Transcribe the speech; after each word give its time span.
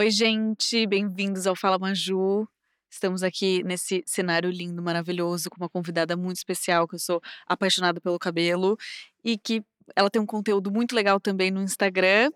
Oi, 0.00 0.10
gente, 0.10 0.86
bem-vindos 0.86 1.46
ao 1.46 1.54
Fala 1.54 1.78
Maju. 1.78 2.48
Estamos 2.90 3.22
aqui 3.22 3.62
nesse 3.62 4.02
cenário 4.06 4.48
lindo, 4.48 4.80
maravilhoso, 4.82 5.50
com 5.50 5.58
uma 5.58 5.68
convidada 5.68 6.16
muito 6.16 6.38
especial, 6.38 6.88
que 6.88 6.94
eu 6.94 6.98
sou 6.98 7.20
apaixonada 7.46 8.00
pelo 8.00 8.18
cabelo 8.18 8.78
e 9.22 9.36
que 9.36 9.62
ela 9.94 10.08
tem 10.08 10.22
um 10.22 10.24
conteúdo 10.24 10.72
muito 10.72 10.94
legal 10.94 11.20
também 11.20 11.50
no 11.50 11.60
Instagram, 11.60 12.30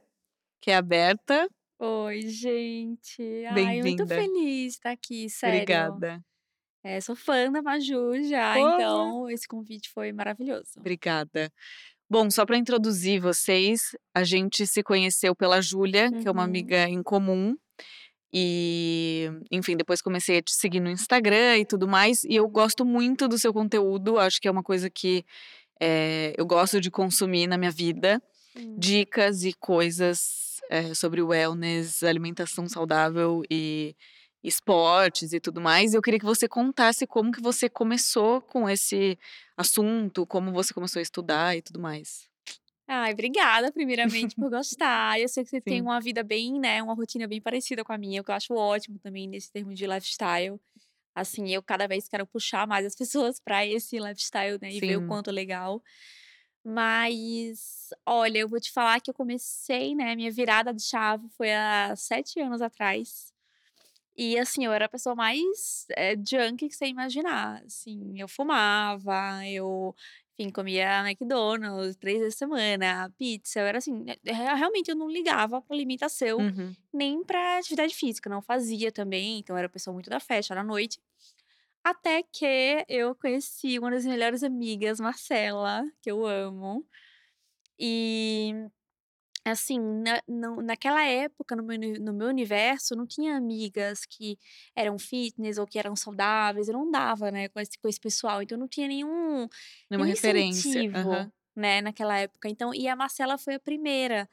que 0.61 0.71
é 0.71 0.77
aberta. 0.77 1.49
Oi, 1.79 2.21
gente. 2.29 3.23
Ai, 3.47 3.81
muito 3.81 4.07
feliz 4.07 4.35
de 4.35 4.69
estar 4.69 4.91
aqui, 4.91 5.31
sério. 5.31 5.57
Obrigada. 5.57 6.23
É, 6.83 7.01
sou 7.01 7.17
fã 7.17 7.51
da 7.51 7.63
Maju 7.63 8.23
já, 8.29 8.57
Oh. 8.57 8.59
então 8.59 9.31
esse 9.31 9.49
convite 9.49 9.89
foi 9.89 10.13
maravilhoso. 10.13 10.73
Obrigada. 10.77 11.51
Bom, 12.11 12.31
só 12.31 12.45
para 12.45 12.59
introduzir 12.59 13.19
vocês, 13.21 13.97
a 14.15 14.23
gente 14.23 14.67
se 14.67 14.83
conheceu 14.83 15.35
pela 15.35 15.63
Júlia, 15.63 16.13
que 16.13 16.29
é 16.29 16.31
uma 16.31 16.43
Uhum. 16.43 16.49
amiga 16.49 16.89
em 16.89 17.03
comum. 17.03 17.57
E, 18.37 19.31
enfim, 19.49 19.77
depois 19.77 20.03
comecei 20.03 20.39
a 20.39 20.43
te 20.43 20.53
seguir 20.53 20.81
no 20.81 20.91
Instagram 20.91 21.59
e 21.59 21.65
tudo 21.65 21.87
mais. 21.87 22.25
E 22.25 22.35
eu 22.35 22.49
gosto 22.49 22.85
muito 22.85 23.29
do 23.29 23.39
seu 23.39 23.53
conteúdo, 23.53 24.19
acho 24.19 24.41
que 24.41 24.49
é 24.49 24.51
uma 24.51 24.63
coisa 24.63 24.91
que 24.91 25.25
eh, 25.81 26.35
eu 26.37 26.45
gosto 26.45 26.81
de 26.81 26.91
consumir 26.91 27.47
na 27.47 27.57
minha 27.57 27.71
vida. 27.71 28.21
Hum. 28.57 28.75
Dicas 28.77 29.45
e 29.45 29.53
coisas 29.53 30.61
eh, 30.69 30.95
sobre 30.95 31.23
wellness, 31.23 32.03
alimentação 32.03 32.69
saudável 32.69 33.43
e 33.49 33.95
esportes 34.43 35.33
e 35.33 35.39
tudo 35.39 35.61
mais. 35.61 35.95
Eu 35.95 36.03
queria 36.03 36.19
que 36.19 36.27
você 36.27 36.49
contasse 36.49 37.07
como 37.07 37.31
que 37.31 37.41
você 37.41 37.69
começou 37.69 38.41
com 38.41 38.69
esse 38.69 39.17
assunto, 39.57 40.27
como 40.27 40.53
você 40.53 40.75
começou 40.75 40.99
a 40.99 41.03
estudar 41.05 41.57
e 41.57 41.63
tudo 41.63 41.79
mais. 41.79 42.29
Ai, 42.87 43.13
obrigada, 43.13 43.73
primeiramente, 43.73 44.37
por 44.37 44.51
gostar. 44.51 45.19
Eu 45.19 45.29
sei 45.29 45.43
que 45.43 45.51
você 45.51 45.61
tem 45.61 45.79
Sim. 45.79 45.83
uma 45.83 46.01
vida 46.01 46.23
bem, 46.23 46.61
né, 46.61 46.83
uma 46.83 46.95
rotina 46.95 47.27
bem 47.27 47.41
parecida 47.41 47.83
com 47.83 47.93
a 47.93 47.99
minha, 47.99 48.21
o 48.21 48.25
que 48.25 48.31
eu 48.31 48.35
acho 48.35 48.55
ótimo 48.55 48.99
também 48.99 49.27
nesse 49.27 49.51
termo 49.51 49.75
de 49.75 49.87
lifestyle. 49.87 50.61
Assim, 51.15 51.49
eu 51.51 51.63
cada 51.63 51.87
vez 51.89 52.09
quero 52.09 52.27
puxar 52.27 52.67
mais 52.67 52.85
as 52.87 52.95
pessoas 52.97 53.41
para 53.41 53.67
esse 53.67 53.99
lifestyle, 53.99 54.59
né, 54.61 54.73
e 54.73 54.81
ver 54.81 54.99
o 54.99 55.01
Sim. 55.01 55.09
quanto 55.09 55.31
é 55.31 55.33
legal. 55.33 55.83
Mas, 56.65 57.91
olha, 58.07 58.39
eu 58.39 58.49
vou 58.49 58.61
te 58.61 58.71
falar 58.73 59.01
que 59.01 59.11
eu 59.11 59.15
comecei, 59.15 59.95
né, 59.95 60.15
minha 60.17 60.31
virada 60.31 60.73
de 60.73 60.83
chave 60.83 61.29
foi 61.37 61.53
há 61.53 61.95
7 61.97 62.41
anos 62.41 62.61
atrás. 62.63 63.33
E 64.17 64.39
assim, 64.39 64.65
eu 64.65 64.73
era 64.73 64.87
a 64.87 64.89
pessoa 64.89 65.15
mais, 65.17 65.87
eh, 65.97 66.17
junkie 66.17 66.69
que 66.69 66.77
você 66.77 66.87
imaginar, 66.87 67.63
assim, 67.65 68.21
eu 68.21 68.29
fumava, 68.29 69.43
eu, 69.49 69.95
enfim, 70.39 70.51
comia 70.53 71.01
McDonald's 71.09 71.97
3 71.97 72.19
vezes 72.21 72.35
a 72.37 72.39
semana, 72.39 73.11
pizza, 73.19 73.61
eu 73.61 73.67
era 73.67 73.79
assim, 73.79 74.05
eh, 74.09 74.33
rea 74.33 74.55
realmente 74.55 74.91
eu 74.91 74.97
não 74.97 75.09
ligava 75.11 75.63
pra 75.63 75.75
alimentação, 75.77 76.49
Uhum. 76.55 76.77
nem 76.93 77.25
pra 77.25 77.59
atividade 77.59 77.95
física, 77.95 78.31
não 78.31 78.43
fazia 78.43 78.93
também, 78.93 79.39
então 79.41 79.57
era 79.57 79.69
pessoa 79.69 79.95
muito 79.95 80.11
da 80.11 80.21
festa, 80.21 80.55
da 80.55 80.65
noite. 80.65 81.01
Até 81.85 82.23
que 82.23 82.85
eu 82.89 83.15
conheci 83.17 83.79
uma 83.79 83.91
das 83.91 84.07
melhores 84.07 84.43
amigas, 84.43 85.01
Marcela, 85.01 85.85
que 86.03 86.11
eu 86.11 86.27
amo. 86.27 86.87
E, 87.79 88.53
assim, 89.45 89.79
na 89.81 90.21
naquela 90.63 91.05
época, 91.05 91.55
no 91.57 91.63
meu 91.63 91.79
no 92.01 92.13
meu 92.15 92.29
universo, 92.29 92.95
não 92.97 93.07
tinha 93.07 93.37
amigas 93.37 94.05
que 94.07 94.39
eram 94.77 94.99
fitness 94.99 95.59
ou 95.59 95.67
que 95.67 95.79
eram 95.79 95.95
saudáveis, 95.97 96.69
eu 96.69 96.75
não 96.75 96.85
andava, 96.89 97.31
né, 97.31 97.49
com 97.49 97.61
esse 97.61 97.79
com 97.79 97.89
esse 97.89 98.01
pessoal, 98.01 98.43
então 98.43 98.57
não 98.59 98.69
tinha 98.69 98.89
nenhum 98.89 99.47
nenhum 99.91 100.03
referência. 100.05 100.83
Aham. 100.95 101.33
né, 101.57 101.81
naquela 101.83 102.19
época. 102.19 102.49
Então 102.49 102.75
e 102.75 102.89
a 102.89 102.97
Marcela 102.97 103.39
foi 103.39 103.55
a 103.55 103.61
primeira. 103.61 104.29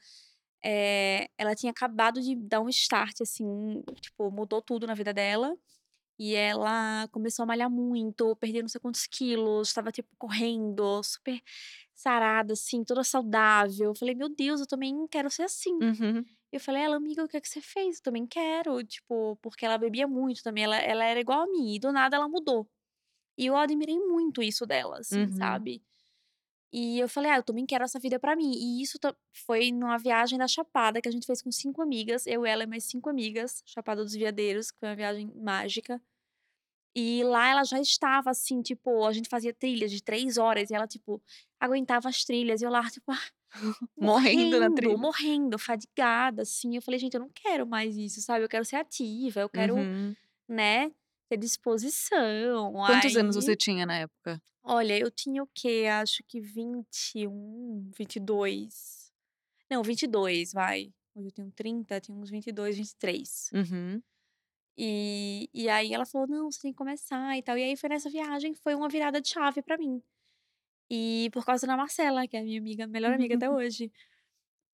Eh, 0.64 1.28
ela 1.38 1.54
tinha 1.54 1.70
acabado 1.72 2.20
de 2.22 2.36
dar 2.36 2.60
um 2.60 2.68
start, 2.68 3.20
assim, 3.22 3.82
tipo, 4.00 4.30
mudou 4.30 4.62
tudo 4.62 4.86
na 4.86 4.94
vida 4.94 5.12
dela, 5.12 5.56
e 6.18 6.34
ela 6.34 7.08
começou 7.12 7.42
a 7.44 7.46
malhar 7.46 7.70
muito, 7.70 8.36
perder 8.36 8.62
não 8.62 8.68
sei 8.68 8.80
quantos 8.80 9.06
quilos, 9.06 9.68
estava, 9.68 9.92
tipo, 9.92 10.10
correndo, 10.18 11.02
super 11.04 11.40
sarada, 12.02 12.52
assim, 12.54 12.84
toda 12.84 13.04
saudável. 13.04 13.90
Eu 13.90 13.94
falei: 13.96 14.14
"Meu 14.14 14.28
Deus, 14.28 14.60
eu 14.60 14.66
também 14.66 15.06
quero 15.08 15.30
ser 15.30 15.44
assim". 15.44 15.72
Uhum. 15.80 16.26
Eu 16.52 16.60
falei: 16.60 16.82
"Ela: 16.84 16.96
"Amiga, 16.96 17.24
o 17.24 17.28
que 17.28 17.36
é 17.38 17.40
que 17.42 17.48
você 17.48 17.60
fez? 17.62 17.98
Eu 17.98 18.02
também 18.04 18.26
quero", 18.26 18.82
tipo, 18.84 19.36
porque 19.42 19.66
ela 19.66 19.78
bebia 19.78 20.08
muito 20.08 20.42
também, 20.42 20.64
ela 20.64 20.76
ela 20.78 21.04
era 21.04 21.20
igual 21.20 21.42
a 21.42 21.46
mim, 21.48 21.74
e 21.76 21.80
do 21.80 21.92
nada 21.92 22.16
ela 22.16 22.28
mudou. 22.28 22.68
E 23.38 23.46
eu 23.46 23.56
admirei 23.56 23.98
muito 23.98 24.42
isso 24.42 24.66
dela, 24.66 24.98
assim, 25.00 25.26
Uhum. 25.26 25.32
sabe. 25.32 25.82
E 26.72 26.98
eu 27.00 27.08
falei: 27.08 27.30
"Ah, 27.32 27.36
eu 27.38 27.42
também 27.44 27.66
quero 27.66 27.84
essa 27.84 27.98
vida 28.00 28.18
pra 28.20 28.36
mim". 28.36 28.52
E 28.54 28.82
isso 28.82 28.98
foi 29.46 29.70
numa 29.72 29.98
viagem 29.98 30.38
da 30.38 30.48
Chapada 30.48 31.00
que 31.02 31.08
a 31.08 31.12
gente 31.12 31.26
fez 31.26 31.42
com 31.42 31.52
5 31.52 31.82
amigas, 31.82 32.26
eu, 32.26 32.46
ela 32.46 32.64
e 32.64 32.66
mais 32.66 32.84
5 32.84 33.10
amigas, 33.10 33.62
Chapada 33.66 34.02
dos 34.04 34.14
Veadeiros, 34.14 34.70
que 34.70 34.78
foi 34.80 34.88
uma 34.90 34.96
viagem 34.96 35.30
mágica. 35.36 36.00
E 36.94 37.24
lá 37.24 37.48
ela 37.50 37.64
já 37.64 37.80
estava, 37.80 38.30
assim, 38.30 38.62
tipo, 38.62 39.06
a 39.06 39.12
gente 39.12 39.28
fazia 39.28 39.52
trilhas 39.54 39.90
de 39.90 40.02
3 40.02 40.36
horas 40.38 40.70
e 40.70 40.74
ela, 40.74 40.86
tipo, 40.86 41.22
aguentava 41.60 42.08
as 42.08 42.24
trilhas 42.24 42.60
e 42.62 42.64
eu 42.66 42.70
lá, 42.70 42.88
tipo, 42.90 43.10
ah, 43.12 43.18
Morrendo 44.00 44.58
na 44.58 44.70
morrendo, 44.70 44.70
trilha. 44.70 44.98
morrendo, 44.98 45.58
fadigada, 45.58 46.42
assim. 46.42 46.76
Eu 46.76 46.82
falei: 46.82 46.98
"Gente, 47.00 47.14
eu 47.14 47.20
não 47.20 47.30
quero 47.30 47.66
mais 47.66 47.96
isso, 47.96 48.20
sabe, 48.22 48.44
eu 48.44 48.48
quero 48.48 48.64
ser 48.64 48.76
ativa, 48.76 49.40
eu 49.40 49.48
quero, 49.50 49.74
Uhum. 49.76 50.16
né, 50.48 50.90
ter 51.30 51.38
disposição". 51.38 52.74
Quantos 52.84 53.16
anos 53.16 53.34
você 53.36 53.54
Aí 53.54 53.56
tinha 53.56 53.84
na 53.86 53.96
época? 53.98 54.40
olha, 54.62 54.98
eu 54.98 55.10
tinha 55.10 55.42
o 55.42 55.48
quê? 55.54 55.86
Acho 55.90 56.22
que 56.24 56.40
21, 56.40 57.90
22. 57.96 59.12
Não, 59.70 59.82
22, 59.82 60.52
vai. 60.52 60.92
Hoje 61.14 61.28
eu 61.28 61.32
tenho 61.32 61.52
30, 61.52 62.00
tinha 62.00 62.16
uns 62.18 62.30
22, 62.30 62.76
23. 62.76 63.52
Uhum. 63.52 64.02
E 64.76 65.48
e 65.54 65.68
aí 65.68 65.92
ela 65.94 66.06
falou: 66.06 66.26
"Não, 66.28 66.50
você 66.50 66.60
tem 66.62 66.72
que 66.72 66.78
começar 66.78 67.36
e 67.38 67.42
tal". 67.42 67.58
E 67.58 67.62
aí 67.64 67.76
foi 67.76 67.88
nessa 67.90 68.10
viagem 68.10 68.52
que 68.54 68.60
foi 68.60 68.74
uma 68.74 68.88
virada 68.88 69.20
de 69.20 69.28
chave 69.28 69.62
pra 69.62 69.78
mim. 69.78 70.02
E 70.90 71.30
por 71.32 71.44
causa 71.44 71.66
da 71.66 71.76
Marcela, 71.76 72.26
que 72.28 72.36
é 72.36 72.40
a 72.40 72.44
minha 72.44 72.60
amiga 72.60 72.86
melhor 72.86 73.14
amiga 73.14 73.34
até 73.36 73.50
hoje. 73.50 73.92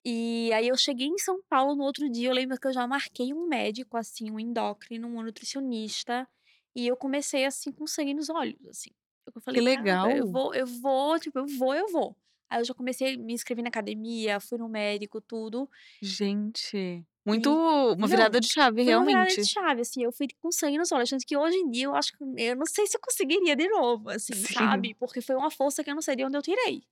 E 0.05 0.53
aí 0.55 0.69
eu 0.69 0.77
cheguei 0.77 1.07
em 1.09 1.19
São 1.19 1.43
Paulo 1.49 1.75
no 1.77 1.85
outro 1.85 2.09
dia, 2.11 2.29
eu 2.29 2.35
lembro 2.35 2.59
que 2.59 2.67
eu 2.69 2.73
já 2.73 2.87
marquei 2.87 3.33
um 3.35 3.47
médico, 3.49 3.97
assim, 3.97 4.31
um 4.31 4.39
endócrino, 4.41 5.09
um 5.09 5.23
nutricionista, 5.23 6.29
e 6.75 6.87
eu 6.87 6.97
comecei, 6.97 7.45
assim, 7.45 7.73
com 7.73 7.87
sangue 7.87 8.15
nos 8.15 8.31
olhos, 8.31 8.67
assim. 8.69 8.91
Eu 9.35 9.43
Que 9.49 9.61
falei: 9.61 9.63
"Cara, 9.63 10.17
eu 10.17 10.25
legal. 10.25 10.25
vou 10.27 10.55
eu 10.55 10.67
vou, 10.67 11.19
tipo, 11.21 11.39
eu 11.39 11.47
vou, 11.47 11.75
eu 11.75 11.89
vou". 11.89 12.17
Aí 12.51 12.61
eu 12.61 12.65
já 12.65 12.75
comecei 12.75 13.17
me 13.19 13.35
inscrevi 13.35 13.63
na 13.63 13.69
academia, 13.69 14.41
fui 14.41 14.59
no 14.59 14.69
médico, 14.69 15.21
tudo. 15.21 15.69
Gente, 16.03 17.07
muito 17.29 17.51
uma 17.99 18.09
virada 18.09 18.39
não, 18.39 18.41
de 18.41 18.49
chave, 18.49 18.83
foi 18.85 18.95
uma 18.95 19.05
virada 19.05 19.37
de 19.37 19.37
realmente. 19.37 19.45
chave, 19.45 19.83
assim, 19.83 20.03
eu 20.05 20.13
fui 20.13 20.29
com 20.41 20.51
sangue 20.53 20.79
nos 20.79 20.93
olhos, 20.93 21.11
tanto 21.11 21.27
que 21.27 21.37
hoje 21.37 21.57
em 21.57 21.71
dia 21.71 21.87
eu 21.87 21.95
acho 21.95 22.13
que 22.17 22.25
eu 22.43 22.57
não 22.57 22.67
sei 22.67 22.87
se 22.87 22.97
eu 22.97 23.01
conseguiria 23.01 23.57
de 23.57 23.69
novo, 23.69 24.11
assim, 24.11 24.45
Sim. 24.47 24.55
sabe, 24.55 24.95
porque 24.97 25.21
foi 25.23 25.37
uma 25.37 25.51
força 25.51 25.85
que 25.85 25.91
eu 25.91 25.95
não 25.95 26.03
sei 26.03 26.17
de 26.17 26.25
onde 26.25 26.37
eu 26.39 26.43
tirei. 26.43 26.83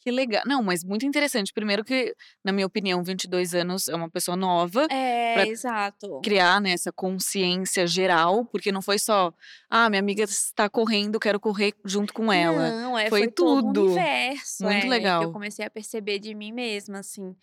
Que 0.00 0.10
lega 0.12 0.42
não, 0.46 0.62
mas 0.62 0.84
muito 0.84 1.04
interessante. 1.04 1.52
Primeiro 1.52 1.84
que, 1.84 2.14
na 2.44 2.52
minha 2.52 2.66
opinião, 2.66 3.02
22 3.02 3.52
anos 3.54 3.88
é 3.88 3.94
uma 3.96 4.08
pessoa 4.10 4.36
nova 4.36 4.90
É, 4.90 5.46
exato. 5.48 6.22
criar, 6.22 6.60
né, 6.60 6.72
essa 6.72 6.92
consciência 6.92 7.86
geral, 7.86 8.44
porque 8.46 8.72
não 8.72 8.82
foi 8.82 8.98
só: 8.98 9.32
"Ah, 9.70 9.88
minha 9.90 10.00
amiga 10.00 10.24
está 10.24 10.68
correndo, 10.68 11.18
quero 11.20 11.40
correr 11.40 11.74
junto 11.84 12.12
com 12.12 12.32
ela". 12.32 12.72
Não, 12.72 12.96
é, 12.98 13.08
Foi 13.08 13.20
foi 13.20 13.32
todo 13.32 13.64
um 13.66 13.70
tudo. 13.72 13.80
universo, 13.84 14.64
Muito 14.64 14.86
é, 14.86 15.10
que 15.12 15.24
eu 15.24 15.28
legal. 15.28 15.32
comecei 15.32 15.64
a 15.64 15.70
perceber 15.70 16.18
de 16.18 16.34
mim 16.34 16.52
mesma, 16.52 16.98
assim. 17.00 17.34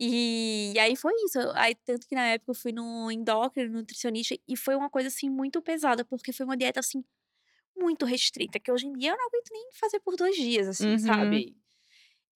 E 0.00 0.74
aí 0.80 0.96
foi 0.96 1.12
isso, 1.26 1.38
aí 1.56 1.74
tanto 1.76 2.08
que 2.08 2.14
na 2.14 2.26
época 2.28 2.52
eu 2.52 2.56
fui 2.56 2.72
no 2.72 3.10
endócrino, 3.10 3.74
nutricionista, 3.74 4.34
e 4.48 4.56
foi 4.56 4.74
uma 4.74 4.90
coisa, 4.90 5.08
assim, 5.08 5.28
muito 5.30 5.60
pesada, 5.62 6.04
porque 6.06 6.32
foi 6.32 6.46
uma 6.46 6.56
dieta, 6.56 6.80
assim, 6.80 7.04
muito 7.76 8.06
restrita, 8.06 8.60
que 8.60 8.72
hoje 8.72 8.86
em 8.88 8.94
dia 8.94 9.12
eu 9.12 9.16
não 9.18 9.26
aguento 9.26 9.50
nem 9.52 9.70
fazer 9.74 10.00
por 10.00 10.16
2 10.16 10.36
dias, 10.36 10.68
assim, 10.68 10.96
Uhum. 10.96 10.98
sabe. 10.98 11.56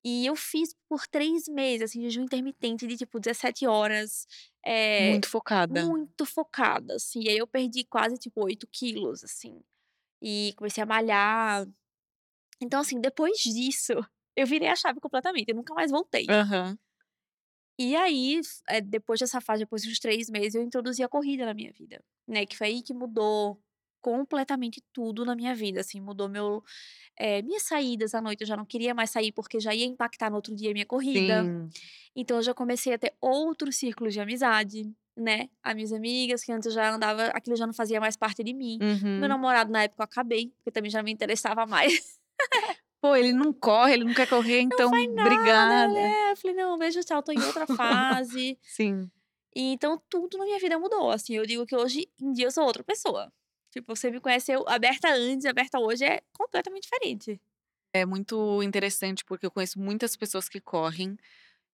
E 0.04 0.26
eu 0.26 0.36
fiz 0.36 0.74
por 0.88 1.06
3 1.08 1.48
meses, 1.48 1.90
assim, 1.90 2.02
jejum 2.02 2.22
intermitente 2.24 2.86
de, 2.86 2.96
tipo, 2.96 3.20
17 3.20 3.66
horas, 3.66 4.26
eh, 4.66 5.18
Muito 5.18 5.28
focada. 5.28 5.70
muito 5.70 6.26
focada, 6.26 6.96
assim. 6.96 7.22
E 7.24 7.30
aí 7.30 7.38
eu 7.38 7.46
perdi 7.46 7.84
quase, 7.84 8.18
tipo, 8.18 8.44
8 8.44 8.68
quilos, 8.72 9.24
assim, 9.24 9.60
e 10.22 10.54
comecei 10.56 10.82
a 10.82 10.86
malhar. 10.86 11.66
Então, 12.60 12.80
assim, 12.80 13.00
depois 13.00 13.38
disso, 13.40 13.92
eu 14.36 14.46
virei 14.46 14.68
a 14.68 14.76
chave 14.76 15.00
completamente, 15.00 15.48
eu 15.50 15.56
nunca 15.56 15.74
mais 15.74 15.90
voltei. 15.92 16.26
Aham. 16.28 16.78
E 17.78 17.96
aí, 17.96 18.40
eh, 18.68 18.80
depois 18.80 19.18
dessa 19.20 19.40
fase, 19.40 19.60
depois 19.64 19.82
de 19.82 19.90
uns 19.90 19.98
3 19.98 20.30
meses, 20.30 20.54
eu 20.54 20.62
introduzi 20.62 21.02
a 21.02 21.08
corrida 21.08 21.44
na 21.46 21.54
minha 21.54 21.72
vida, 21.72 22.02
né, 22.28 22.46
que 22.46 22.56
foi 22.56 22.68
aí 22.68 22.82
que 22.82 22.94
mudou 22.94 23.60
completamente 24.00 24.82
tudo 24.92 25.24
na 25.24 25.34
minha 25.34 25.54
vida, 25.54 25.80
assim, 25.80 26.00
mudou 26.00 26.28
meu 26.28 26.62
eh, 27.18 27.42
minhas 27.42 27.64
saídas 27.64 28.14
à 28.14 28.22
noite, 28.22 28.42
eu 28.42 28.46
já 28.48 28.56
não 28.56 28.66
queria 28.66 28.94
mais 28.94 29.10
sair, 29.10 29.32
porque 29.32 29.60
já 29.60 29.74
ia 29.74 29.86
impactar 29.86 30.30
no 30.30 30.36
outro 30.36 30.54
dia 30.56 30.70
a 30.70 30.74
minha 30.74 30.86
corrida. 30.86 31.48
Sim. 31.48 31.74
Então 32.16 32.38
eu 32.38 32.42
já 32.42 32.54
comecei 32.54 32.94
a 32.94 32.98
ter 32.98 33.14
outros 33.20 33.76
círculos 33.76 34.12
de 34.14 34.20
amizade, 34.20 34.92
né, 35.16 35.48
as 35.62 35.74
minhas 35.74 35.92
amigas 35.92 36.44
que 36.44 36.52
antes 36.52 36.66
eu 36.66 36.72
já 36.72 36.94
andava 36.94 37.26
aquilo 37.28 37.56
já 37.56 37.66
não 37.66 37.74
fazia 37.74 38.00
mais 38.00 38.16
parte 38.16 38.42
de 38.44 38.54
mim. 38.54 38.82
Meu 39.16 39.28
Uhum. 39.28 39.30
namorado 39.30 39.70
na 39.72 39.84
época 39.84 40.02
eu 40.02 40.06
acabei, 40.06 40.50
porque 40.58 40.72
também 40.72 40.90
já 40.90 40.98
não 41.00 41.04
me 41.06 41.12
interessava 41.12 41.66
mais. 41.68 42.18
Pô, 43.04 43.14
ele 43.14 43.34
não 43.34 43.52
corre, 43.52 43.92
ele 43.92 44.04
não 44.04 44.14
quer 44.14 44.26
correr, 44.26 44.60
Não 44.70 44.82
então 44.82 44.88
faz 44.88 45.14
nada, 45.14 45.88
obrigada. 45.88 45.92
né, 45.92 46.30
eu 46.32 46.36
falei: 46.36 46.56
"Não, 46.56 46.78
beijo, 46.78 47.00
tchau, 47.04 47.22
tô 47.22 47.32
em 47.32 47.44
outra 47.44 47.66
fase". 47.66 48.58
Sim. 48.62 49.10
E 49.54 49.72
então 49.72 50.02
tudo 50.08 50.38
na 50.38 50.44
minha 50.44 50.58
vida 50.58 50.78
mudou, 50.78 51.10
assim, 51.10 51.34
eu 51.36 51.46
digo 51.46 51.66
que 51.66 51.76
hoje 51.76 52.08
em 52.20 52.32
dia 52.32 52.46
eu 52.46 52.50
sou 52.52 52.64
outra 52.64 52.84
pessoa. 52.84 53.32
Tipo, 53.70 53.94
você 53.96 54.10
me 54.10 54.20
conheceu 54.20 54.64
aberta 54.68 55.08
antes, 55.12 55.46
aberta 55.46 55.78
hoje 55.80 56.04
é 56.04 56.22
completamente 56.32 56.84
diferente. 56.84 57.40
É 57.92 58.04
muito 58.04 58.62
interessante, 58.62 59.24
porque 59.24 59.46
eu 59.46 59.50
conheço 59.50 59.78
muitas 59.78 60.16
pessoas 60.16 60.48
que 60.48 60.60
correm. 60.60 61.16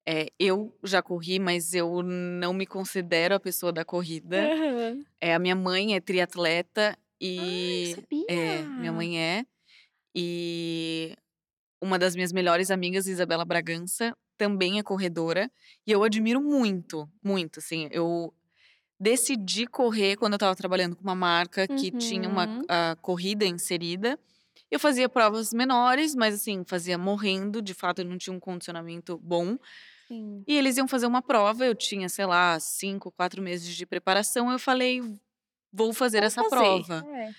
Eh, 0.09 0.29
eu 0.39 0.77
já 0.85 1.03
corri, 1.03 1.39
mas 1.39 1.75
eu 1.75 2.03
não 2.03 2.55
me 2.55 2.67
considero 2.67 3.35
a 3.35 3.41
pessoa 3.41 3.73
da 3.73 3.85
corrida. 3.85 4.53
Aham. 4.53 5.05
Eh, 5.21 5.35
a 5.35 5.39
minha 5.39 5.57
mãe 5.57 5.95
é 5.97 6.01
triatleta 6.01 6.99
Ai, 7.37 7.83
e 7.83 7.97
é, 8.29 8.71
minha 8.77 8.93
sabia? 8.93 8.95
mãe 8.95 9.21
é. 9.21 9.47
E 10.15 11.17
uma 11.83 11.99
das 11.99 12.15
minhas 12.17 12.33
melhores 12.33 12.71
amigas, 12.71 13.07
Isabela 13.07 13.45
Bragança, 13.45 14.17
também 14.39 14.79
é 14.79 14.83
corredora. 14.83 15.51
E 15.87 15.93
eu 15.93 16.03
admiro 16.05 16.41
muito, 16.43 17.09
muito, 17.23 17.59
assim. 17.61 17.89
Eu 17.93 18.35
decidi 19.01 19.67
correr 19.67 20.17
quando 20.17 20.35
eu 20.35 20.37
estava 20.37 20.57
trabalhando 20.57 20.97
com 20.97 21.03
uma 21.03 21.15
marca 21.15 21.69
que 21.69 21.91
tinha 21.93 22.29
uma 22.29 22.49
Uhum. 22.49 22.63
a 22.69 22.97
corrida 23.03 23.47
inserida. 23.47 24.19
Eu 24.71 24.81
fazia 24.81 25.09
provas 25.09 25.53
menores, 25.53 26.15
mas 26.15 26.35
assim, 26.37 26.65
fazia 26.67 26.99
morrendo, 26.99 27.63
de 27.63 27.75
fato 27.75 28.01
eu 28.01 28.05
não 28.07 28.19
tinha 28.19 28.35
um 28.35 28.41
condicionamento 28.41 29.19
bom. 29.19 29.59
Sim. 30.09 30.47
E 30.47 30.57
eles 30.57 30.77
iam 30.77 30.89
fazer 30.89 31.07
uma 31.07 31.23
prova, 31.23 31.65
eu 31.67 31.75
tinha, 31.75 32.09
sei 32.09 32.27
lá, 32.27 32.59
5, 32.61 33.13
4 33.13 33.43
meses 33.43 33.75
de 33.77 33.87
preparação, 33.87 34.51
eu 34.51 34.59
falei: 34.59 35.01
"Vou 35.73 35.93
fazer 35.95 36.23
Vou 36.23 36.25
essa 36.25 36.43
fazer. 36.45 36.51
prova". 36.51 37.07
É. 37.07 37.35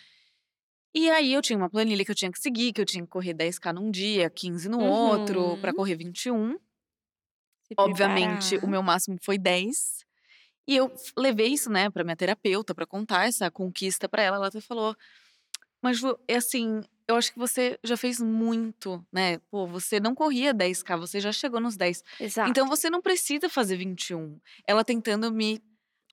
E 0.94 1.10
aí 1.10 1.32
eu 1.32 1.42
tinha 1.42 1.56
uma 1.58 1.70
planilha 1.70 2.04
que 2.04 2.12
eu 2.12 2.16
tinha 2.16 2.30
que 2.32 2.40
seguir, 2.40 2.74
que 2.74 2.82
eu 2.82 2.86
tinha 2.86 3.02
que 3.04 3.10
correr 3.10 3.34
10K 3.34 3.72
num 3.72 3.90
dia, 3.90 4.30
15 4.30 4.68
no 4.68 4.82
outro, 4.82 5.58
pra 5.60 5.74
Uhum. 5.74 5.74
correr 5.74 5.96
21. 5.96 6.58
Se 7.70 7.76
Obviamente, 7.78 8.58
o 8.62 8.68
preparar. 8.68 8.68
meu 8.68 8.84
máximo 8.84 9.18
foi 9.24 9.38
10. 9.38 10.06
E 10.68 10.76
eu 10.78 10.92
levei 11.18 11.50
isso, 11.50 11.70
né, 11.72 11.90
pra 11.90 12.04
minha 12.04 12.16
terapeuta, 12.18 12.76
pra 12.76 12.86
contar 12.88 13.28
essa 13.28 13.52
conquista 13.52 14.10
pra 14.10 14.24
ela, 14.24 14.38
ela 14.38 14.48
até 14.48 14.62
falou: 14.62 14.96
"Mas 15.84 16.00
Ju, 16.00 16.18
é 16.28 16.38
assim, 16.38 16.82
eu 17.08 17.16
acho 17.18 17.34
que 17.34 17.40
você 17.40 17.80
já 17.84 17.98
fez 17.98 18.20
muito, 18.22 19.06
né, 19.14 19.40
pô, 19.52 19.68
você 19.68 20.00
não 20.00 20.16
corria 20.16 20.54
10K, 20.54 20.98
você 20.98 21.20
já 21.22 21.32
chegou 21.34 21.62
nos 21.62 21.78
10, 21.78 22.04
então 22.46 22.68
Exato. 22.68 22.70
você 22.70 22.90
não 22.90 23.02
precisa 23.02 23.50
fazer 23.50 23.78
21". 23.78 24.40
Ela 24.68 24.84
tentando 24.86 25.32
me 25.34 25.62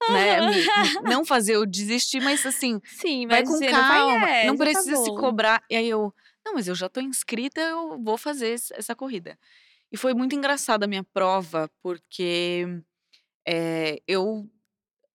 né, 0.07 0.41
não 1.01 1.25
fazer 1.25 1.55
eu 1.57 1.67
desistir, 1.67 2.21
mas 2.21 2.45
assim, 2.47 2.81
Sim, 2.91 3.27
vai 3.27 3.43
com 3.43 3.63
dizendo: 3.63 3.85
"Vai 3.85 4.03
calma, 4.03 4.29
não 4.41 4.59
tá 4.69 4.83
precisa 4.83 4.97
se 4.97 5.13
bom". 5.13 5.13
cobrar. 5.13 5.63
E 5.71 5.77
aí 5.77 5.89
eu: 5.89 6.15
"Não, 6.47 6.55
mas 6.55 6.69
eu 6.69 6.75
já 6.75 6.89
tô 6.89 7.01
inscrita, 7.01 7.61
eu 7.61 7.99
vou 8.03 8.19
fazer 8.19 8.55
essa 8.75 8.95
corrida". 8.97 9.39
E 9.93 9.97
foi 9.99 10.15
muito 10.15 10.35
engraçada 10.37 10.87
a 10.87 10.89
minha 10.89 11.05
prova, 11.05 11.71
porque, 11.83 12.67
eh, 13.47 13.99
eu 14.09 14.49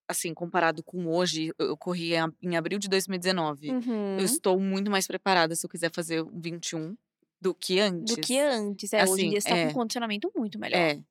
assim, 0.08 0.34
comparado 0.34 0.84
com 0.84 1.08
hoje, 1.08 1.54
eu 1.60 1.68
eu 1.70 1.78
corri 1.78 2.14
em 2.42 2.58
abril 2.58 2.80
de 2.80 2.90
2019. 2.90 3.76
Eu 4.18 4.26
Uhum. 4.26 4.26
estou 4.26 4.60
muito 4.60 4.92
mais 4.92 5.08
preparada 5.08 5.56
se 5.56 5.66
eu 5.66 5.70
quiser 5.70 5.92
fazer 5.94 6.24
um 6.24 6.40
21 6.42 6.96
do 7.42 7.56
que 7.56 7.80
Do 8.00 8.18
antes. 8.18 8.26
que 8.26 8.38
antes. 8.40 8.94
É, 8.94 9.06
hoje 9.08 9.26
em 9.26 9.30
Assim 9.30 9.32
dia 9.32 9.42
você 9.42 9.48
tá 9.48 9.58
com 9.58 9.68
um 9.68 9.70
é. 9.70 9.80
condicionamento 9.80 10.32
muito 10.36 10.60
melhor. 10.60 10.92
É. 10.98 11.04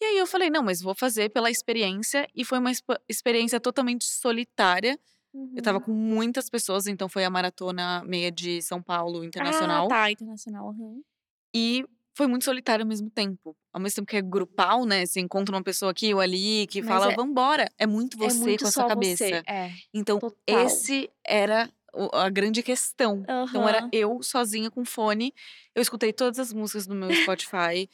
E 0.00 0.04
aí 0.04 0.18
eu 0.18 0.26
falei: 0.26 0.50
"Não, 0.50 0.62
mas 0.62 0.80
vou 0.82 0.94
fazer 0.94 1.30
pela 1.30 1.50
experiência", 1.50 2.26
e 2.34 2.44
foi 2.44 2.58
uma 2.58 2.70
experiência 3.08 3.58
totalmente 3.60 4.04
solitária. 4.04 4.98
Eu 5.56 5.60
estava 5.60 5.80
Uhum. 5.80 5.82
com 5.82 5.92
muitas 5.92 6.50
pessoas, 6.50 6.86
então 6.86 7.08
foi 7.08 7.24
a 7.24 7.30
maratona 7.30 8.04
meia 8.04 8.32
de 8.32 8.62
São 8.62 8.82
Paulo 8.82 9.24
Ah, 9.38 9.82
internacional. 9.82 9.88
tá, 9.88 10.10
internacional. 10.10 10.68
Aham. 10.70 11.02
E 11.54 11.84
foi 12.16 12.26
muito 12.26 12.44
solitário 12.44 12.82
ao 12.82 12.88
mesmo 12.88 13.10
tempo. 13.10 13.56
Ao 13.72 13.80
mesmo 13.80 13.96
tempo 13.96 14.08
que 14.08 14.16
é 14.16 14.22
grupal, 14.22 14.84
né, 14.86 15.04
você 15.04 15.20
encontra 15.20 15.54
uma 15.54 15.62
pessoa 15.62 15.90
aqui 15.92 16.12
ou 16.14 16.20
ali 16.20 16.66
que 16.68 16.82
Mas 16.82 17.04
fala: 17.04 17.10
é 17.12 17.12
"Vamos 17.12 17.30
embora", 17.32 17.70
é 17.78 17.86
muito 17.86 18.16
é 18.20 18.32
você 18.32 18.58
muito 18.58 18.58
com 18.58 18.68
a 18.68 18.72
sua 18.72 18.84
só 18.84 18.90
você. 18.90 19.38
cabeça. 19.38 19.44
É, 19.48 19.76
Então 19.94 20.20
total. 20.20 20.86
esse 20.86 21.10
era 21.26 21.70
a 22.12 22.28
grande 22.28 22.62
questão. 22.62 23.24
Então 23.48 23.68
era 23.68 23.88
eu 23.92 24.22
sozinha 24.22 24.70
com 24.70 24.84
fone, 24.84 25.32
eu 25.74 25.82
escutei 25.82 26.12
todas 26.12 26.38
as 26.38 26.52
músicas 26.52 26.86
do 26.86 26.94
meu 26.94 27.12
Spotify, 27.14 27.88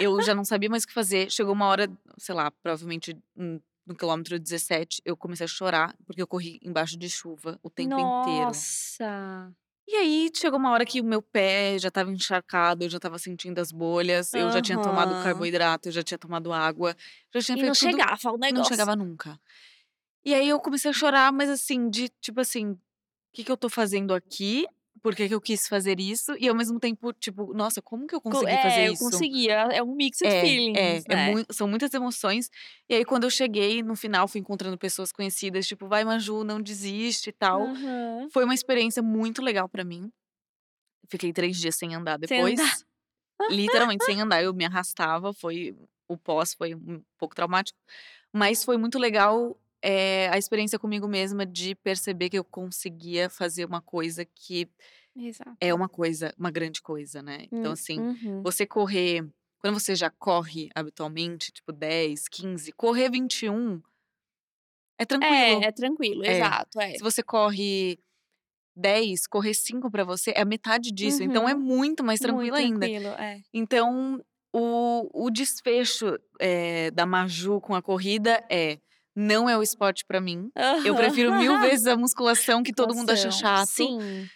eu 0.00 0.20
já 0.22 0.34
não 0.34 0.44
sabia 0.44 0.68
mais 0.70 0.84
o 0.84 0.86
que 0.86 0.92
fazer, 0.94 1.30
chegou 1.30 1.52
uma 1.52 1.66
hora, 1.66 1.90
sei 2.16 2.34
lá, 2.34 2.50
provavelmente, 2.50 3.16
no 3.36 3.94
quilômetro 3.96 4.38
17, 4.38 5.00
eu 5.04 5.16
comecei 5.16 5.44
a 5.44 5.48
chorar, 5.48 5.96
porque 6.06 6.20
eu 6.20 6.26
corri 6.26 6.60
embaixo 6.62 6.96
de 6.98 7.08
chuva 7.08 7.58
o 7.62 7.70
tempo 7.70 7.94
inteiro. 7.94 8.46
Nossa! 8.46 9.52
E 9.90 9.94
aí 9.94 10.30
chegou 10.34 10.58
uma 10.58 10.70
hora 10.70 10.84
que 10.84 11.00
o 11.00 11.04
meu 11.04 11.22
pé 11.22 11.78
já 11.78 11.88
estava 11.88 12.12
encharcado, 12.12 12.84
eu 12.84 12.90
já 12.90 12.98
estava 12.98 13.18
sentindo 13.18 13.58
as 13.58 13.72
bolhas, 13.72 14.34
eu 14.34 14.52
já 14.52 14.60
tinha 14.60 14.78
tomado 14.82 15.22
carboidrato, 15.24 15.88
eu 15.88 15.92
já 15.92 16.02
tinha 16.02 16.18
tomado 16.18 16.52
água, 16.52 16.94
já 17.34 17.40
tinha 17.40 17.56
E 17.56 17.62
não 17.62 17.74
feito 17.74 17.92
tudo 17.92 17.98
chegava 17.98 18.28
o 18.28 18.32
não 18.32 18.38
negócio. 18.38 18.68
chegava 18.68 18.94
nunca. 18.94 19.40
E 20.22 20.34
aí 20.34 20.46
eu 20.46 20.60
comecei 20.60 20.90
a 20.90 20.92
chorar, 20.92 21.32
mas 21.32 21.48
assim, 21.48 21.88
de 21.88 22.10
tipo 22.20 22.38
assim: 22.38 22.78
"Que 23.34 23.44
que 23.44 23.52
eu 23.52 23.56
tô 23.56 23.68
fazendo 23.68 24.14
aqui? 24.14 24.66
Por 25.02 25.14
que 25.14 25.28
que 25.28 25.34
eu 25.34 25.40
quis 25.40 25.68
fazer 25.68 26.00
isso?". 26.00 26.34
E 26.38 26.48
ao 26.48 26.54
mesmo 26.54 26.80
tempo, 26.80 27.12
tipo: 27.12 27.52
"Nossa, 27.54 27.82
como 27.82 28.06
que 28.06 28.14
eu 28.14 28.20
Co 28.30 28.44
consegui 28.44 28.58
fazer 28.58 28.82
é, 28.84 28.88
eu 28.88 28.96
isso?". 28.96 28.96
conseguia. 28.96 29.54
É 29.72 29.82
um 29.82 29.94
mixed 29.94 30.28
É, 30.28 30.56
é, 30.74 31.02
feelings, 31.02 31.06
é 31.10 31.16
né. 31.16 31.38
mui 31.40 31.44
são 31.50 31.68
muitas 31.68 31.94
emoções. 31.94 32.50
E 32.88 32.94
aí 32.94 33.04
quando 33.04 33.24
eu 33.24 33.30
cheguei 33.30 33.82
no 33.82 33.96
final, 33.96 34.28
fui 34.28 34.40
encontrando 34.40 34.78
pessoas 34.78 35.12
conhecidas, 35.12 35.66
tipo: 35.66 35.88
"Vai 35.88 36.04
Maju, 36.04 36.44
não 36.44 36.60
desiste 36.62 37.30
e 37.30 37.32
tal". 37.32 37.70
Aham. 37.70 38.30
Foi 38.32 38.44
uma 38.44 38.54
experiência 38.54 39.02
muito 39.02 39.42
legal 39.42 39.68
pra 39.68 39.84
mim. 39.84 40.10
Fiquei 41.10 41.32
3 41.32 41.58
dias 41.58 41.76
sem 41.76 41.94
andar 41.94 42.18
Sem 42.26 42.42
andar. 42.42 42.78
depois. 42.78 42.84
Literalmente 43.48 44.04
sem 44.04 44.20
andar, 44.22 44.42
eu 44.42 44.54
me 44.54 44.64
arrastava, 44.66 45.32
foi 45.34 45.76
o 46.08 46.18
pós 46.18 46.54
foi 46.54 46.74
um 46.74 47.02
pouco 47.18 47.34
traumático. 47.34 47.78
Mas 48.32 48.64
foi 48.64 48.76
muito 48.78 48.98
legal, 48.98 49.58
eh, 49.82 50.28
a 50.30 50.38
experiência 50.38 50.78
comigo 50.78 51.08
mesma 51.08 51.46
de 51.46 51.74
perceber 51.76 52.30
que 52.30 52.38
eu 52.38 52.44
conseguia 52.44 53.30
fazer 53.30 53.64
uma 53.66 53.80
coisa 53.82 54.24
que 54.24 54.68
é 55.60 55.74
Exato. 55.74 55.74
uma 55.74 55.88
coisa 55.88 56.32
uma 56.38 56.50
grande 56.52 56.82
coisa, 56.82 57.22
né. 57.22 57.46
Então 57.58 57.72
Hum, 57.72 57.74
assim, 57.74 58.04
uhum. 58.22 58.44
você 58.44 58.66
correr 58.66 59.28
quando 59.60 59.80
você 59.80 59.94
já 59.96 60.10
corre 60.10 60.70
habitualmente, 60.74 61.52
tipo 61.52 61.72
10, 61.72 62.28
15, 62.28 62.72
correr 62.72 63.10
21 63.10 63.82
é 64.98 65.04
É, 65.20 65.64
tranquilo. 65.64 65.66
é 65.66 65.72
tranquilo, 65.72 66.24
É. 66.26 66.54
exato, 66.54 66.80
é. 66.80 66.98
Se 66.98 67.02
você 67.02 67.22
corre 67.22 67.98
10, 68.76 69.26
correr 69.28 69.54
5 69.54 69.90
pra 69.90 70.04
você 70.04 70.32
é 70.36 70.44
metade 70.44 70.92
disso, 70.92 71.22
então 71.24 71.48
é 71.48 71.54
Uhum. 71.54 71.56
muito 71.56 72.04
mais 72.04 72.20
Muito 72.20 72.20
tranquilo 72.20 72.56
ainda. 72.56 72.90
tranquilo, 72.90 73.08
é. 73.10 73.42
Então 73.54 74.22
o 74.54 75.26
o 75.26 75.30
desfecho, 75.30 76.16
eh, 76.40 76.90
da 76.92 77.06
Maju 77.06 77.60
com 77.60 77.74
a 77.76 77.82
corrida 77.82 78.44
é: 78.50 78.80
não 79.16 79.48
é 79.48 79.56
o 79.58 79.62
esporte 79.62 80.04
pra 80.06 80.20
mim, 80.20 80.52
eu 80.84 80.94
prefiro 80.94 81.32
1000 81.32 81.58
vezes 81.58 81.86
a 81.86 81.96
musculação 81.96 82.62
que 82.62 82.72
todo 82.72 82.94
mundo 82.94 83.10
acha 83.10 83.30
chato. 83.30 83.94
Sim. 83.96 84.30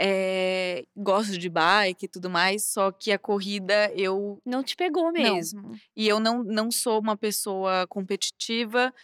Eh, 0.00 0.84
gosto 0.96 1.38
de 1.38 1.48
bike 1.50 2.06
e 2.06 2.08
tudo 2.08 2.30
mais, 2.30 2.64
só 2.66 2.92
que 2.92 3.12
a 3.12 3.18
corrida 3.18 3.92
eu 3.94 4.42
Não 4.44 4.62
te 4.64 4.74
pegou 4.76 5.12
não. 5.16 5.50
mesmo. 5.52 5.80
E 5.96 6.08
eu 6.08 6.20
não 6.20 6.42
não 6.44 6.70
sou 6.70 7.00
uma 7.00 7.16
pessoa 7.16 7.86
competitiva, 7.88 8.94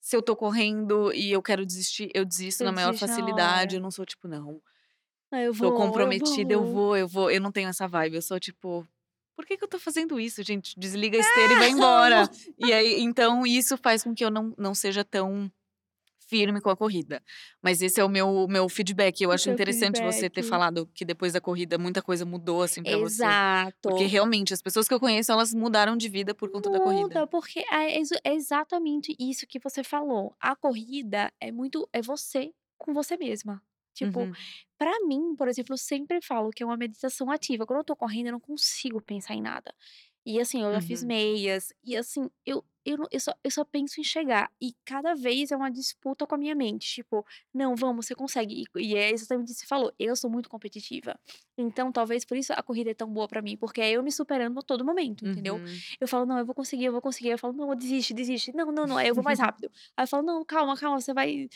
se 0.00 0.16
eu 0.16 0.22
tô 0.22 0.36
correndo 0.36 1.12
e 1.14 1.32
eu 1.32 1.42
quero 1.42 1.66
desistir, 1.66 2.10
eu 2.14 2.24
desisto 2.26 2.62
Você 2.62 2.64
na 2.64 2.72
maior 2.72 2.92
desiste 2.92 3.06
na 3.06 3.22
facilidade, 3.24 3.76
eu 3.76 3.80
hora. 3.80 3.82
não 3.82 3.90
sou 3.92 4.06
tipo: 4.06 4.28
"Não, 4.28 4.60
"Ah, 5.30 5.42
eu 5.42 5.52
tô 5.60 5.72
vou, 5.72 6.00
eu 6.00 6.14
comprometida, 6.14 6.52
eu 6.54 6.64
vou". 6.64 6.64
vou, 6.64 6.96
eu 6.96 7.08
vou", 7.08 7.30
eu 7.30 7.40
não 7.40 7.52
tenho 7.52 7.68
essa 7.68 7.88
vibe, 7.88 8.16
eu 8.16 8.22
sou 8.22 8.38
tipo: 8.40 8.86
"Por 9.36 9.44
que 9.46 9.56
que 9.56 9.64
eu 9.64 9.68
tô 9.68 9.78
fazendo 9.78 10.18
isso 10.20 10.42
gente? 10.42 10.78
Desliga 10.78 11.16
a 11.18 11.20
esteira 11.20 11.52
e 11.54 11.56
vai 11.58 11.70
embora". 11.70 12.28
E 12.58 12.72
aí 12.72 13.00
então 13.00 13.46
isso 13.46 13.76
faz 13.76 14.02
com 14.04 14.14
que 14.14 14.24
eu 14.24 14.30
não 14.30 14.54
não 14.58 14.74
seja 14.74 15.04
tão 15.04 15.50
firme 16.28 16.60
com 16.60 16.70
a 16.70 16.76
corrida. 16.76 17.22
Mas 17.62 17.82
esse 17.82 18.00
é 18.00 18.04
o 18.04 18.08
meu 18.08 18.46
meu 18.48 18.68
feedback, 18.68 19.20
eu 19.22 19.32
acho 19.32 19.50
interessante 19.50 20.00
você 20.02 20.30
ter 20.30 20.42
feedback. 20.42 20.50
falado 20.50 20.86
que 20.94 21.04
depois 21.04 21.32
da 21.34 21.40
corrida 21.40 21.78
muita 21.78 22.02
coisa 22.02 22.24
mudou, 22.24 22.62
assim, 22.62 22.82
pra 22.82 22.98
você. 22.98 23.38
Porque 23.82 24.04
Exato. 24.04 24.06
realmente 24.06 24.54
as 24.54 24.62
pessoas 24.62 24.88
que 24.88 24.94
eu 24.94 25.00
conheço, 25.00 25.30
elas 25.32 25.52
mudaram 25.54 25.96
de 25.96 26.08
vida 26.08 26.34
por 26.34 26.50
conta 26.50 26.70
da 26.70 26.80
corrida. 26.80 27.02
Muda, 27.04 27.26
porque 27.26 27.60
é 27.70 27.98
exa 28.00 28.16
é 28.24 28.34
exatamente 28.34 29.14
isso 29.18 29.46
que 29.46 29.58
você 29.58 29.84
falou, 29.84 30.34
a 30.40 30.56
corrida 30.56 31.32
é 31.40 31.52
muito 31.52 31.88
é 31.92 32.00
você 32.02 32.52
com 32.78 32.92
você 32.94 33.16
mesma. 33.16 33.62
Tipo, 33.94 34.28
Uhum. 34.28 34.54
pra 34.78 34.92
mim, 35.06 35.34
por 35.36 35.48
exemplo, 35.48 35.74
eu 35.74 35.78
sempre 35.78 36.20
falo 36.22 36.50
que 36.50 36.62
é 36.62 36.66
uma 36.66 36.76
meditação 36.76 37.30
ativa, 37.30 37.66
quando 37.66 37.78
eu 37.80 37.84
tô 37.84 37.96
correndo 37.96 38.26
eu 38.28 38.32
não 38.32 38.40
consigo 38.40 39.00
pensar 39.02 39.34
em 39.34 39.42
nada. 39.42 39.74
E 40.26 40.40
assim, 40.40 40.62
eu 40.62 40.72
já 40.72 40.80
fiz 40.80 41.02
Uhum. 41.02 41.04
meias, 41.04 41.72
e 41.84 41.96
assim, 41.96 42.30
eu 42.46 42.64
eu 42.86 42.96
eu 43.10 43.20
só 43.20 43.32
eu 43.42 43.50
só 43.50 43.64
penso 43.64 44.00
em 44.00 44.04
chegar, 44.04 44.50
e 44.60 44.74
cada 44.84 45.14
vez 45.14 45.50
é 45.52 45.56
uma 45.56 45.70
disputa 45.70 46.26
com 46.26 46.34
a 46.34 46.38
minha 46.38 46.54
mente, 46.54 46.86
tipo: 46.88 47.24
"Não, 47.52 47.74
vamos, 47.76 48.06
você 48.06 48.14
consegue". 48.14 48.64
E 48.76 48.80
e 48.92 48.96
é 48.96 49.10
exatamente 49.10 49.48
isso 49.50 49.60
que 49.60 49.66
você 49.66 49.66
falou, 49.68 49.92
eu 49.98 50.16
sou 50.16 50.30
muito 50.30 50.48
competitiva. 50.48 51.18
Então 51.58 51.92
talvez 51.92 52.24
por 52.24 52.36
isso 52.38 52.52
a 52.54 52.62
corrida 52.62 52.90
é 52.90 52.94
tão 52.94 53.08
boa 53.12 53.28
pra 53.28 53.42
mim, 53.42 53.56
porque 53.56 53.80
é 53.82 53.92
eu 53.92 54.02
me 54.02 54.10
superando 54.12 54.58
a 54.58 54.62
todo 54.62 54.84
momento, 54.84 55.24
entendeu. 55.26 55.60
Uhum. 55.60 55.84
Eu 56.00 56.08
falo: 56.08 56.24
"Não, 56.26 56.38
eu 56.38 56.46
vou 56.46 56.54
conseguir, 56.54 56.86
eu 56.86 56.92
vou 56.92 57.02
conseguir", 57.02 57.30
eu 57.30 57.38
falo: 57.38 57.52
"Não, 57.54 57.74
desiste, 57.76 58.14
desiste". 58.14 58.52
"Não, 58.54 58.72
não, 58.72 58.86
não", 58.86 58.96
aí 58.96 59.08
eu 59.08 59.14
vou 59.14 59.24
mais 59.24 59.38
rápido. 59.40 59.70
Aí 59.96 60.04
eu 60.04 60.08
falo: 60.08 60.22
"Não, 60.22 60.42
calma, 60.44 60.74
calma, 60.76 61.00
você 61.00 61.12
vai" 61.14 61.48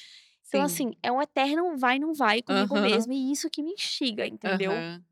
Então 0.48 0.62
Sim. 0.62 0.62
assim, 0.62 0.92
é 1.02 1.12
um 1.12 1.20
eterno 1.22 1.76
vai, 1.78 1.98
não 1.98 2.14
vai 2.14 2.42
comigo 2.42 2.76
Aham. 2.76 2.78
mesma, 2.78 3.14
e 3.14 3.32
isso 3.32 3.50
que 3.50 3.62
me 3.62 3.72
instiga, 3.72 4.26
entendeu. 4.26 4.84
Aham. 4.84 5.04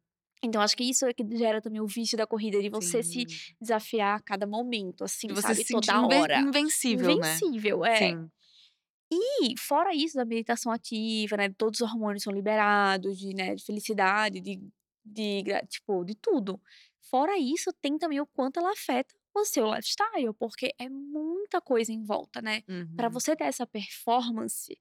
Então 0.42 0.62
acho 0.62 0.76
que 0.76 0.84
isso 0.84 1.06
é 1.06 1.14
que 1.14 1.24
gera 1.36 1.60
também 1.62 1.80
o 1.80 1.86
vício 1.88 2.18
da 2.18 2.26
corrida, 2.26 2.62
de 2.62 2.70
você 2.70 3.02
se 3.02 3.26
Sim. 3.26 3.56
desafiar 3.60 4.18
a 4.18 4.22
cada 4.22 4.46
momento, 4.46 5.04
De 5.28 5.34
assim, 5.34 5.34
você 5.34 5.54
se 5.54 5.62
sabe, 5.62 5.64
sentir 5.64 5.94
toda 5.94 6.06
hora. 6.06 6.44
invencível, 6.44 7.16
né. 7.16 7.42
Invencível, 7.44 7.84
é. 7.84 8.14
Sim. 8.14 8.30
E 9.12 9.54
fora 9.58 9.94
isso 9.94 10.16
da 10.16 10.24
meditação 10.26 10.72
ativa, 10.72 11.36
né, 11.36 11.48
todos 11.56 11.80
os 11.80 11.88
hormônios 11.90 12.22
são 12.24 12.32
liberados, 12.32 13.18
de, 13.18 13.34
né, 13.34 13.54
de 13.54 13.64
felicidade, 13.64 14.40
de 14.40 14.60
de 15.04 15.42
tipo, 15.68 16.04
de 16.04 16.14
tudo. 16.16 16.60
Fora 17.10 17.38
isso, 17.38 17.72
tem 17.82 17.98
também 17.98 18.20
o 18.20 18.26
quanto 18.26 18.58
ela 18.60 18.72
afeta 18.72 19.14
o 19.34 19.44
seu 19.44 19.66
lifestyle, 19.66 20.34
porque 20.38 20.72
é 20.78 20.88
muita 20.88 21.60
coisa 21.60 21.92
em 21.92 22.04
volta, 22.04 22.42
né. 22.42 22.62
Uhum. 22.68 23.22
você 23.22 23.36
ter 23.36 23.44
essa 23.44 23.66
performance, 23.66 24.78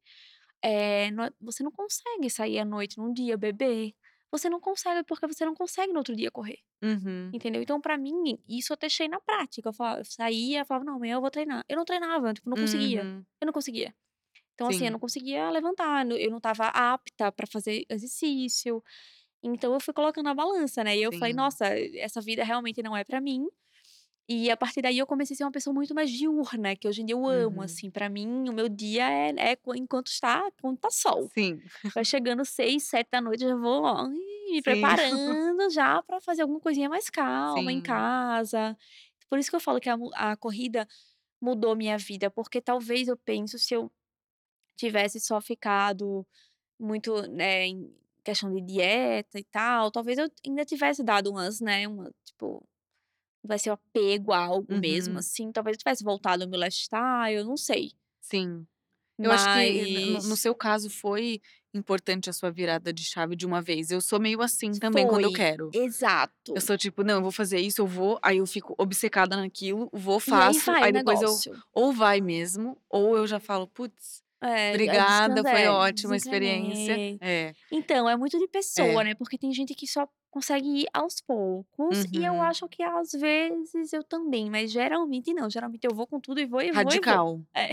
eh, 0.64 1.12
não 1.12 1.26
é 1.26 1.32
você 1.42 1.64
não 1.64 1.72
consegue 1.72 2.30
sair 2.30 2.60
à 2.60 2.66
noite 2.66 2.98
num 3.00 3.14
dia, 3.14 3.38
beber, 3.38 3.94
você 4.32 4.50
não 4.50 4.60
consegue, 4.62 5.04
porque 5.06 5.28
você 5.28 5.46
não 5.46 5.56
consegue 5.56 5.92
no 5.94 6.00
outro 6.00 6.16
dia 6.16 6.32
correr, 6.32 6.60
Uhum. 6.82 7.36
entendeu. 7.36 7.62
Então 7.64 7.82
pra 7.82 7.98
mim, 7.98 8.14
isso 8.50 8.74
eu 8.74 8.78
testei 8.78 9.08
na 9.10 9.22
prática, 9.22 9.70
eu 9.70 9.74
falava 9.74 10.02
eu 10.02 10.06
saía, 10.06 10.66
falava: 10.66 10.86
"Não, 10.86 10.96
amanhã 10.98 11.16
eu 11.16 11.22
vou 11.22 11.32
treinar", 11.32 11.64
eu 11.70 11.78
não 11.78 11.86
treinava, 11.86 12.34
tipo, 12.34 12.50
não 12.50 12.58
conseguia, 12.58 13.08
Uhum. 13.08 13.26
eu 13.42 13.46
não 13.48 13.54
conseguia. 13.54 13.96
Então 14.56 14.68
assim, 14.70 14.86
eu 14.86 14.92
Sim. 14.92 14.94
não 14.94 15.00
conseguia 15.00 15.50
levantar, 15.52 16.06
eu 16.12 16.30
não 16.32 16.38
estava 16.40 16.68
apta 16.70 17.32
pra 17.32 17.48
fazer 17.48 17.86
exercício, 17.90 18.84
então 19.44 19.74
eu 19.74 19.80
fui 19.82 19.94
colocando 19.94 20.26
na 20.26 20.36
balança, 20.36 20.84
né, 20.86 20.98
e 20.98 21.04
eu 21.04 21.14
falei: 21.14 21.34
Sim. 21.34 21.36
"Nossa, 21.36 21.66
essa 21.98 22.22
vida 22.22 22.44
realmente 22.46 22.84
não 22.84 22.96
é 22.98 23.04
pra 23.06 23.22
mim", 23.22 23.48
e 24.30 24.50
a 24.52 24.58
partir 24.58 24.82
daí 24.82 24.98
eu 25.00 25.08
comecei 25.08 25.34
a 25.36 25.38
ser 25.38 25.44
uma 25.46 25.52
pessoa 25.52 25.74
muito 25.74 25.94
mais 25.96 26.10
diurna, 26.12 26.76
que 26.76 26.88
hoje 26.88 27.02
em 27.04 27.06
dia 27.06 27.16
eu 27.16 27.26
amo, 27.28 27.62
Uhum. 27.62 27.62
assim, 27.62 27.92
pra 27.92 28.10
mim 28.10 28.50
o 28.50 28.54
meu 28.54 28.70
dia 28.70 29.10
é 29.12 29.34
é 29.54 29.56
quan 29.56 29.78
enquanto 29.78 30.08
está 30.08 30.48
enquanto 30.58 30.80
tá 30.82 30.90
sol. 30.92 31.32
Sim. 31.34 31.72
Vai 31.96 32.06
chegando 32.06 32.46
18h, 32.46 32.90
19h 32.90 33.44
eu 33.46 33.50
já 33.52 33.56
vou, 33.58 33.84
ó, 33.86 34.08
me 34.10 34.62
Sim. 34.64 35.00
preparando 35.02 35.70
já 35.72 36.02
pra 36.04 36.22
fazer 36.22 36.44
alguma 36.44 36.60
coisinha 36.62 36.90
mais 36.90 37.10
calma 37.10 37.72
em 37.74 37.82
Sim. 37.82 37.82
casa. 37.82 38.78
Por 39.30 39.40
isso 39.40 39.50
que 39.52 39.56
eu 39.58 39.62
falo 39.62 39.80
que 39.82 39.90
a 39.90 39.98
a 40.16 40.38
corrida 40.38 40.88
mudou 41.42 41.76
minha 41.76 41.98
vida, 41.98 42.32
porque 42.32 42.62
talvez 42.62 43.08
eu 43.10 43.18
penso 43.18 43.60
se 43.60 43.74
eu 43.76 43.92
tivesse 44.78 45.20
só 45.22 45.42
ficado 45.42 46.28
muito, 46.80 47.24
né, 47.30 47.68
em 47.68 47.96
questão 48.26 48.54
de 48.54 48.62
dieta 48.62 49.40
e 49.40 49.44
tal, 49.46 49.92
talvez 49.92 50.18
eu 50.20 50.28
ainda 50.48 50.66
tivesse 50.66 51.04
dado 51.04 51.32
umas, 51.32 51.62
né, 51.62 51.88
uma 51.88 52.12
tipo, 52.26 52.68
vai 53.48 53.60
ser 53.60 53.70
o 53.72 53.74
apego 53.74 54.32
a 54.34 54.40
algo 54.40 54.78
mesmo, 54.78 55.18
Uhum. 55.18 55.20
assim, 55.20 55.52
talvez 55.52 55.76
eu 55.76 55.80
tivesse 55.80 56.04
voltado 56.04 56.44
ao 56.44 56.50
meu 56.50 56.60
lifestyle, 56.60 57.44
não 57.46 57.58
sei. 57.58 57.92
Sim. 58.24 58.68
Eu 59.22 59.32
acho 59.32 59.50
que 59.50 59.88
no 59.88 60.24
no 60.24 60.38
Mas 60.38 60.38
seu 60.38 60.56
caso 60.56 60.90
foi 60.90 61.42
importante 61.74 62.30
a 62.30 62.34
sua 62.34 62.52
virada 62.52 62.94
de 62.94 63.04
chave 63.06 63.36
de 63.36 63.46
uma 63.46 63.62
vez, 63.62 63.92
eu 63.92 64.02
sou 64.02 64.20
meio 64.20 64.42
assim 64.42 64.80
também 64.80 65.08
quando 65.08 65.26
eu 65.26 65.32
Foi, 65.32 65.34
quero. 65.34 65.76
Eu 66.56 66.62
exato. 66.62 66.62
sou 66.62 66.78
tipo: 66.78 67.04
"Não, 67.04 67.16
eu 67.18 67.24
vou 67.24 67.32
fazer 67.34 67.60
isso, 67.60 67.82
eu 67.82 67.88
vou", 67.88 68.20
aí 68.24 68.40
eu 68.40 68.48
fico 68.48 68.76
obcecada 68.80 69.38
naquilo, 69.38 69.90
vou, 69.94 70.20
E 70.28 70.40
aí 70.40 70.60
faço, 70.60 70.66
vai 70.68 70.84
aí 70.84 70.94
depois 70.94 71.22
eu 71.22 71.44
negócio. 71.44 71.60
ou 71.74 71.94
vai 71.94 72.22
mesmo, 72.22 72.82
ou 72.90 73.18
eu 73.18 73.28
já 73.28 73.40
falo: 73.42 73.68
"Puts, 73.70 74.24
É, 74.42 74.74
obrigada, 74.74 75.46
foi 75.46 75.66
é, 75.66 75.68
ótima 75.68 76.14
a 76.16 76.18
experiência". 76.18 77.02
É. 77.22 77.56
Então, 77.72 78.10
é 78.10 78.16
muito 78.18 78.38
de 78.40 78.48
pessoa, 78.48 79.04
É. 79.04 79.06
né, 79.06 79.16
porque 79.16 79.38
tem 79.38 79.54
gente 79.54 79.76
que 79.76 79.88
só 79.88 80.08
consegue 80.32 80.68
ir 80.84 80.88
aos 80.94 81.22
poucos, 81.22 82.04
e 82.14 82.24
eu 82.24 82.42
Uhum. 82.42 82.44
acho 82.44 82.68
que 82.70 82.84
às 82.84 83.12
vezes 83.14 83.94
eu 83.94 84.04
também, 84.04 84.50
mas 84.52 84.72
geralmente 84.72 85.34
não, 85.34 85.50
geralmente 85.50 85.86
eu 85.86 85.96
vou 85.96 86.08
com 86.08 86.20
tudo 86.20 86.40
e 86.42 86.46
vou, 86.46 86.62
e 86.62 86.74
vou, 86.74 86.94
e 86.94 87.02
vou. 87.02 87.22
Radical. 87.22 87.46
É. 87.56 87.72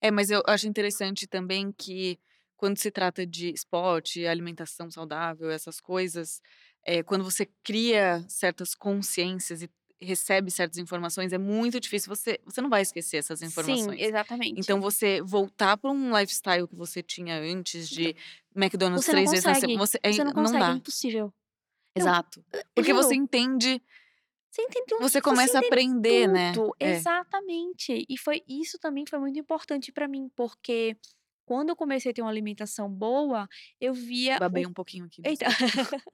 É, 0.00 0.10
mas 0.10 0.30
eu 0.30 0.42
acho 0.46 0.66
interessante 0.68 1.26
também 1.26 1.72
que 1.72 2.18
quando 2.56 2.78
se 2.78 2.90
trata 2.90 3.26
de 3.26 3.50
esporte, 3.50 4.26
alimentação 4.26 4.90
saudável, 4.90 5.50
essas 5.50 5.80
coisas, 5.80 6.40
eh, 6.84 7.02
quando 7.02 7.24
você 7.24 7.46
cria 7.64 8.24
certas 8.28 8.74
consciências 8.74 9.62
e 9.62 9.70
recebe 10.02 10.50
certas 10.50 10.78
informações, 10.78 11.32
é 11.32 11.38
muito 11.38 11.80
difícil, 11.80 12.08
você 12.14 12.38
você 12.44 12.60
não 12.62 12.70
vai 12.70 12.82
esquecer 12.82 13.18
essas 13.18 13.42
Sim, 13.42 13.94
informações. 13.96 14.12
Então 14.56 14.80
exatamente. 14.80 14.80
você 14.80 15.22
voltar 15.22 15.76
pra 15.78 15.90
um 15.90 16.16
lifestyle 16.18 16.68
que 16.68 16.76
você 16.76 17.02
tinha 17.02 17.38
antes 17.40 17.88
Então, 17.90 18.12
de 18.12 18.14
McDonald's 18.56 19.06
você 19.06 19.14
não 19.14 19.22
3 19.22 19.30
vezes 19.30 19.46
na 19.46 19.54
sema 19.54 19.74
consegue, 19.74 19.78
você 19.78 19.98
é 20.02 20.10
você 20.10 20.24
não 20.24 20.32
não 20.34 20.34
consegue, 20.34 20.70
é 20.70 20.72
dá. 20.72 20.74
impossível. 20.74 21.34
Não, 21.96 22.16
Exato. 22.16 22.44
eu 22.52 22.62
Porque 22.74 22.92
você 22.92 23.14
entende 23.14 23.80
Você 24.52 24.62
entendeu, 24.62 25.00
você 25.00 25.20
você 25.20 25.20
começa 25.20 25.58
a 25.58 25.60
entende 25.60 25.60
aprender, 25.60 26.28
né. 26.28 26.60
tudo, 26.60 26.74
É. 26.80 27.04
exatamente. 27.04 28.06
E 28.08 28.16
foi 28.16 28.42
isso 28.48 28.78
também 28.78 29.04
foi 29.08 29.18
muito 29.18 29.36
importante 29.38 29.90
pra 29.92 30.06
mim, 30.06 30.28
porque 30.36 30.96
quando 31.44 31.70
eu 31.70 31.76
comecei 31.76 32.12
a 32.12 32.14
ter 32.14 32.22
uma 32.22 32.30
alimentação 32.30 32.88
boa, 32.88 33.48
eu 33.80 33.92
via 33.92 34.40
Babei 34.40 34.66
o 34.66 34.68
um 34.68 34.72
pouquinho 34.72 35.06
aqui, 35.06 35.24
eita. 35.24 35.46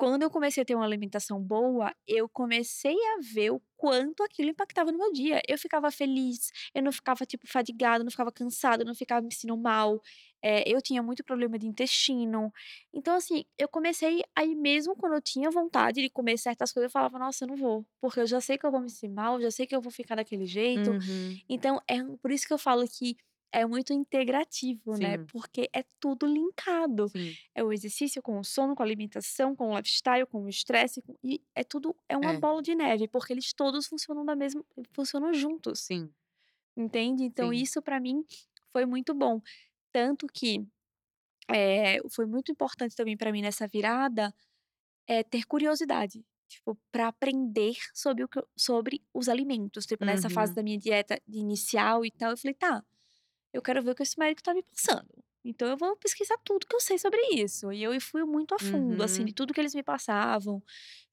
Quando 0.00 0.22
eu 0.22 0.30
comecei 0.30 0.62
a 0.62 0.64
ter 0.66 0.74
uma 0.74 0.84
alimentação 0.86 1.38
boa, 1.42 1.94
eu 2.08 2.26
comecei 2.26 2.94
a 2.96 3.18
ver 3.20 3.50
o 3.50 3.60
quanto 3.76 4.22
aquilo 4.22 4.48
impactava 4.48 4.90
no 4.90 4.96
meu 4.96 5.12
dia. 5.12 5.42
Eu 5.46 5.58
ficava 5.58 5.90
feliz, 5.90 6.50
eu 6.74 6.82
não 6.82 6.90
ficava, 6.90 7.26
tipo, 7.26 7.46
fadigada, 7.46 8.02
não 8.02 8.10
ficava 8.10 8.32
cansada, 8.32 8.82
não 8.82 8.94
ficava 8.94 9.20
me 9.20 9.30
sentindo 9.32 9.58
mal, 9.58 10.00
eh, 10.42 10.64
eu 10.66 10.80
tinha 10.80 11.02
muito 11.02 11.22
problema 11.22 11.58
de 11.58 11.66
intestino. 11.66 12.50
Então, 12.94 13.14
assim, 13.14 13.44
eu 13.58 13.68
comecei 13.68 14.22
aí 14.34 14.54
mesmo 14.54 14.96
quando 14.96 15.14
eu 15.16 15.20
tinha 15.22 15.50
vontade 15.50 16.00
de 16.00 16.08
comer 16.08 16.38
certas 16.38 16.72
coisas, 16.72 16.88
eu 16.88 16.92
falava: 16.92 17.18
"Nossa, 17.18 17.44
eu 17.44 17.48
não 17.48 17.56
vou, 17.56 17.86
porque 18.00 18.20
eu 18.20 18.26
já 18.26 18.40
sei 18.40 18.56
que 18.56 18.64
eu 18.64 18.70
vou 18.70 18.80
me 18.80 18.88
sentir 18.90 19.08
mal, 19.12 19.38
já 19.40 19.50
sei 19.50 19.66
que 19.66 19.76
eu 19.76 19.82
vou 19.82 19.92
ficar 19.92 20.14
daquele 20.14 20.46
jeito". 20.46 20.96
Uhum. 20.96 21.42
Então 21.48 21.78
é 21.88 22.02
por 22.22 22.30
isso 22.32 22.46
que 22.46 22.52
eu 22.54 22.58
falo 22.58 22.84
que 22.88 23.16
é 23.52 23.66
muito 23.66 23.92
integrativo, 23.92 24.96
né, 24.98 25.18
Sim. 25.18 25.32
porque 25.32 25.68
é 25.74 25.84
tudo 26.00 26.26
linkado. 26.26 27.12
Sim. 27.14 27.38
É 27.54 27.64
o 27.64 27.72
exercício 27.72 28.22
com 28.22 28.38
o 28.40 28.44
sono, 28.44 28.74
com 28.76 28.82
a 28.82 28.86
alimentação, 28.86 29.56
com 29.56 29.70
o 29.72 29.76
lifestyle, 29.78 30.26
com 30.26 30.42
o 30.44 30.48
estresse, 30.48 31.02
com 31.02 31.16
e 31.24 31.42
é 31.54 31.64
tudo 31.64 31.96
é 32.08 32.16
uma 32.16 32.32
É. 32.32 32.40
bola 32.40 32.62
de 32.62 32.74
neve, 32.74 33.08
porque 33.08 33.32
eles 33.32 33.52
todos 33.54 33.86
funcionam 33.88 34.24
da 34.24 34.36
mesma 34.36 34.64
funcionam 34.94 35.32
juntos. 35.34 35.90
Sim. 35.90 36.14
Entende? 36.76 37.24
Então 37.24 37.52
Sim. 37.52 37.54
isso 37.54 37.82
pra 37.82 38.00
mim 38.00 38.24
foi 38.72 38.86
muito 38.86 39.14
bom. 39.14 39.40
Tanto 39.92 40.26
que, 40.28 40.66
eh, 41.50 41.98
foi 42.14 42.26
muito 42.26 42.52
importante 42.52 42.96
também 42.96 43.16
pra 43.16 43.32
mim 43.32 43.42
nessa 43.42 43.68
virada, 43.68 44.34
eh, 45.08 45.24
ter 45.24 45.44
curiosidade, 45.46 46.24
tipo, 46.48 46.78
pra 46.92 47.08
aprender 47.08 47.74
sobre 47.94 48.24
o 48.24 48.28
que 48.28 48.40
sobre 48.56 49.02
os 49.14 49.28
alimentos, 49.28 49.86
tipo, 49.86 50.04
nessa 50.06 50.30
fase 50.30 50.52
Uhum. 50.52 50.56
da 50.56 50.62
minha 50.64 50.78
dieta 50.78 51.20
inicial 51.28 52.04
e 52.06 52.10
tal, 52.12 52.32
eu 52.32 52.38
falei: 52.38 52.54
"Tá, 52.54 52.84
eu 53.52 53.62
quero 53.62 53.82
ver 53.82 53.92
o 53.92 53.94
que 53.94 54.02
esse 54.02 54.18
médico 54.18 54.42
tá 54.42 54.54
me 54.54 54.62
passando, 54.62 55.08
então 55.44 55.68
eu 55.68 55.76
vou 55.76 55.96
pesquisar 55.96 56.36
tudo 56.44 56.66
que 56.66 56.76
eu 56.76 56.80
sei 56.80 56.98
sobre 56.98 57.20
isso". 57.34 57.72
E 57.72 57.82
eu 57.82 57.98
fui 58.00 58.24
muito 58.24 58.54
a 58.54 58.58
fundo, 58.58 59.02
assim, 59.02 59.24
de 59.24 59.32
Uhum. 59.32 59.34
tudo 59.34 59.54
que 59.54 59.60
eles 59.60 59.74
me 59.74 59.82
passavam, 59.82 60.62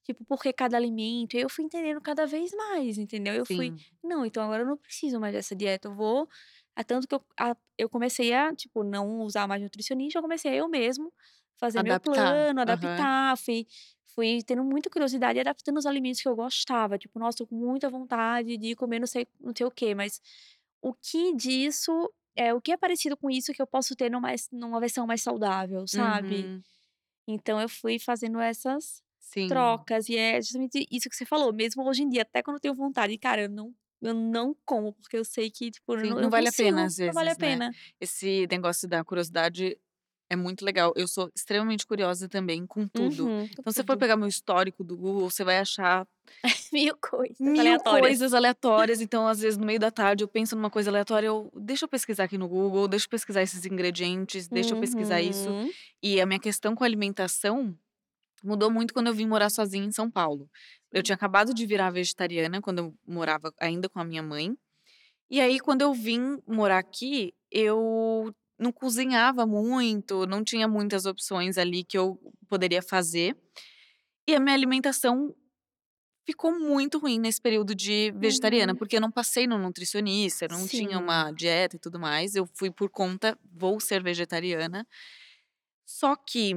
tipo, 0.04 0.24
por 0.24 0.42
que 0.42 0.52
cada 0.52 0.76
alimento, 0.76 1.34
e 1.36 1.40
eu 1.40 1.50
fui 1.50 1.64
entendendo 1.64 2.00
cada 2.02 2.26
vez 2.26 2.52
mais, 2.52 2.98
entendeu? 2.98 3.34
Eu 3.34 3.46
fui: 3.46 3.72
Sim. 3.72 3.84
"Não, 4.04 4.24
então 4.26 4.42
agora 4.44 4.62
eu 4.62 4.66
não 4.68 4.76
preciso 4.78 5.20
mais 5.20 5.34
dessa 5.34 5.54
dieta, 5.56 5.88
eu 5.88 5.94
vou" 5.94 6.28
ah, 6.76 6.84
tanto 6.84 7.08
que 7.08 7.14
eu 7.14 7.24
a 7.40 7.56
eu 7.78 7.88
comecei 7.90 8.32
a, 8.34 8.54
tipo, 8.54 8.84
não 8.84 9.20
usar 9.20 9.46
mais 9.48 9.62
nutricionista, 9.62 10.18
eu 10.18 10.22
comecei 10.22 10.52
a 10.52 10.56
eu 10.56 10.68
mesmo 10.68 11.12
fazer 11.58 11.80
meu 11.82 11.96
Adaptar. 11.96 12.36
plano, 12.36 12.60
Aham. 12.66 13.08
adaptar, 13.08 13.36
fui 13.38 13.66
fui 14.14 14.42
tendo 14.46 14.64
muita 14.64 14.90
curiosidade 14.90 15.38
e 15.38 15.40
adaptando 15.42 15.78
os 15.78 15.86
alimentos 15.86 16.20
que 16.22 16.28
eu 16.28 16.36
gostava, 16.36 16.98
tipo: 16.98 17.18
"Nossa, 17.18 17.38
tô 17.38 17.46
com 17.48 17.56
muita 17.56 17.88
vontade 17.90 18.56
de 18.58 18.74
comer 18.76 18.98
não 19.00 19.06
sei 19.08 19.26
não 19.40 19.52
sei 19.56 19.66
o 19.66 19.70
quê, 19.70 19.94
mas 19.94 20.20
o 20.82 20.94
que 20.94 21.34
disso 21.36 22.12
é 22.38 22.54
o 22.54 22.60
que 22.62 22.72
é 22.72 22.76
parecido 22.78 23.16
com 23.18 23.30
isso 23.30 23.52
que 23.52 23.62
eu 23.62 23.66
posso 23.68 23.96
ter 23.96 24.10
numa 24.10 24.30
numa 24.52 24.80
versão 24.80 25.06
mais 25.06 25.22
saudável", 25.22 25.86
sabe? 25.88 26.50
Uhum. 26.50 26.64
Então 27.28 27.60
eu 27.60 27.68
fui 27.68 27.98
fazendo 28.00 28.40
essas 28.40 29.02
Sim. 29.22 29.86
trocas, 29.86 30.08
e 30.08 30.16
é 30.18 30.40
justamente 30.42 30.86
isso 30.90 31.08
que 31.10 31.16
você 31.16 31.26
falou, 31.26 31.52
mesmo 31.54 31.84
hoje 31.88 32.02
em 32.04 32.08
dia, 32.10 32.22
até 32.22 32.42
quando 32.42 32.56
eu 32.56 32.60
tenho 32.62 32.74
vontade, 32.76 33.18
cara, 33.18 33.42
eu 33.44 33.50
não 33.50 33.74
eu 34.02 34.14
não 34.14 34.56
como, 34.66 34.94
porque 34.94 35.16
eu 35.18 35.24
sei 35.24 35.50
que, 35.50 35.70
tipo, 35.72 35.96
Sim, 36.00 36.14
não 36.14 36.30
não 36.30 36.30
vale 36.30 36.48
a 36.48 36.52
pena 36.52 36.84
consigo, 36.84 36.86
às 36.86 36.96
não 37.06 37.14
vale 37.14 37.30
a 37.30 37.36
vezes, 37.36 37.38
né. 37.38 37.46
pena. 37.46 37.76
Esse 38.00 38.46
negócio 38.50 38.88
da 38.88 39.04
curiosidade 39.04 39.76
é 40.30 40.36
muito 40.36 40.64
legal, 40.64 40.92
eu 40.96 41.08
sou 41.08 41.30
extremamente 41.34 41.86
curiosa 41.86 42.28
também 42.28 42.66
com 42.66 42.86
tudo. 42.88 43.24
Uhum, 43.26 43.44
Então 43.52 43.72
se 43.72 43.78
você 43.78 43.84
for 43.84 43.96
pegar 43.96 44.16
meu 44.16 44.28
histórico 44.28 44.84
do 44.84 44.96
Google, 44.96 45.30
você 45.30 45.44
vai 45.44 45.58
achar 45.58 46.06
1000 46.72 46.96
coisas 47.00 47.36
1000 47.40 47.60
aleatórias. 47.60 48.08
coisas 48.08 48.34
aleatórias, 48.34 49.00
então 49.00 49.26
às 49.26 49.40
vezes 49.40 49.56
no 49.56 49.64
meio 49.66 49.78
da 49.80 49.90
tarde 49.90 50.24
eu 50.24 50.28
penso 50.28 50.54
numa 50.56 50.70
coisa 50.70 50.90
aleatória, 50.90 51.26
eu: 51.28 51.50
"Deixa 51.56 51.84
eu 51.84 51.88
pesquisar 51.88 52.24
aqui 52.24 52.36
no 52.38 52.48
Google, 52.48 52.88
deixa 52.88 53.06
eu 53.06 53.10
pesquisar 53.10 53.42
esses 53.42 53.64
ingredientes, 53.64 54.48
deixa 54.48 54.74
eu 54.74 54.80
pesquisar 54.80 55.20
isso". 55.22 55.48
Uhum. 55.50 55.70
E 56.02 56.20
a 56.20 56.26
minha 56.26 56.40
questão 56.40 56.74
com 56.74 56.84
a 56.84 56.86
alimentação 56.86 57.76
mudou 58.42 58.70
muito 58.70 58.94
quando 58.94 59.08
eu 59.08 59.14
vim 59.14 59.26
morar 59.26 59.50
sozinha 59.50 59.84
em 59.86 59.92
São 59.92 60.10
Paulo. 60.10 60.48
Eu 60.92 61.02
tinha 61.02 61.16
acabado 61.16 61.52
de 61.54 61.66
virar 61.66 61.90
vegetariana 61.90 62.60
quando 62.60 62.78
eu 62.80 62.94
morava 63.06 63.52
ainda 63.60 63.88
com 63.88 63.98
a 64.00 64.04
minha 64.04 64.22
mãe, 64.22 64.56
e 65.30 65.40
aí 65.40 65.60
quando 65.60 65.82
eu 65.82 65.92
vim 65.94 66.38
morar 66.46 66.78
aqui, 66.78 67.34
eu 67.50 68.32
não 68.58 68.72
cozinhava 68.72 69.46
muito, 69.46 70.26
não 70.26 70.42
tinha 70.44 70.66
muitas 70.68 71.06
opções 71.06 71.56
ali 71.58 71.84
que 71.84 71.96
eu 71.98 72.18
poderia 72.48 72.82
fazer, 72.82 73.36
e 74.28 74.34
a 74.34 74.40
minha 74.40 74.54
alimentação 74.54 75.34
ficou 76.26 76.52
muito 76.58 76.98
ruim 76.98 77.18
nesse 77.18 77.40
período 77.40 77.74
de 77.74 78.12
vegetariana, 78.16 78.72
Uhum. 78.72 78.78
porque 78.78 78.96
eu 78.96 79.00
não 79.00 79.10
passei 79.10 79.46
no 79.46 79.58
nutricionista, 79.58 80.46
não 80.48 80.66
tinha 80.68 80.98
Sim. 80.98 81.02
uma 81.04 81.30
dieta 81.32 81.76
e 81.76 81.78
tudo 81.78 81.98
mais, 81.98 82.34
eu 82.34 82.46
fui 82.54 82.70
por 82.70 82.90
conta, 82.90 83.38
vou 83.50 83.80
ser 83.80 84.02
vegetariana. 84.02 84.86
Só 85.86 86.14
que 86.16 86.54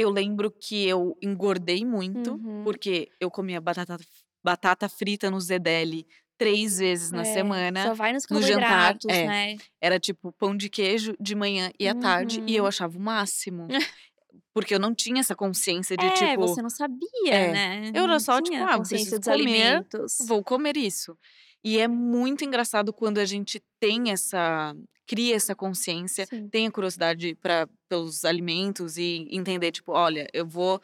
Eu 0.00 0.10
lembro 0.10 0.48
que 0.48 0.86
eu 0.86 1.16
engordei 1.20 1.84
muito, 1.84 2.34
Uhum. 2.34 2.62
porque 2.62 3.10
eu 3.18 3.28
comia 3.32 3.60
batata 3.60 3.96
batata 4.44 4.88
frita 4.88 5.28
no 5.28 5.40
Zedeli 5.40 6.06
3 6.38 6.78
vezes 6.78 7.10
na 7.10 7.22
É, 7.22 7.34
semana, 7.34 7.88
só 7.88 7.94
vai 7.94 8.12
nos 8.12 8.24
no 8.30 8.40
jantar 8.40 8.96
é, 9.10 9.26
né. 9.26 9.56
era 9.80 9.98
tipo 10.00 10.32
pão 10.32 10.56
de 10.56 10.70
queijo 10.70 11.14
de 11.20 11.34
manhã 11.34 11.70
e 11.78 11.88
à 11.88 11.94
tarde, 11.94 12.42
e 12.46 12.56
eu 12.56 12.62
Uhum. 12.64 12.68
achava 12.68 12.96
o 12.96 13.00
máximo. 13.00 13.68
Porque 14.54 14.74
eu 14.74 14.78
não 14.80 14.94
tinha 14.94 15.20
essa 15.20 15.34
consciência 15.36 15.96
de 15.96 16.06
É, 16.06 16.10
tipo 16.10 16.40
você 16.40 16.62
não 16.62 16.70
sabia, 16.70 17.08
é, 17.30 17.52
né, 17.52 17.90
eu 17.94 18.04
era 18.04 18.20
só 18.20 18.40
tipo: 18.40 18.56
"Ah, 18.64 18.76
consciência 18.76 19.04
preciso 19.04 19.20
dos 19.20 19.26
comer, 19.26 19.40
alimentos. 19.40 20.16
vou 20.28 20.42
comer 20.44 20.76
isso". 20.76 21.16
E 21.64 21.78
é 21.78 21.88
muito 21.88 22.44
engraçado 22.44 22.92
quando 22.92 23.18
a 23.18 23.24
gente 23.24 23.60
tem 23.80 24.10
essa 24.10 24.74
cria 25.06 25.34
essa 25.34 25.54
consciência, 25.56 26.26
Sim. 26.26 26.48
tem 26.50 26.66
a 26.66 26.70
curiosidade 26.70 27.34
pra 27.36 27.66
pelos 27.88 28.24
alimentos 28.24 28.96
e 28.98 29.26
entender 29.30 29.72
tipo: 29.72 29.92
"Olha, 29.92 30.26
eu 30.32 30.46
vou" 30.46 30.80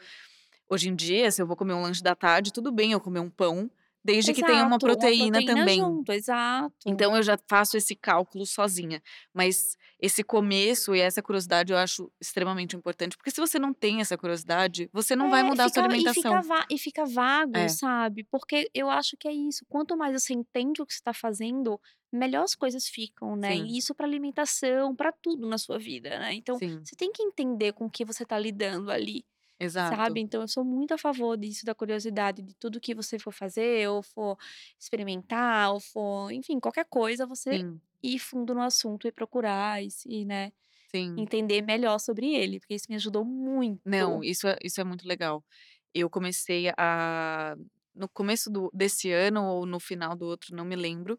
hoje 0.69 0.89
em 0.89 0.95
dia, 0.95 1.31
se 1.31 1.41
eu 1.41 1.47
vou 1.47 1.55
comer 1.55 1.73
um 1.73 1.81
lanche 1.83 2.01
da 2.03 2.15
tarde, 2.15 2.51
tudo 2.53 2.71
bem 2.71 2.91
eu 2.91 2.99
comer 3.01 3.19
um 3.19 3.29
pão, 3.29 3.69
desde 4.05 4.33
que 4.33 4.43
tenha 4.43 4.63
uma 4.65 4.79
Exato, 4.79 4.85
uma 4.87 4.97
proteína 4.97 5.31
proteína 5.31 5.53
também. 5.55 5.79
junto, 5.79 6.11
exato. 6.11 6.75
Então 6.85 7.15
eu 7.15 7.23
já 7.23 7.37
faço 7.49 7.77
esse 7.77 7.95
cálculo 7.95 8.45
sozinha. 8.45 9.01
Mas 9.33 9.77
esse 9.99 10.23
começo 10.23 10.95
e 10.95 11.01
essa 11.01 11.21
curiosidade 11.23 11.73
eu 11.73 11.77
acho 11.79 12.11
extremamente 12.21 12.75
importante, 12.75 13.17
porque 13.17 13.31
se 13.31 13.41
você 13.41 13.59
não 13.59 13.73
tem 13.73 14.01
essa 14.01 14.17
curiosidade, 14.17 14.89
você 14.93 15.15
não 15.15 15.29
vai 15.29 15.41
É, 15.41 15.43
mudar 15.43 15.65
a 15.65 15.69
sua 15.69 15.83
fica 15.83 15.89
e 15.95 16.07
fica 16.09 16.41
alimentação. 16.41 16.41
e 16.69 16.77
fica 16.77 17.05
vago, 17.05 17.67
É. 17.67 17.69
sabe, 17.69 18.23
porque 18.25 18.69
eu 18.73 18.89
acho 18.89 19.17
que 19.17 19.27
é 19.27 19.33
isso, 19.33 19.65
quanto 19.67 19.97
mais 19.97 20.13
você 20.21 20.33
entende 20.33 20.81
o 20.81 20.85
que 20.85 20.93
você 20.93 21.01
tá 21.03 21.13
fazendo, 21.13 21.79
melhor 22.11 22.43
as 22.43 22.55
coisas 22.55 22.87
ficam, 22.87 23.35
né, 23.35 23.55
Sim. 23.55 23.65
e 23.65 23.77
isso 23.77 23.95
pra 23.95 24.05
alimentação, 24.05 24.95
pra 24.95 25.11
tudo 25.11 25.47
na 25.47 25.57
sua 25.57 25.79
vida, 25.79 26.19
né. 26.19 26.33
Então, 26.33 26.59
Sim. 26.59 26.83
você 26.83 26.95
tem 26.95 27.11
que 27.11 27.23
entender 27.23 27.73
com 27.73 27.85
o 27.85 27.89
que 27.91 28.05
você 28.05 28.25
tá 28.25 28.37
lidando 28.37 28.91
ali, 28.91 29.25
Exato. 29.59 30.17
sabe. 30.17 30.21
Então 30.21 30.41
eu 30.41 30.47
sou 30.47 30.63
muito 30.65 30.93
a 30.93 30.97
favor 30.97 31.37
disso, 31.37 31.65
da 31.65 31.75
curiosidade, 31.75 32.41
de 32.41 32.55
tudo 32.55 32.79
que 32.81 32.95
você 32.95 33.19
for 33.19 33.33
fazer 33.33 33.89
ou 33.89 34.03
for 34.03 34.37
experimentar 34.79 35.71
ou 35.73 35.79
for 35.79 36.31
enfim, 36.31 36.59
qualquer 36.59 36.85
coisa, 36.85 37.25
você 37.27 37.61
Sim. 37.61 37.81
ir 38.03 38.19
fundo 38.19 38.53
no 38.55 38.61
assunto 38.61 39.07
e 39.07 39.11
procurar 39.11 39.81
e 39.83 40.25
né, 40.25 40.51
Sim. 40.91 41.27
entender 41.27 41.61
melhor 41.63 41.99
sobre 41.99 42.33
ele, 42.35 42.59
porque 42.59 42.75
isso 42.75 42.87
me 42.89 42.95
ajudou 42.97 43.25
Não, 43.85 44.23
muito. 44.23 44.23
isso 44.23 44.47
é 44.47 44.57
isso 44.63 44.81
é 44.81 44.83
muito 44.83 45.07
legal. 45.07 45.45
Eu 45.93 46.09
comecei 46.09 46.71
a 46.77 47.55
no 47.93 48.09
começo 48.09 48.49
do 48.51 48.69
desse 48.73 49.11
ano 49.11 49.43
ou 49.45 49.65
no 49.65 49.79
final 49.79 50.15
do 50.17 50.25
outro, 50.25 50.55
não 50.55 50.65
me 50.65 50.75
lembro, 50.75 51.17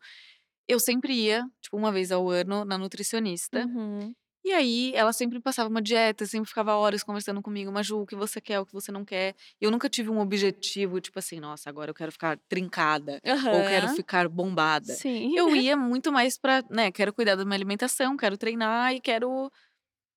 eu 0.69 0.81
sempre 0.81 1.14
ia, 1.14 1.45
tipo 1.62 1.76
1 1.78 1.93
vez 1.93 2.12
ao 2.12 2.28
ano, 2.31 2.64
na 2.64 2.78
nutricionista, 2.78 3.64
Uhum. 3.64 4.16
E 4.47 4.53
aí 4.53 4.93
ela 4.95 5.12
sempre 5.12 5.41
passava 5.41 5.69
uma 5.69 5.83
dieta, 5.83 6.26
sempre 6.26 6.49
ficava 6.49 6.75
horas 6.76 7.03
conversando 7.03 7.43
comigo: 7.43 7.73
"Maju, 7.73 8.00
o 8.03 8.07
que 8.07 8.17
você 8.17 8.41
quer, 8.41 8.61
o 8.61 8.67
que 8.67 8.73
você 8.73 8.93
não 8.93 9.05
quer?". 9.05 9.35
Eu 9.61 9.71
nunca 9.71 9.88
tive 9.88 10.11
um 10.11 10.21
objetivo, 10.21 11.00
tipo 11.00 11.19
assim: 11.19 11.41
"Nossa, 11.41 11.69
agora 11.71 11.91
eu 11.91 11.95
quero 11.95 12.12
ficar 12.12 12.38
trincada, 12.49 13.21
ou 13.50 13.65
quero 13.65 13.88
ficar 13.88 14.29
bombada". 14.29 15.00
Sim. 15.00 15.33
Eu 15.35 15.55
ia 15.57 15.76
muito 15.76 16.12
mais 16.12 16.38
pra, 16.38 16.62
né, 16.71 16.91
quero 16.93 17.12
cuidar 17.15 17.35
da 17.37 17.45
minha 17.45 17.57
alimentação, 17.57 18.17
quero 18.17 18.38
treinar 18.38 18.95
e 18.95 19.00
quero 19.00 19.50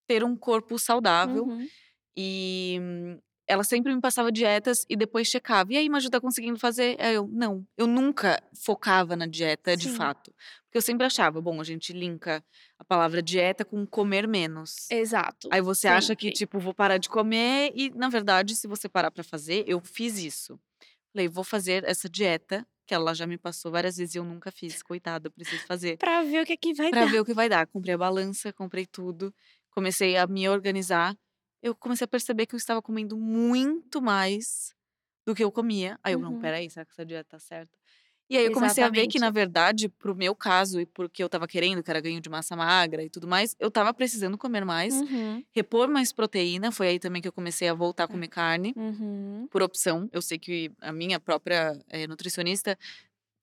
ter 0.08 0.24
um 0.24 0.36
corpo 0.38 0.80
saudável. 0.80 1.50
Uhum. 1.50 1.70
E 2.18 2.80
ela 3.50 3.64
sempre 3.66 3.94
me 3.96 4.02
passava 4.02 4.32
dietas 4.32 4.86
e 4.90 4.96
depois 4.98 5.28
checava: 5.28 5.74
"E 5.74 5.78
aí, 5.78 5.90
Maju, 5.90 6.10
tá 6.12 6.22
conseguindo 6.22 6.60
fazer?". 6.60 6.98
Aí 7.02 7.16
eu: 7.16 7.28
"Não". 7.28 7.66
Eu 7.78 7.88
nunca 7.88 8.42
focava 8.54 9.16
na 9.16 9.26
dieta 9.26 9.78
de 9.78 9.88
Sim. 9.88 9.90
fato, 9.90 10.34
porque 10.66 10.78
eu 10.78 10.82
sempre 10.82 11.06
achava: 11.06 11.42
"Bom, 11.42 11.60
a 11.62 11.64
gente 11.64 11.94
linka 11.94 12.44
a 12.78 12.84
palavra 12.86 13.22
dieta 13.22 13.66
com 13.66 13.86
comer 13.88 14.28
menos". 14.28 14.92
Exato, 14.92 15.50
Aí 15.52 15.62
você 15.62 15.88
acha 15.88 16.16
que 16.16 16.32
tipo: 16.32 16.60
"Vou 16.60 16.74
parar 16.74 16.98
de 16.98 17.10
comer", 17.10 17.72
e 17.76 17.90
na 17.92 18.10
verdade, 18.10 18.56
se 18.56 18.68
você 18.68 18.90
parar 18.90 19.12
pra 19.12 19.24
fazer 19.24 19.64
eu 19.68 19.80
fiz 19.82 20.18
isso. 20.20 20.60
Falei: 21.14 21.28
"Vou 21.30 21.44
fazer 21.46 21.84
essa 21.86 22.10
dieta", 22.10 22.68
que 22.88 22.94
ela 22.96 23.14
já 23.16 23.28
me 23.28 23.38
passou 23.38 23.72
várias 23.72 23.98
vezes 23.98 24.16
e 24.16 24.20
eu 24.20 24.26
nunca 24.26 24.52
fiz, 24.52 24.84
coitada, 24.84 25.28
eu 25.30 25.32
preciso 25.34 25.66
fazer. 25.66 26.02
Pra 26.02 26.24
ver 26.24 26.42
o 26.42 26.46
que 26.46 26.58
que 26.58 26.74
vai 26.74 26.92
Pra 26.92 27.06
dar. 27.06 27.12
ver 27.12 27.20
o 27.22 27.26
que 27.26 27.34
vai 27.36 27.48
dar. 27.50 27.68
Comprei 27.68 27.94
a 27.96 27.98
balança, 27.98 28.52
comprei 28.54 28.86
tudo, 28.88 29.34
comecei 29.72 30.18
a 30.18 30.26
me 30.28 30.50
organizar, 30.50 31.16
eu 31.64 31.76
comecei 31.76 32.06
a 32.06 32.08
perceber 32.08 32.46
que 32.48 32.56
eu 32.56 32.58
estava 32.58 32.82
comendo 32.82 33.18
muito 33.18 34.02
mais 34.02 34.76
do 35.28 35.36
que 35.36 35.44
eu 35.44 35.52
comia. 35.52 36.00
Aí 36.04 36.14
eu: 36.14 36.20
"Não, 36.22 36.32
Uhum. 36.32 36.34
espera 36.34 36.58
aí, 36.58 36.70
será 36.70 36.86
que 36.86 36.92
essa 36.94 37.06
dieta 37.06 37.30
tá 37.32 37.40
certa?". 37.40 37.78
E 38.30 38.38
aí 38.38 38.46
eu 38.46 38.52
comecei 38.52 38.84
a 38.84 38.90
ver 38.90 39.08
que 39.08 39.20
na 39.20 39.32
verdade, 39.32 39.90
para 39.90 40.12
o 40.12 40.16
meu 40.16 40.36
caso 40.36 40.80
e 40.82 40.86
para 40.86 41.06
o 41.06 41.10
que 41.10 41.24
eu 41.24 41.28
estava 41.28 41.48
querendo, 41.48 41.84
que 41.84 41.90
era 41.92 42.02
ganho 42.02 42.22
de 42.22 42.30
massa 42.30 42.56
magra 42.56 43.04
e 43.04 43.10
tudo 43.10 43.28
mais, 43.28 43.56
eu 43.60 43.70
estava 43.70 43.94
precisando 43.94 44.38
comer 44.38 44.66
mais, 44.66 45.04
Uhum. 45.04 45.46
repor 45.52 45.90
mais 45.90 46.14
proteína, 46.14 46.72
foi 46.72 46.90
aí 46.90 47.00
também 47.00 47.22
que 47.22 47.28
eu 47.28 47.34
comecei 47.34 47.68
a 47.70 47.74
voltar 47.76 48.06
a 48.06 48.08
É. 48.08 48.10
comer 48.10 48.30
carne, 48.30 48.76
Uhum. 48.76 49.50
por 49.50 49.64
opção. 49.64 50.10
Eu 50.14 50.22
sei 50.22 50.40
que 50.40 50.72
a 50.82 50.94
minha 50.94 51.20
própria, 51.20 51.80
eh, 51.90 52.08
nutricionista 52.08 52.78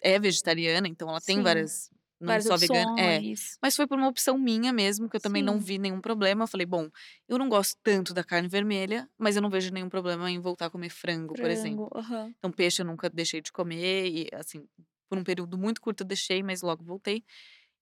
é 0.02 0.18
vegetariana, 0.20 0.88
então 0.88 1.08
ela 1.10 1.20
tem 1.22 1.42
Sim, 1.42 1.42
várias 1.42 1.90
não 2.20 2.38
várias 2.38 2.46
só 2.46 2.56
vegana 2.56 2.90
é, 2.98 3.22
opções. 3.22 3.58
mas 3.62 3.76
foi 3.76 3.86
por 3.86 3.98
uma 3.98 4.08
opção 4.08 4.38
minha 4.38 4.72
mesmo, 4.72 5.08
que 5.08 5.16
eu 5.16 5.20
também 5.20 5.42
não 5.42 5.58
Sim. 5.58 5.60
vi 5.60 5.78
nenhum 5.78 6.00
problema, 6.00 6.44
eu 6.44 6.48
falei: 6.48 6.66
"Bom, 6.66 6.88
eu 7.28 7.38
não 7.38 7.48
gosto 7.48 7.76
tanto 7.82 8.14
da 8.14 8.24
carne 8.24 8.48
vermelha, 8.48 9.08
mas 9.18 9.36
eu 9.36 9.42
não 9.42 9.50
vejo 9.50 9.72
nenhum 9.72 9.88
problema 9.88 10.30
em 10.30 10.40
voltar 10.40 10.66
a 10.66 10.70
comer 10.70 10.90
frango", 10.90 11.36
por 11.36 11.50
exemplo. 11.50 11.82
Frango. 11.82 11.88
Então 12.38 12.52
peixe 12.52 12.82
eu 12.82 12.86
nunca 12.86 13.10
deixei 13.10 13.40
de 13.42 13.52
comer 13.52 14.08
e 14.10 14.28
assim, 14.34 14.68
por 15.08 15.18
um 15.18 15.24
período 15.24 15.58
muito 15.58 15.80
curto 15.80 16.02
eu 16.02 16.06
deixei, 16.06 16.42
mas 16.42 16.62
logo 16.62 16.84
voltei. 16.84 17.24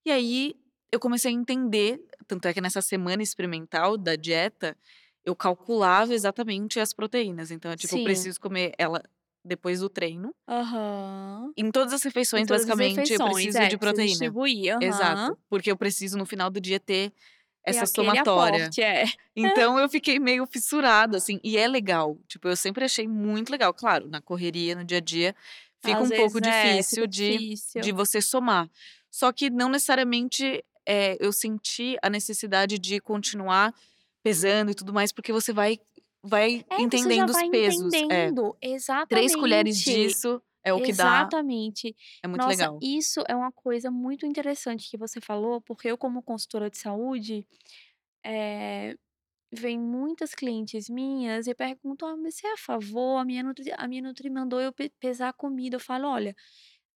E 0.05 0.11
aí 0.11 0.55
eu 0.91 0.99
comecei 0.99 1.31
a 1.31 1.33
entender, 1.35 1.99
tanto 2.27 2.47
é 2.47 2.53
que 2.53 2.61
nessa 2.61 2.81
semana 2.81 3.23
experimental 3.23 3.97
da 3.97 4.15
dieta, 4.15 4.77
eu 5.25 5.35
calculava 5.35 6.13
exatamente 6.13 6.79
as 6.79 6.93
proteínas, 6.93 7.51
então 7.51 7.71
é 7.71 7.75
tipo, 7.77 7.95
eu 7.95 7.99
Sim. 7.99 7.99
preciso 7.99 8.39
comer 8.39 8.73
ela 8.77 9.01
depois 9.45 9.79
do 9.79 9.89
treino 9.89 10.33
Aham. 10.47 11.51
em 11.57 11.71
todas 11.71 11.93
as 11.93 12.01
Em 12.01 12.05
refeições, 12.05 12.47
todas 12.47 12.63
as 12.63 12.67
basicamente, 12.67 13.13
eu 13.13 13.19
refeições, 13.19 13.35
preciso 13.45 13.57
é, 13.57 13.67
de 13.67 13.77
proteína. 13.77 14.09
distribuir, 14.09 14.73
aham. 14.73 14.85
Exato, 14.87 15.37
porque 15.49 15.71
eu 15.71 15.77
preciso 15.77 16.17
no 16.17 16.25
final 16.25 16.49
do 16.49 16.59
dia 16.59 16.79
ter 16.79 17.13
essa 17.63 17.85
somatória. 17.85 18.65
aporte, 18.65 18.81
é. 18.81 19.05
Então 19.35 19.77
eu 19.79 19.89
fiquei 19.89 20.19
meio 20.19 20.45
fissurada, 20.45 21.17
assim, 21.17 21.39
e 21.43 21.57
é 21.57 21.67
legal, 21.67 22.17
tipo, 22.27 22.47
eu 22.47 22.55
sempre 22.55 22.85
achei 22.85 23.07
muito 23.07 23.49
legal. 23.51 23.73
Claro, 23.73 24.07
na 24.09 24.21
correria, 24.21 24.75
no 24.75 24.83
dia 24.83 24.97
a 24.97 25.01
dia, 25.01 25.35
fica 25.81 25.99
Às 25.99 26.07
um 26.11 26.15
pouco 26.15 26.37
é, 26.45 26.77
difícil 26.77 27.07
de 27.07 27.37
difícil. 27.37 27.81
de 27.81 27.91
você 27.91 28.21
somar. 28.21 28.69
Só 29.11 29.31
que 29.31 29.49
não 29.49 29.69
necessariamente, 29.69 30.63
eh, 30.85 31.17
eu 31.19 31.31
senti 31.31 31.97
a 32.01 32.09
necessidade 32.09 32.77
de 32.77 32.99
continuar 32.99 33.73
pesando 34.21 34.71
e 34.71 34.75
tudo 34.75 34.91
mais, 34.93 35.11
porque 35.13 35.31
você 35.31 35.53
vai 35.53 35.79
vai 36.25 36.65
É, 36.71 36.77
entendendo 36.77 37.29
os 37.29 37.43
pesos. 37.43 38.03
É. 38.11 38.31
entendendo, 38.31 38.57
3 39.09 39.35
colheres 39.35 39.81
exatamente. 39.81 39.83
disso 39.83 40.41
é 40.63 40.73
o 40.73 40.81
que 40.81 40.93
dá 40.93 41.33
Exatamente. 41.33 41.95
é 42.23 42.27
muito 42.27 42.47
Nossa, 42.47 42.49
legal. 42.49 42.81
isso 42.81 43.23
é 43.29 43.35
uma 43.35 43.51
coisa 43.51 43.91
muito 43.91 44.25
interessante 44.25 44.89
que 44.89 44.97
você 44.97 45.21
falou, 45.21 45.61
porque 45.61 45.89
eu 45.89 45.97
como 45.97 46.23
consultora 46.23 46.69
de 46.69 46.77
saúde, 46.77 47.47
eh, 48.25 48.95
vem 49.53 49.79
muitas 49.79 50.35
clientes 50.35 50.89
minhas 50.89 51.47
e 51.47 51.55
perguntam: 51.55 52.09
"Ah, 52.09 52.17
mas 52.17 52.35
você 52.37 52.47
é 52.47 52.53
a 52.53 52.57
favor? 52.57 53.17
A 53.19 53.25
minha 53.25 53.43
nutri 53.43 53.71
a 53.77 53.87
minha 53.87 54.01
nutri 54.03 54.29
mandou 54.31 54.61
eu 54.61 54.73
pe 54.73 54.89
pesar 54.99 55.29
a 55.29 55.33
comida". 55.33 55.77
Eu 55.77 55.81
falo: 55.81 56.07
"Olha, 56.09 56.35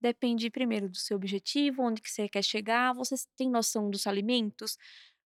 depende 0.02 0.50
primeiro 0.52 0.90
do 0.90 0.98
seu 0.98 1.18
objetivo, 1.18 1.84
onde 1.84 2.02
que 2.02 2.10
você 2.12 2.30
quer 2.30 2.44
chegar, 2.44 2.94
você 2.96 3.16
tem 3.38 3.50
noção 3.52 3.90
dos 3.92 4.08
alimentos?". 4.08 4.78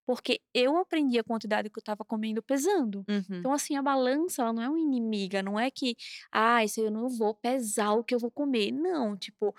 Porque 0.08 0.42
eu 0.54 0.78
aprendi 0.78 1.18
a 1.20 1.24
quantidade 1.24 1.70
que 1.70 1.78
eu 1.80 1.82
estava 1.82 2.04
comendo 2.06 2.44
pesando. 2.44 3.06
Uhum. 3.08 3.34
Então 3.40 3.54
assim, 3.54 3.76
a 3.78 3.82
balança 3.82 4.42
ela 4.44 4.54
não 4.54 4.64
é 4.64 4.70
uma 4.70 4.80
inimiga, 4.80 5.42
não 5.44 5.60
é 5.60 5.72
que: 5.72 5.96
"Ai, 6.32 6.68
se 6.68 6.82
eu 6.82 6.92
não 6.92 7.10
vou 7.10 7.34
pesar 7.36 7.94
o 7.94 8.04
que 8.04 8.16
eu 8.16 8.20
vou 8.20 8.32
comer". 8.32 8.72
Não, 8.72 9.18
tipo, 9.18 9.56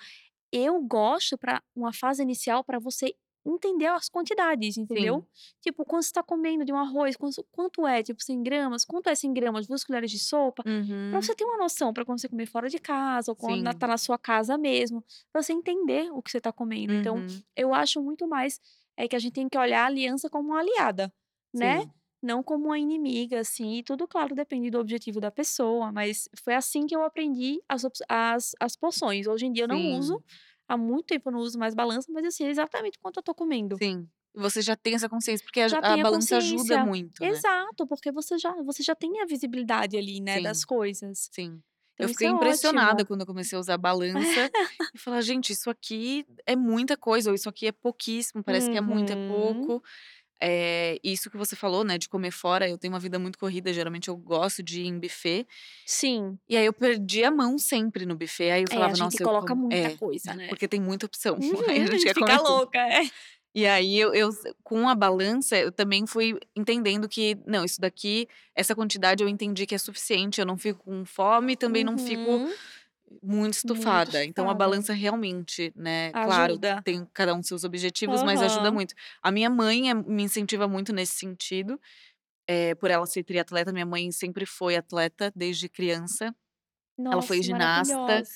eu 0.52 0.83
gosto 0.83 1.38
pra 1.38 1.62
uma 1.76 1.92
fase 1.92 2.22
inicial 2.22 2.64
pra 2.64 2.78
você 2.80 3.14
entender 3.46 3.87
as 3.87 4.09
quantidades, 4.11 4.76
entendeu. 4.78 5.22
Sim. 5.22 5.26
Tipo, 5.62 5.85
quando 5.87 6.02
você 6.04 6.12
tá 6.12 6.22
comendo 6.22 6.64
de 6.64 6.72
um 6.72 6.76
arroz, 6.78 7.16
quanto 7.16 7.44
quanto 7.52 7.87
é, 7.87 8.02
tipo, 8.02 8.22
100 8.22 8.42
gramas, 8.42 8.85
quanto 8.85 9.09
é 9.11 9.14
100 9.16 9.33
gramas, 9.35 9.66
2 9.66 9.85
colheres 9.85 10.11
de 10.12 10.18
sopa, 10.20 10.64
pra 11.11 11.20
Uhum. 11.20 11.22
você 11.22 11.35
ter 11.35 11.44
uma 11.44 11.59
noção 11.59 11.92
pra 11.94 12.04
quando 12.04 12.20
você 12.20 12.28
comer 12.28 12.46
fora 12.46 12.68
de 12.68 12.78
casa 12.78 13.33
ou 13.33 13.37
quando 13.37 13.64
Sim. 13.64 13.78
tá 13.78 13.87
na 13.88 13.98
sua 13.98 14.18
casa 14.18 14.59
mesmo, 14.59 15.04
pra 15.33 15.42
você 15.42 15.52
entender 15.54 16.11
o 16.12 16.22
que 16.22 16.30
você 16.30 16.40
tá 16.40 16.52
comendo. 16.52 16.94
Então, 16.94 17.22
Uhum. 17.22 17.44
eu 17.57 17.74
acho 17.74 18.02
muito 18.02 18.28
mais, 18.28 18.61
é 18.96 19.09
que 19.09 19.16
a 19.16 19.18
gente 19.18 19.35
tem 19.35 19.48
que 19.48 19.59
olhar 19.59 19.83
a 19.85 19.87
aliança 19.87 20.28
como 20.30 20.50
uma 20.50 20.61
aliada, 20.61 21.12
né, 21.54 21.83
Sim. 21.83 21.94
não 22.22 22.42
como 22.42 22.66
uma 22.66 22.78
inimiga, 22.78 23.40
assim, 23.40 23.78
e 23.78 23.83
tudo, 23.85 24.09
claro, 24.09 24.35
depende 24.35 24.70
do 24.70 24.78
objetivo 24.80 25.20
da 25.20 25.30
pessoa, 25.30 25.92
mas 25.92 26.28
foi 26.44 26.54
assim 26.54 26.87
que 26.87 26.96
eu 26.96 27.02
aprendi 27.04 27.61
as 27.68 27.85
as 28.09 28.52
as 28.61 28.76
porções. 28.76 29.26
Hoje 29.26 29.46
em 29.46 29.52
dia 29.52 29.64
eu 29.64 29.68
não 29.68 29.83
uso, 29.85 30.16
Sim. 30.16 30.24
há 30.68 30.76
muito 30.78 31.07
tempo 31.09 31.28
eu 31.30 31.33
não 31.35 31.40
uso 31.40 31.59
mais 31.59 31.74
balança, 31.74 32.11
mas 32.12 32.24
eu 32.24 32.33
sei 32.33 32.48
exatamente 32.48 32.98
quanto 33.00 33.18
eu 33.18 33.22
tô 33.24 33.35
comendo. 33.35 33.83
Sim. 33.83 34.09
Você 34.35 34.62
já 34.62 34.76
tem 34.76 34.94
essa 34.94 35.09
consciência, 35.09 35.44
porque 35.44 35.61
a 35.61 35.66
Já 35.68 35.78
a 35.80 35.94
a 35.94 35.98
balança 35.98 36.37
ajuda 36.37 36.78
muito, 36.78 37.24
né. 37.26 37.44
Exato, 37.44 37.87
porque 37.87 38.12
você 38.12 38.38
já 38.38 38.52
você 38.62 38.83
já 38.83 38.94
tem 38.94 39.20
a 39.22 39.26
visibilidade 39.26 39.96
ali, 39.96 40.20
né, 40.20 40.40
das 40.40 40.64
Sim. 40.64 40.64
coisas. 40.64 41.30
Sim. 41.30 41.62
Então 41.94 42.07
Eu 42.07 42.09
fiquei 42.09 42.26
é 42.26 42.30
impressionada 42.30 43.04
ótimo. 43.04 43.07
quando 43.07 43.20
eu 43.22 43.26
comecei 43.26 43.57
a 43.57 43.61
usar 43.61 43.78
balança 43.78 44.50
e 44.94 44.98
falar: 44.98 45.20
"Gente, 45.22 45.52
isso 45.52 45.70
aqui 45.70 46.26
é 46.46 46.57
muita 46.57 46.96
coisa", 46.96 47.30
ou 47.30 47.35
"Isso 47.37 47.48
aqui 47.48 47.66
é 47.68 47.72
pouquíssimo, 47.72 48.42
parece 48.44 48.68
que 48.70 48.76
é 48.78 48.80
muito, 48.80 49.12
é 49.12 49.16
Uhum. 49.16 49.16
pouco". 49.16 49.83
é, 50.42 50.98
isso 51.04 51.30
que 51.30 51.38
você 51.38 51.57
falou, 51.57 51.85
né, 51.85 51.98
de 51.98 52.09
comer 52.09 52.30
fora, 52.33 52.68
eu 52.68 52.78
tenho 52.78 52.92
uma 52.94 53.00
vida 53.00 53.18
muito 53.18 53.38
corrida, 53.38 53.72
geralmente 53.74 54.09
eu 54.09 54.16
gosto 54.16 54.62
de 54.62 54.83
ir 54.83 54.87
em 54.87 54.98
buffet. 55.00 55.46
Sim. 55.87 56.38
E 56.48 56.57
aí 56.57 56.66
eu 56.66 56.72
perdi 56.74 57.24
a 57.24 57.30
mão 57.30 57.59
sempre 57.59 58.04
no 58.07 58.16
buffet. 58.16 58.50
Aí 58.50 58.62
eu 58.64 58.68
É, 58.70 58.78
falava, 58.78 58.94
a 58.94 58.96
gente 58.96 59.18
nossa, 59.18 59.22
eu 59.22 59.28
coloca 59.28 59.54
como. 59.54 59.54
muita 59.54 59.90
É, 59.90 59.98
coisa, 59.98 60.35
né? 60.35 60.48
porque 60.48 60.68
tem 60.68 60.80
muita 60.80 61.07
opção. 61.07 61.38
Uhum, 61.38 61.50
Aí 61.70 61.83
a 61.83 61.87
a 61.87 61.87
gente 61.87 61.98
gente 61.98 62.04
quer 62.04 62.14
comer 62.16 62.38
fica 62.38 62.40
tudo. 62.40 62.62
louca, 62.62 62.78
é. 62.78 63.00
E 63.54 63.66
aí 63.66 63.96
eu, 63.98 64.12
eu, 64.12 64.30
com 64.64 64.88
a 64.88 64.94
balança, 64.96 65.56
eu 65.56 65.70
também 65.70 66.06
fui 66.06 66.38
entendendo 66.56 67.08
que, 67.08 67.36
não, 67.46 67.64
isso 67.64 67.80
daqui, 67.80 68.26
essa 68.54 68.74
quantidade 68.74 69.22
eu 69.22 69.28
entendi 69.28 69.64
que 69.66 69.74
é 69.74 69.78
suficiente, 69.78 70.40
eu 70.40 70.46
não 70.46 70.58
fico 70.58 70.82
com 70.84 71.04
fome, 71.04 71.56
também 71.56 71.84
não 71.84 71.96
fico 71.96 72.42
Uhum, 72.42 72.56
muito 73.22 73.54
estufada. 73.54 74.24
Então 74.24 74.50
a 74.50 74.54
estufada. 74.54 74.54
balança 74.54 74.92
realmente, 74.92 75.72
né, 75.76 76.14
claro, 76.20 76.54
Ajuda. 76.54 76.74
tem 76.82 77.06
cada 77.14 77.34
um 77.34 77.42
seus 77.42 77.64
objetivos, 77.64 78.22
mas 78.22 78.42
ajuda 78.42 78.72
muito. 78.72 78.94
A 79.22 79.30
minha 79.30 79.50
mãe 79.50 79.90
é- 79.90 79.94
me 79.94 80.24
incentiva 80.24 80.66
muito 80.68 80.92
nesse 80.92 81.14
sentido, 81.14 81.80
é, 82.48 82.74
por 82.76 82.90
ela 82.90 83.06
ser 83.06 83.24
triatleta, 83.24 83.72
minha 83.72 83.86
mãe 83.86 84.12
sempre 84.12 84.46
foi 84.46 84.76
atleta 84.76 85.32
desde 85.36 85.68
criança. 85.68 86.34
Ela 87.10 87.22
foi 87.22 87.42
Nossa, 87.42 87.42
ginasta, 87.42 88.26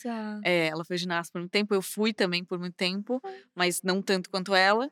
é, 0.43 0.69
ela 0.69 0.85
foi 0.85 0.99
ginasta 0.99 1.33
por 1.33 1.41
muito 1.41 1.53
tempo, 1.53 1.75
eu 1.75 1.83
fui 1.83 2.13
também 2.15 2.45
por 2.45 2.59
muito 2.59 2.75
tempo, 2.77 3.21
mas 3.55 3.83
não 3.83 4.03
tanto 4.03 4.31
quanto 4.31 4.55
ela. 4.55 4.91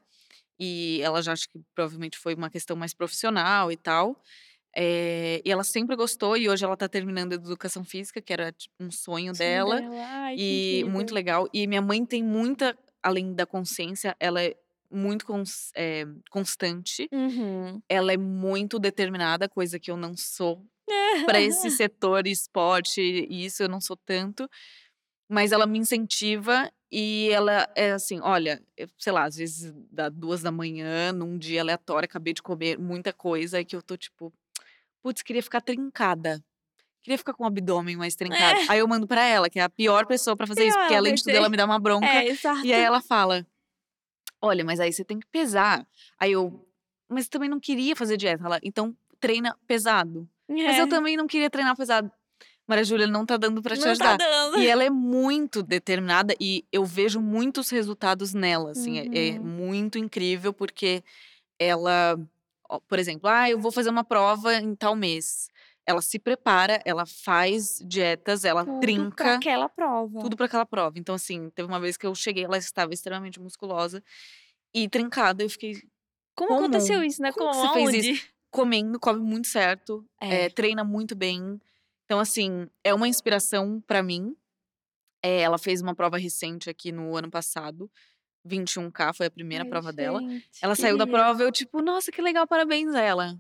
E 0.58 1.00
ela 1.02 1.22
já 1.22 1.32
acho 1.32 1.48
que 1.48 1.60
provavelmente 1.74 2.18
foi 2.18 2.34
uma 2.34 2.50
questão 2.50 2.76
mais 2.76 2.94
profissional 2.94 3.70
e 3.70 3.76
tal. 3.76 4.20
Eh, 4.78 5.40
e 5.44 5.50
ela 5.50 5.64
sempre 5.64 5.96
gostou, 5.96 6.36
e 6.36 6.48
hoje 6.48 6.64
ela 6.64 6.76
tá 6.76 6.88
terminando 6.88 7.32
educação 7.32 7.82
física, 7.84 8.20
que 8.20 8.32
era 8.32 8.52
tipo, 8.52 8.74
um 8.78 8.90
sonho 8.90 9.34
Sonho 9.34 9.38
dela. 9.38 9.80
Ai, 10.04 10.36
E 10.38 10.84
muito 10.84 11.14
legal. 11.14 11.48
E 11.52 11.66
minha 11.66 11.80
mãe 11.80 12.04
tem 12.04 12.22
muita, 12.22 12.76
além 13.02 13.34
da 13.34 13.46
consciência, 13.46 14.14
ela 14.20 14.42
é 14.42 14.54
muito 14.90 15.24
cons- 15.26 15.72
eh, 15.74 16.06
constante. 16.30 17.08
Uhum. 17.12 17.80
Ela 17.88 18.12
é 18.12 18.16
muito 18.16 18.78
determinada, 18.78 19.48
coisa 19.48 19.78
que 19.80 19.90
eu 19.90 19.96
não 19.96 20.14
sou. 20.16 20.62
Para 21.24 21.40
esse 21.40 21.70
setor 21.90 22.26
esporte, 22.26 23.00
e 23.00 23.46
isso 23.46 23.62
eu 23.62 23.68
não 23.68 23.80
sou 23.80 23.96
tanto. 23.96 24.48
Mas 25.28 25.50
ela 25.52 25.66
me 25.66 25.78
incentiva 25.78 26.70
e 26.98 27.28
ela 27.30 27.68
é 27.74 27.90
assim, 27.92 28.20
olha, 28.22 28.62
eu, 28.74 28.88
sei 28.96 29.12
lá, 29.12 29.24
às 29.24 29.37
vezes 29.37 29.70
dá 29.92 30.09
duas 30.09 30.40
da 30.40 30.50
manhã, 30.50 31.12
num 31.12 31.37
dia 31.37 31.61
aleatório, 31.61 32.06
acabei 32.06 32.32
de 32.32 32.42
comer 32.42 32.78
muita 32.78 33.12
coisa 33.12 33.62
que 33.62 33.76
eu 33.76 33.82
tô 33.82 33.98
tipo, 33.98 34.32
putz, 35.02 35.20
queria 35.20 35.42
ficar 35.42 35.61
trincada. 35.61 36.42
Queria 37.02 37.18
ficar 37.18 37.35
com 37.35 37.44
o 37.44 37.46
abdômen 37.46 37.96
mais 37.96 38.16
trincado. 38.16 38.59
É. 38.61 38.64
Aí 38.70 38.78
eu 38.78 38.88
mando 38.88 39.06
pra 39.06 39.22
ela, 39.22 39.50
que 39.50 39.61
é 39.61 39.62
a 39.62 39.68
pior 39.68 40.06
pessoa 40.06 40.35
pra 40.35 40.46
fazer 40.46 40.66
isso, 40.66 40.78
porque 40.78 40.94
além 40.94 41.14
de 41.14 41.22
tudo 41.22 41.37
ela 41.37 41.50
me 41.50 41.56
dá 41.59 41.66
uma 41.66 41.78
bronca. 41.78 42.06
É. 42.06 42.28
E 42.64 42.72
aí 42.72 42.82
ela 42.82 43.02
fala: 43.02 43.46
Olha, 44.40 44.64
mas 44.64 44.80
aí 44.80 44.90
você 44.92 45.04
tem 45.04 45.20
que 45.20 45.26
pesar. 45.26 45.87
Aí 46.18 46.32
eu, 46.32 46.66
mas 47.09 47.28
também 47.28 47.48
não 47.48 47.61
queria 47.61 47.94
fazer 47.94 48.16
dieta. 48.16 48.42
Ela, 48.44 48.59
então 48.62 48.96
treina 49.20 49.54
pesado. 49.66 50.26
Mas 50.48 50.78
eu 50.78 50.87
É. 50.87 50.88
também 50.88 51.16
não 51.16 51.26
queria 51.26 51.50
treinar 51.50 51.76
pesado. 51.76 52.11
Maria 52.66 52.85
Júlia, 52.85 53.07
não 53.07 53.24
tá 53.24 53.37
dando 53.37 53.62
pra 53.62 53.76
te 53.76 53.81
Não 53.81 53.96
tá 53.96 54.12
ajudar. 54.12 54.18
dando. 54.18 54.59
E 54.59 54.66
ela 54.66 54.83
é 54.85 54.90
muito 54.90 55.62
determinada 55.62 56.35
e 56.40 56.64
eu 56.72 56.85
vejo 56.85 57.20
muitos 57.20 57.70
resultados 57.70 58.35
nela, 58.35 58.72
assim, 58.72 58.98
é, 58.98 59.29
é 59.29 59.38
Uhum. 59.38 59.46
muito 59.46 59.98
incrível 59.98 60.52
porque 60.52 61.02
ela, 61.59 62.18
por 62.88 62.98
exemplo, 62.98 63.29
ah, 63.29 63.48
eu 63.50 63.59
vou 63.61 63.72
fazer 63.72 63.90
uma 63.90 64.05
prova 64.05 64.55
em 64.55 64.74
tal 64.74 64.96
mês. 64.96 65.48
Ela 65.87 66.02
se 66.02 66.18
prepara, 66.18 66.81
ela 66.85 67.07
faz 67.07 67.81
dietas, 67.87 68.44
ela 68.44 68.64
Tudo 68.64 68.81
trinca 68.81 69.37
aquela 69.37 69.68
prova. 69.68 70.20
tudo 70.20 70.37
pra 70.37 70.46
aquela 70.46 70.66
prova. 70.66 70.98
Então, 70.98 71.14
assim, 71.14 71.50
teve 71.50 71.68
uma 71.68 71.81
vez 71.81 71.96
que 71.96 72.07
eu 72.07 72.14
cheguei, 72.14 72.44
ela 72.44 72.59
estava 72.59 72.92
extremamente 72.94 73.40
musculosa 73.40 74.02
e 74.74 74.88
trincada. 74.88 75.42
Eu 75.44 75.50
fiquei, 75.50 75.74
Como, 76.35 76.50
como? 76.50 76.64
aconteceu 76.64 77.02
isso, 77.05 77.22
né? 77.22 77.33
Como 77.33 77.48
Como, 77.50 77.61
você 77.61 77.68
fez 77.68 77.92
Aonde? 77.92 78.12
isso? 78.12 78.26
comendo, 78.50 78.98
come 78.98 79.20
muito 79.20 79.48
certo, 79.48 80.05
É. 80.20 80.46
eh, 80.46 80.50
treina 80.50 80.83
muito 80.85 81.14
bem. 81.14 81.61
Então, 82.06 82.20
assim, 82.20 82.68
é 82.82 82.94
uma 82.94 83.08
inspiração 83.08 83.80
pra 83.86 84.02
mim. 84.02 84.34
Eh, 85.22 85.40
ela 85.40 85.58
fez 85.58 85.82
uma 85.82 85.94
prova 85.94 86.16
recente 86.16 86.70
aqui 86.70 86.90
no 86.92 87.16
ano 87.16 87.28
passado. 87.30 87.90
21K 88.46 89.12
foi 89.12 89.26
a 89.26 89.30
primeira 89.30 89.64
Ai, 89.64 89.70
prova 89.70 89.92
dela. 89.92 90.20
gente, 90.20 90.48
Ela 90.62 90.76
saiu 90.76 90.96
da 90.96 91.06
prova, 91.06 91.42
eu 91.42 91.50
tipo, 91.50 91.82
nossa, 91.82 92.12
que 92.12 92.22
legal, 92.22 92.46
parabéns 92.46 92.94
a 92.94 93.00
ela. 93.02 93.36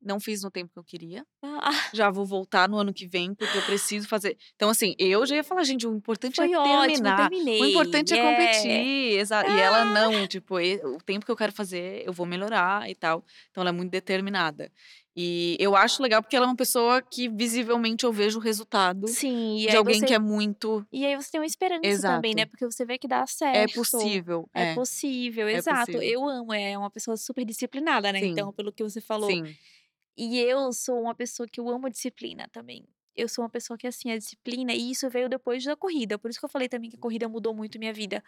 Não 0.00 0.20
fiz 0.20 0.42
no 0.42 0.50
tempo 0.50 0.72
que 0.72 0.78
eu 0.78 0.84
queria. 0.84 1.26
Ah, 1.42 1.70
Já 1.92 2.10
vou 2.10 2.24
voltar 2.24 2.68
no 2.68 2.76
ano 2.76 2.92
que 2.92 3.06
vem, 3.06 3.34
porque 3.34 3.56
eu 3.56 3.62
preciso 3.62 4.06
fazer. 4.06 4.36
Então, 4.54 4.68
assim, 4.68 4.94
eu 4.98 5.24
já 5.26 5.36
ia 5.36 5.42
falar, 5.44 5.64
gente, 5.64 5.86
o 5.86 5.94
importante 5.96 6.36
foi 6.36 6.52
é 6.52 6.58
ótimo, 6.58 6.86
terminar. 6.86 7.16
terminei. 7.30 7.60
O 7.60 7.64
importante 7.66 8.14
é 8.14 8.18
É. 8.18 8.22
competir. 8.22 9.18
Exa 9.18 9.46
E 9.48 9.58
ela 9.58 9.84
não, 9.84 10.26
tipo, 10.26 10.60
e- 10.60 10.76
o 10.84 10.98
tempo 10.98 11.24
que 11.24 11.32
eu 11.32 11.36
quero 11.36 11.52
fazer, 11.52 12.02
eu 12.06 12.12
vou 12.12 12.26
melhorar 12.26 12.88
e 12.88 12.94
tal. 12.94 13.24
Então, 13.50 13.62
ela 13.62 13.70
é 13.70 13.72
muito 13.72 13.90
determinada. 13.90 14.70
E 15.18 15.56
eu 15.58 15.74
acho 15.74 16.02
legal 16.02 16.20
porque 16.22 16.36
ela 16.36 16.44
é 16.44 16.48
uma 16.48 16.54
pessoa 16.56 17.00
que 17.00 17.26
visivelmente 17.26 18.04
eu 18.04 18.12
vejo 18.12 18.38
o 18.38 18.42
resultado 18.42 19.08
Sim, 19.08 19.56
e 19.62 19.66
de 19.70 19.74
alguém 19.74 19.98
você 19.98 20.04
que 20.06 20.12
é 20.12 20.18
muito. 20.18 20.86
E 20.92 21.06
aí 21.06 21.16
você 21.16 21.30
tem 21.30 21.40
uma 21.40 21.46
esperança 21.46 22.02
também, 22.02 22.34
né? 22.34 22.42
Exato. 22.42 22.50
Porque 22.50 22.66
você 22.66 22.84
vê 22.84 22.98
que 22.98 23.08
dá 23.08 23.26
certo. 23.26 23.56
É 23.56 23.66
possível. 23.66 24.46
É 24.52 24.72
É, 24.72 24.74
possível, 24.74 25.48
é 25.48 25.54
exato. 25.54 25.86
possível. 25.92 26.02
Eu 26.02 26.28
amo, 26.28 26.52
é 26.52 26.76
uma 26.76 26.90
pessoa 26.90 27.16
super 27.16 27.46
disciplinada, 27.46 28.12
né? 28.12 28.18
Então, 28.26 28.50
Sim, 28.50 28.56
pelo 28.56 28.70
que 28.70 28.82
você 28.82 29.00
falou. 29.00 29.30
sim. 29.30 29.56
E 30.16 30.38
eu 30.38 30.72
sou 30.72 31.02
uma 31.02 31.14
pessoa 31.14 31.46
que 31.46 31.60
eu 31.60 31.68
amo 31.68 31.86
a 31.86 31.90
disciplina 31.90 32.48
também. 32.52 32.86
Eu 33.14 33.28
sou 33.28 33.44
uma 33.44 33.50
pessoa 33.50 33.76
que, 33.78 33.86
assim, 33.86 34.10
a 34.10 34.16
disciplina, 34.18 34.72
e 34.74 34.90
isso 34.90 35.08
veio 35.10 35.28
depois 35.28 35.64
da 35.64 35.76
corrida. 35.76 36.18
Por 36.18 36.30
isso 36.30 36.38
que 36.38 36.44
eu 36.44 36.48
falei 36.50 36.68
também 36.68 36.90
que 36.90 36.96
a 36.96 37.00
corrida 37.00 37.28
mudou 37.28 37.54
muito 37.54 37.78
minha 37.78 37.92
vida. 37.92 38.22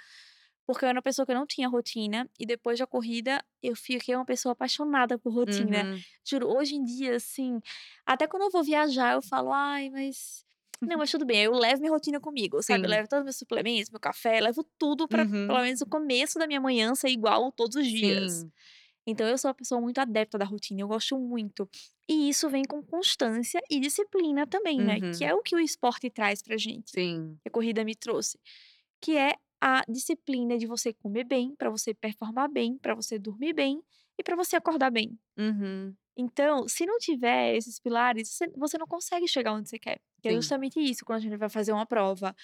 Porque 0.67 0.85
eu 0.85 0.89
era 0.89 0.97
uma 0.99 1.03
pessoa 1.03 1.27
que 1.27 1.33
eu 1.33 1.37
não 1.37 1.47
tinha 1.47 1.69
rotina, 1.69 2.29
e 2.39 2.47
depois 2.47 2.79
da 2.79 2.87
corrida, 2.87 3.43
eu 3.63 3.77
fiquei 3.77 4.15
uma 4.17 4.25
pessoa 4.27 4.53
apaixonada 4.53 5.19
por 5.19 5.33
rotina. 5.35 5.89
Uhum. 5.89 6.05
Juro, 6.29 6.49
hoje 6.49 6.77
em 6.77 6.85
dia, 6.85 7.17
assim, 7.17 7.61
até 8.07 8.27
quando 8.27 8.45
eu 8.45 8.51
vou 8.51 8.63
viajar, 8.65 9.15
eu 9.15 9.23
falo, 9.23 9.53
ai, 9.53 9.91
mas. 9.91 10.45
Não, 10.85 10.99
mas 10.99 11.11
tudo 11.11 11.27
bem, 11.27 11.43
eu 11.45 11.53
levo 11.55 11.81
minha 11.81 11.93
rotina 11.93 12.21
comigo, 12.21 12.63
sabe? 12.63 12.87
Eu 12.87 12.91
Sim. 12.91 12.93
levo 12.93 13.09
todos 13.09 13.21
os 13.23 13.25
meus 13.27 13.37
suplementos, 13.39 13.91
meu 13.91 14.01
café, 14.01 14.41
levo 14.41 14.65
tudo 14.79 15.09
pra, 15.09 15.27
Uhum. 15.27 15.47
pelo 15.47 15.61
menos, 15.63 15.81
o 15.83 15.87
começo 15.87 16.39
da 16.39 16.47
minha 16.47 16.61
manhã 16.61 16.95
ser 16.95 17.09
igual 17.11 17.51
todos 17.53 17.77
os 17.77 17.87
dias. 17.89 18.45
Sim. 18.45 18.53
Então, 19.11 19.27
eu 19.27 19.39
sou 19.39 19.49
uma 19.49 19.55
pessoa 19.55 19.81
muito 19.81 19.99
adepta 19.99 20.37
da 20.37 20.45
rotina, 20.45 20.83
eu 20.83 20.89
gosto 20.89 21.19
muito. 21.19 21.67
E 22.07 22.29
isso 22.29 22.49
vem 22.51 22.63
com 22.63 22.83
constância 22.83 23.59
e 23.71 23.81
disciplina 23.81 24.47
também, 24.47 24.79
né? 24.79 25.01
Que 25.01 25.25
Uhum. 25.25 25.31
é 25.31 25.35
o 25.35 25.43
que 25.43 25.57
o 25.57 25.59
esporte 25.61 26.11
traz 26.11 26.43
pra 26.43 26.59
gente, 26.59 26.91
Sim. 26.91 27.39
que 27.43 27.49
a 27.49 27.51
corrida 27.51 27.83
me 27.85 27.95
trouxe. 27.95 28.39
Que 29.01 29.17
é 29.17 29.33
a 29.63 29.83
disciplina 29.89 30.59
de 30.59 30.67
você 30.67 30.93
comer 30.93 31.25
bem, 31.25 31.55
pra 31.57 31.71
você 31.71 31.95
performar 31.95 32.51
bem, 32.51 32.77
pra 32.77 32.95
você 32.95 33.19
dormir 33.19 33.55
bem 33.55 33.81
e 34.19 34.23
pra 34.23 34.37
você 34.37 34.57
acordar 34.57 34.91
bem. 34.91 35.19
Uhum. 35.39 35.95
Então, 36.17 36.69
se 36.69 36.85
não 36.85 36.99
tiver 36.99 37.57
esses 37.57 37.79
pilares, 37.81 38.29
você, 38.29 38.77
não 38.79 38.87
consegue 38.87 39.27
chegar 39.27 39.55
onde 39.55 39.71
você 39.71 39.79
quer. 39.79 40.01
Que 40.21 40.29
é 40.29 40.33
justamente 40.35 40.79
isso, 40.81 41.05
quando 41.05 41.19
a 41.19 41.23
gente 41.23 41.37
vai 41.37 41.49
fazer 41.49 41.73
uma 41.73 41.87
prova. 41.87 42.35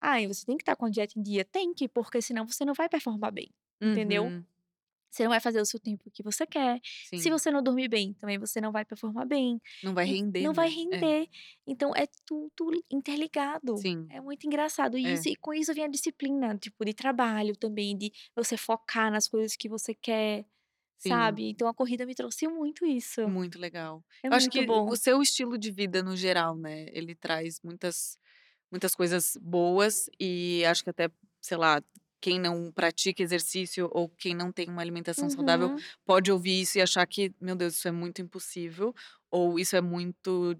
Ah, 0.00 0.20
você 0.28 0.44
tem 0.46 0.56
que 0.56 0.62
estar 0.62 0.76
com 0.76 0.84
a 0.86 0.90
dieta 0.90 1.18
em 1.18 1.22
dia? 1.22 1.44
Tem 1.44 1.72
que, 1.74 1.88
porque 1.88 2.20
senão 2.22 2.46
você 2.46 2.64
não 2.64 2.74
vai 2.74 2.88
performar 2.88 3.32
bem, 3.32 3.48
entendeu? 3.80 4.26
Você 5.14 5.22
não 5.22 5.30
vai 5.30 5.38
fazer 5.38 5.60
o 5.60 5.64
seu 5.64 5.78
tempo 5.78 6.10
que 6.12 6.24
você 6.24 6.44
quer. 6.44 6.80
Se 6.82 7.18
Sim. 7.20 7.30
você 7.30 7.48
não 7.48 7.62
dormir 7.62 7.86
bem, 7.88 8.14
também 8.14 8.36
você 8.36 8.60
não 8.60 8.72
vai 8.72 8.84
performar 8.84 9.24
bem. 9.24 9.60
Não 9.80 9.94
vai 9.94 10.04
render, 10.04 10.42
não 10.42 10.52
vai 10.52 10.68
né? 10.68 10.74
É. 10.74 10.76
render. 10.76 11.28
Então, 11.64 11.92
é 11.94 12.04
tudo 12.26 12.82
interligado. 12.90 13.76
Sim. 13.78 14.08
É 14.10 14.20
muito 14.20 14.44
engraçado. 14.44 14.98
E, 14.98 15.06
É. 15.06 15.12
isso, 15.14 15.28
e 15.28 15.36
com 15.36 15.54
isso 15.54 15.72
vem 15.72 15.84
a 15.84 15.88
disciplina, 15.88 16.58
tipo, 16.58 16.84
de 16.84 16.92
trabalho 16.92 17.54
também, 17.56 17.96
de 17.96 18.10
você 18.34 18.56
focar 18.56 19.08
nas 19.12 19.28
coisas 19.28 19.54
que 19.56 19.68
você 19.68 19.94
quer, 19.94 20.44
Sim. 20.98 21.10
sabe? 21.10 21.48
Então, 21.50 21.68
a 21.68 21.74
corrida 21.74 22.04
me 22.04 22.14
trouxe 22.14 22.48
muito 22.48 22.84
isso. 22.84 23.28
Muito 23.28 23.56
legal. 23.58 24.04
É 24.22 24.28
Eu 24.28 24.32
acho 24.34 24.46
muito 24.46 24.52
que 24.58 24.66
bom. 24.66 24.88
o 24.90 24.96
seu 24.96 25.22
estilo 25.22 25.56
de 25.56 25.70
vida 25.70 26.02
no 26.02 26.16
geral, 26.16 26.56
né? 26.56 26.86
Ele 26.92 27.14
traz 27.14 27.60
muitas, 27.62 28.18
muitas 28.70 28.94
coisas 28.96 29.36
boas 29.40 30.10
e 30.18 30.64
acho 30.66 30.82
que 30.82 30.90
até, 30.90 31.08
sei 31.40 31.56
lá, 31.56 31.80
quem 32.24 32.40
não 32.40 32.72
pratica 32.72 33.22
exercício 33.22 33.88
ou 33.92 34.08
quem 34.08 34.34
não 34.34 34.50
tem 34.50 34.66
uma 34.70 34.80
alimentação 34.80 35.28
saudável 35.28 35.68
Uhum. 35.68 35.76
pode 36.06 36.32
ouvir 36.32 36.62
isso 36.62 36.78
e 36.78 36.80
achar 36.80 37.06
que, 37.06 37.34
meu 37.38 37.54
Deus, 37.54 37.74
isso 37.74 37.86
é 37.86 37.92
muito 37.92 38.22
impossível 38.22 38.94
ou 39.30 39.58
isso 39.58 39.76
é 39.76 39.80
muito 39.82 40.56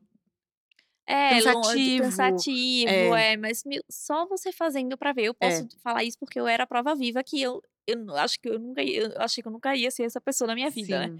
É, 1.06 1.40
longe, 1.42 1.92
cansativo. 1.92 2.02
cansativo, 2.02 2.90
É, 2.90 3.32
é, 3.32 3.36
mas 3.36 3.62
meu, 3.64 3.82
só 3.90 4.26
você 4.26 4.52
fazendo 4.52 4.96
pra 4.96 5.12
ver. 5.12 5.24
Eu 5.24 5.34
é. 5.42 5.48
posso 5.48 5.66
falar 5.82 6.04
isso 6.04 6.18
porque 6.18 6.38
eu 6.40 6.46
era 6.46 6.64
a 6.64 6.66
prova 6.66 6.94
viva 6.94 7.22
que 7.22 7.40
eu, 7.40 7.62
eu 7.86 8.14
acho 8.16 8.38
que 8.40 8.48
eu 8.48 8.58
nunca 8.58 8.82
ia, 8.82 9.02
eu 9.02 9.20
achei 9.20 9.42
que 9.42 9.48
eu 9.48 9.52
nunca 9.52 9.74
ia 9.76 9.90
ser 9.90 10.04
essa 10.04 10.20
pessoa 10.20 10.48
na 10.48 10.54
minha 10.54 10.70
vida, 10.70 10.98
né? 10.98 11.10
Sim. 11.10 11.18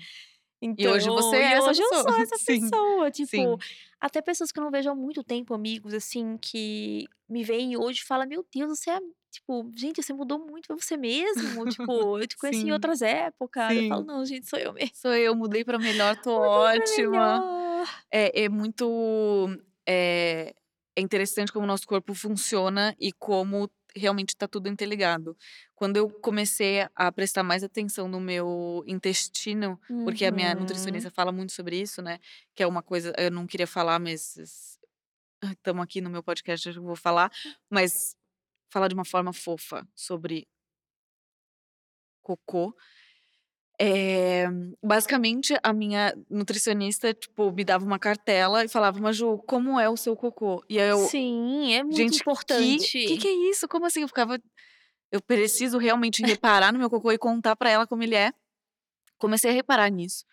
E 0.79 0.83
Então, 0.83 0.93
hoje 0.93 1.09
você 1.11 1.37
é 1.37 1.41
e 1.41 1.53
essa 1.55 1.71
hoje 1.71 1.83
eu 1.83 1.89
sou 1.95 2.13
pessoa. 2.13 2.17
essa 2.23 2.37
Sim. 2.39 2.61
pessoa, 2.61 3.11
tipo, 3.11 3.31
Sim. 3.31 3.57
até 4.01 4.23
pessoas 4.23 4.53
que 4.53 4.59
eu 4.59 4.65
não 4.65 4.71
vejo 4.71 4.91
há 4.91 4.95
muito 4.95 5.23
tempo, 5.25 5.55
amigos, 5.55 5.95
assim, 5.95 6.39
que 6.39 7.05
me 7.29 7.45
veem 7.45 7.77
hoje 7.77 8.01
e 8.01 8.05
falam, 8.07 8.27
meu 8.29 8.47
Deus, 8.55 8.79
você 8.81 8.91
é, 8.91 9.01
tipo, 9.35 9.71
gente, 9.77 10.03
você 10.03 10.13
mudou 10.13 10.39
muito 10.39 10.67
pra 10.67 10.77
você 10.77 10.97
mesmo, 10.97 11.35
tipo, 11.69 12.19
eu 12.19 12.27
te 12.27 12.37
conheci 12.37 12.61
em 12.61 12.63
Sim. 12.67 12.73
outras 12.73 13.03
épocas. 13.03 13.77
Eu 13.77 13.89
falo, 13.89 14.01
Sim. 14.03 14.07
não, 14.07 14.25
gente, 14.25 14.49
sou 14.49 14.59
eu 14.59 14.73
mesmo. 14.73 14.95
Sou 14.95 15.13
eu, 15.15 15.35
mudei 15.35 15.65
pra 15.65 15.79
melhor, 15.79 16.17
tô 16.23 16.31
Mudei 16.31 16.49
ótima. 16.49 17.11
melhor. 17.11 17.89
É, 18.11 18.45
é 18.45 18.49
muito. 18.49 19.49
É, 19.87 20.55
é 20.97 21.01
interessante 21.01 21.53
como 21.53 21.65
o 21.65 21.69
nosso 21.69 21.87
corpo 21.87 22.15
funciona 22.15 22.95
e 22.99 23.13
como 23.13 23.69
realmente 23.97 24.37
tá 24.37 24.49
tudo 24.49 24.69
interligado. 24.69 25.37
Quando 25.75 25.97
eu 25.97 26.09
comecei 26.11 26.87
a 26.97 27.13
prestar 27.13 27.43
mais 27.45 27.63
atenção 27.63 28.09
no 28.09 28.21
meu 28.21 28.83
intestino, 28.87 29.79
porque 30.05 30.25
a 30.25 30.33
minha 30.33 30.53
Uhum. 30.55 30.61
nutricionista 30.61 31.11
fala 31.11 31.31
muito 31.31 31.53
sobre 31.53 31.81
isso, 31.81 32.03
né, 32.03 32.19
que 32.55 32.63
é 32.63 32.67
uma 32.67 32.83
coisa 32.83 33.13
eu 33.17 33.31
não 33.31 33.47
queria 33.47 33.67
falar, 33.69 34.01
mas 34.01 34.37
estamos 35.43 35.83
aqui 35.85 36.01
no 36.01 36.11
meu 36.11 36.23
podcast, 36.23 36.69
eu 36.69 36.83
vou 36.83 36.97
falar, 36.97 37.31
mas 37.71 38.17
falar 38.75 38.89
de 38.89 38.95
uma 38.95 39.05
forma 39.05 39.33
fofa 39.33 39.87
sobre 39.95 40.47
cocô. 42.23 42.75
Eh, 43.79 44.47
basicamente 44.83 45.55
a 45.63 45.73
minha 45.73 46.15
nutricionista, 46.31 47.13
tipo, 47.13 47.51
me 47.51 47.65
dava 47.65 47.85
uma 47.85 47.99
cartela 47.99 48.65
e 48.65 48.69
falava: 48.69 49.01
"Maju, 49.01 49.39
como 49.47 49.81
é 49.81 49.89
o 49.89 49.97
seu 49.97 50.17
cocô?". 50.17 50.63
E 50.69 50.79
aí 50.81 50.91
eu: 50.91 51.09
Sim, 51.09 51.75
é 51.75 51.83
muito 51.83 51.97
"Gente, 51.97 52.19
que 52.19 52.25
que 53.07 53.17
importante. 53.17 53.17
que 53.19 53.29
é 53.29 53.51
isso? 53.51 53.67
Como 53.69 53.87
assim?". 53.87 54.03
Eu 54.03 54.09
ficava 54.09 54.39
eu 55.13 55.23
preciso 55.23 55.79
realmente 55.79 56.23
reparar 56.23 56.73
no 56.73 56.79
meu 56.79 56.91
cocô 56.91 57.13
e 57.13 57.19
contar 57.19 57.57
pra 57.57 57.71
ela 57.71 57.87
como 57.87 58.03
ele 58.03 58.17
é. 58.17 58.33
Comecei 59.19 59.51
a 59.51 59.55
reparar 59.55 59.91
nisso. 59.91 60.25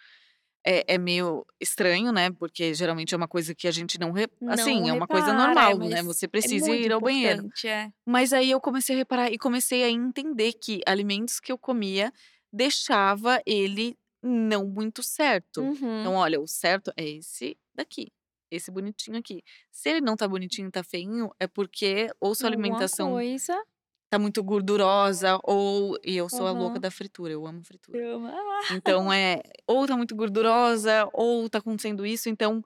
É 0.66 0.94
é 0.94 0.98
meio 0.98 1.46
estranho, 1.60 2.12
né, 2.12 2.30
porque 2.32 2.74
geralmente 2.74 3.14
é 3.14 3.18
uma 3.18 3.28
coisa 3.28 3.56
que 3.56 3.68
a 3.68 3.72
gente 3.72 4.00
não 4.00 4.12
re 4.12 4.28
Não 4.40 4.54
assim, 4.54 4.88
é 4.90 4.94
uma 4.94 5.08
coisa 5.08 5.32
repara, 5.32 5.44
é, 5.44 5.48
normal, 5.48 5.90
né, 5.90 6.04
você 6.04 6.26
é 6.26 6.30
precisa 6.30 6.68
muito 6.68 6.86
ir 6.86 6.92
ao 6.92 7.00
banheiro. 7.02 7.50
é. 7.66 7.92
Mas 8.06 8.32
aí 8.34 8.52
eu 8.52 8.62
comecei 8.62 8.96
a 8.96 9.00
reparar 9.00 9.32
e 9.32 9.38
comecei 9.38 9.84
a 9.84 9.90
entender 9.90 10.54
que 10.54 10.82
alimentos 10.86 11.40
que 11.40 11.52
eu 11.52 11.58
comia 11.58 12.12
deixava 12.54 13.42
ele 13.46 13.98
não 14.24 14.68
muito 14.68 15.02
certo. 15.02 15.62
Então 15.62 16.14
Uhum. 16.14 16.18
olha, 16.18 16.40
o 16.40 16.48
certo 16.48 16.92
é 16.96 17.04
esse 17.08 17.58
daqui, 17.74 18.12
esse 18.52 18.70
bonitinho 18.70 19.18
aqui. 19.18 19.42
Se 19.72 19.90
ele 19.90 20.02
não 20.02 20.16
tá 20.16 20.28
bonitinho, 20.28 20.70
tá 20.72 20.84
feinho, 20.84 21.32
é 21.40 21.48
porque 21.48 22.10
ou 22.20 22.36
sua 22.36 22.50
Alguma 22.50 22.64
alimentação 22.66 23.12
coisa. 23.14 23.64
Tá 24.12 24.20
muito 24.20 24.44
gordurosa 24.44 25.40
ou 25.46 25.98
e 26.06 26.18
eu 26.18 26.30
sou 26.30 26.48
a 26.48 26.54
louca 26.54 26.80
da 26.80 26.92
fritura, 26.92 27.34
eu 27.34 27.48
amo 27.48 27.64
fritura. 27.66 28.02
Eu 28.04 28.26
amo. 28.26 28.62
Então, 28.70 29.12
eh, 29.14 29.42
ou 29.68 29.88
tá 29.88 29.98
muito 29.98 30.16
gordurosa 30.16 31.10
ou 31.14 31.50
tá 31.50 31.60
acontecendo 31.60 32.06
isso, 32.06 32.30
então, 32.30 32.64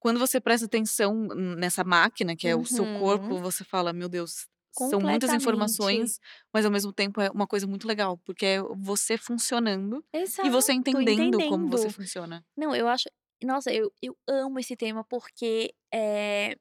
quando 0.00 0.18
você 0.20 0.40
presta 0.40 0.66
atenção 0.66 1.14
nessa 1.58 1.84
máquina 1.84 2.36
que 2.36 2.48
é 2.48 2.56
o 2.56 2.64
seu 2.66 2.88
corpo, 2.88 3.36
Uhum. 3.36 3.40
você 3.40 3.64
fala: 3.64 3.92
"Meu 3.92 4.08
Deus, 4.08 4.46
são 4.72 5.00
muitas 5.02 5.32
informações, 5.34 6.18
mas 6.54 6.64
ao 6.66 6.72
mesmo 6.72 6.92
tempo 6.92 7.20
é 7.20 7.30
uma 7.30 7.46
coisa 7.48 7.66
muito 7.66 7.88
legal", 7.88 8.18
porque 8.26 8.46
é 8.46 8.62
você 8.62 9.18
funcionando 9.18 10.04
e 10.42 10.50
você 10.50 10.72
Exato, 10.72 11.12
entendendo 11.12 11.42
como 11.44 11.68
você 11.70 11.88
entendendo. 11.88 11.90
funciona. 11.90 12.44
Não, 12.56 12.74
eu 12.76 12.88
acho 12.88 13.08
nossa, 13.44 13.72
eu 13.72 13.92
eu 14.02 14.16
amo 14.28 14.58
esse 14.60 14.76
tema 14.76 15.04
porque, 15.04 15.74
eh, 15.92 16.56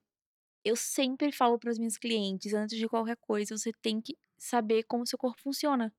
eu 0.65 0.75
sempre 0.75 1.31
falo 1.31 1.57
para 1.59 1.71
as 1.71 1.77
minhas 1.79 1.97
clientes: 1.97 2.53
"Antes 2.53 2.77
de 2.77 2.87
qualquer 2.89 3.17
coisa, 3.17 3.57
você 3.57 3.71
tem 3.81 4.01
que 4.01 4.17
saber 4.37 4.83
como 4.83 5.05
seu 5.07 5.17
corpo 5.19 5.41
funciona". 5.41 5.93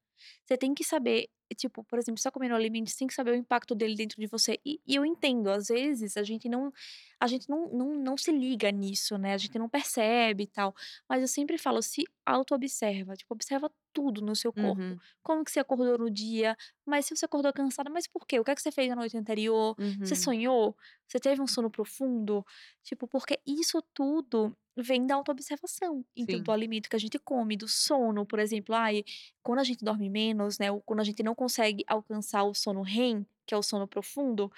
Você 0.45 0.57
tem 0.57 0.75
que 0.75 0.85
saber, 0.85 1.29
tipo, 1.57 1.85
por 1.85 1.99
exemplo, 1.99 2.19
você 2.21 2.25
tá 2.25 2.31
comendo 2.33 2.55
alimento, 2.55 2.91
você 2.91 2.99
tem 2.99 3.09
que 3.09 3.15
saber 3.15 3.33
o 3.33 3.35
impacto 3.37 3.75
dele 3.75 3.95
dentro 3.97 4.21
de 4.21 4.27
você. 4.29 4.59
E 4.65 4.81
e 4.87 4.95
eu 4.97 5.05
entendo, 5.07 5.49
às 5.51 5.69
vezes 5.69 6.17
a 6.17 6.23
gente 6.23 6.49
não 6.49 6.73
a 7.21 7.27
gente 7.27 7.49
não 7.49 7.69
não 7.73 7.95
não 7.97 8.17
se 8.17 8.31
liga 8.33 8.71
nisso, 8.73 9.19
né, 9.19 9.35
a 9.35 9.39
gente 9.39 9.59
não 9.59 9.69
percebe 9.69 10.45
e 10.45 10.47
tal. 10.49 10.75
Mas 11.09 11.23
eu 11.23 11.29
sempre 11.29 11.59
falo: 11.59 11.83
"Se 11.83 12.05
autoobserva, 12.27 13.15
tipo, 13.17 13.35
observa 13.35 13.71
tudo 13.93 14.21
no 14.23 14.35
seu 14.37 14.53
corpo. 14.53 14.83
Uhum. 14.83 15.01
Como 15.23 15.45
que 15.45 15.51
você 15.51 15.61
acordou 15.61 15.99
no 15.99 16.11
dia, 16.11 16.57
mas 16.87 17.07
se 17.07 17.17
você 17.17 17.25
acordou 17.27 17.53
cansada, 17.53 17.91
mas 17.91 18.07
por 18.07 18.27
quê? 18.27 18.41
O 18.41 18.45
que 18.45 18.51
é 18.51 18.55
que 18.55 18.63
você 18.63 18.73
fez 18.73 18.89
na 18.89 18.97
noite 18.97 19.17
anterior? 19.17 19.77
Você 20.03 20.15
Uhum. 20.15 20.17
sonhou? 20.17 20.77
Você 21.07 21.21
teve 21.21 21.41
um 21.43 21.47
sono 21.47 21.71
profundo?". 21.71 22.45
Tipo, 22.83 23.07
porque 23.09 23.39
isso 23.47 23.83
tudo 23.95 24.57
vem 24.77 25.07
da 25.07 25.15
autoobservação. 25.17 26.05
Então, 26.17 26.43
do 26.43 26.51
Sim. 26.51 26.53
alimento 26.53 26.89
que 26.89 26.97
a 26.97 26.99
gente 26.99 27.19
come, 27.19 27.57
do 27.57 27.69
sono, 27.69 28.25
por 28.27 28.39
exemplo, 28.39 28.75
ai, 28.75 29.05
quando 29.43 29.59
a 29.61 29.65
gente 29.65 29.85
dorme 29.85 30.09
menos, 30.11 30.59
né, 30.59 30.71
ou 30.73 30.81
quando 30.83 31.01
a 31.01 31.05
gente 31.05 31.23
não 31.23 31.35
consegue 31.35 31.85
alcançar 31.87 32.45
o 32.45 32.55
sono 32.55 32.83
REM, 32.83 33.27
que 33.47 33.55
é 33.55 33.57
o 33.59 33.63
sono 33.63 33.87
profundo, 33.87 34.51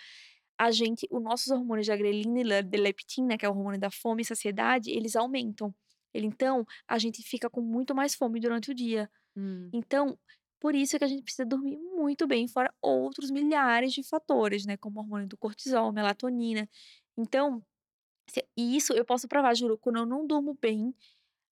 a 0.58 0.70
gente 0.70 1.06
os 1.10 1.22
nossos 1.22 1.48
hormônios 1.50 1.86
de 1.86 1.96
grelina 1.96 2.40
e 2.60 2.62
de 2.62 2.78
leptina, 2.78 3.36
que 3.38 3.44
é 3.46 3.48
o 3.48 3.52
hormônio 3.52 3.80
da 3.80 3.90
fome 3.90 4.22
e 4.22 4.24
saciedade, 4.24 4.90
eles 4.90 5.16
aumentam. 5.16 5.74
Então, 6.14 6.64
a 6.88 6.98
gente 6.98 7.22
fica 7.22 7.50
com 7.50 7.60
muito 7.60 7.94
mais 7.94 8.14
fome 8.14 8.38
durante 8.40 8.70
o 8.70 8.74
dia. 8.74 9.10
Hum. 9.36 9.74
Então, 9.74 10.18
por 10.60 10.74
isso 10.74 10.98
que 10.98 11.04
a 11.04 11.08
gente 11.08 11.22
precisa 11.22 11.44
dormir 11.46 11.78
muito 11.78 12.26
bem, 12.26 12.48
fora 12.48 12.72
outros 12.82 13.30
milhares 13.30 13.92
de 13.92 14.02
fatores, 14.02 14.66
né, 14.66 14.76
como 14.76 14.98
o 15.00 15.02
hormônio 15.02 15.28
do 15.28 15.36
cortisol, 15.38 15.92
melatonina. 15.92 16.68
Então, 17.16 17.62
se 18.30 18.46
e 18.56 18.76
isso 18.76 18.92
eu 18.94 19.04
posso 19.04 19.28
provar, 19.28 19.54
juro, 19.56 19.78
quando 19.78 19.98
eu 19.98 20.06
não 20.06 20.26
durmo 20.26 20.58
bem, 20.60 20.94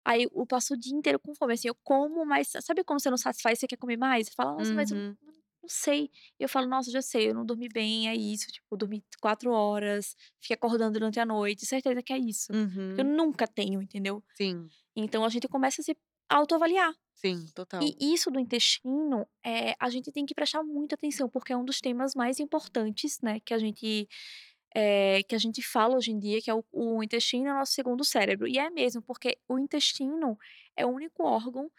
aí 0.05 0.25
eu 0.33 0.47
passo 0.47 0.75
o 0.75 0.79
dia 0.79 0.97
inteiro 0.97 1.21
com 1.21 1.35
fome, 1.35 1.55
assim, 1.55 1.69
eu 1.69 1.77
como, 1.85 2.27
mas 2.27 2.51
sabe 2.63 2.85
quando 2.85 3.03
você 3.03 3.11
não 3.11 3.19
satisfaz, 3.19 3.59
você 3.61 3.67
quer 3.69 3.77
comer 3.79 3.97
mais? 3.99 4.29
Você 4.29 4.35
fala: 4.37 4.55
"Nossa, 4.57 4.73
mas 4.77 4.91
eu 4.93 4.99
Uhum. 4.99 5.19
não 5.63 5.69
sei". 5.71 6.11
Eu 6.41 6.49
falo: 6.49 6.69
"Nossa, 6.69 6.91
já 6.93 7.03
sei, 7.03 7.31
eu 7.31 7.35
não 7.35 7.47
dormi 7.47 7.69
bem, 7.69 8.09
é 8.11 8.17
isso, 8.17 8.47
tipo, 8.49 8.77
dormi 8.77 9.05
4 9.23 9.53
horas, 9.53 10.17
fiquei 10.43 10.55
acordando 10.57 10.93
durante 10.95 11.21
a 11.21 11.27
noite, 11.27 11.67
certeza 11.67 12.03
que 12.03 12.13
é 12.15 12.19
isso". 12.19 12.53
Porque 12.89 13.03
eu 13.03 13.05
Uhum. 13.05 13.15
nunca 13.17 13.47
tenho, 13.49 13.83
entendeu? 13.83 14.25
Sim. 14.37 14.73
Então 14.97 15.25
a 15.25 15.29
gente 15.31 15.49
começa 15.49 15.83
a 15.83 15.85
se 15.85 15.97
autoavaliar. 16.31 16.95
Sim, 17.15 17.47
E 17.81 17.95
total. 17.95 17.97
isso 18.15 18.31
do 18.31 18.39
intestino, 18.41 19.27
eh, 19.45 19.75
a 19.81 19.91
gente 19.91 20.13
tem 20.13 20.27
que 20.27 20.35
prestar 20.35 20.63
muita 20.65 20.95
atenção, 20.97 21.29
porque 21.31 21.53
é 21.53 21.57
um 21.57 21.65
dos 21.65 21.81
temas 21.81 22.15
mais 22.15 22.41
importantes, 22.41 23.21
né, 23.23 23.41
que 23.41 23.55
a 23.55 23.59
gente, 23.59 24.09
eh, 24.75 25.23
que 25.29 25.35
a 25.35 25.39
gente 25.39 25.63
fala 25.63 25.97
hoje 25.97 26.13
em 26.13 26.19
dia, 26.19 26.41
que 26.43 26.51
é 26.51 26.55
o 26.55 26.65
o 26.73 27.03
intestino 27.03 27.49
é 27.49 27.53
o 27.55 27.59
nosso 27.59 27.73
segundo 27.73 28.05
cérebro. 28.05 28.47
E 28.49 28.59
é 28.59 28.71
mesmo, 28.71 29.03
porque 29.03 29.39
o 29.49 29.59
intestino 29.59 30.39
é 30.77 30.87
o 30.87 30.91
único 30.91 31.25
órgão 31.25 31.71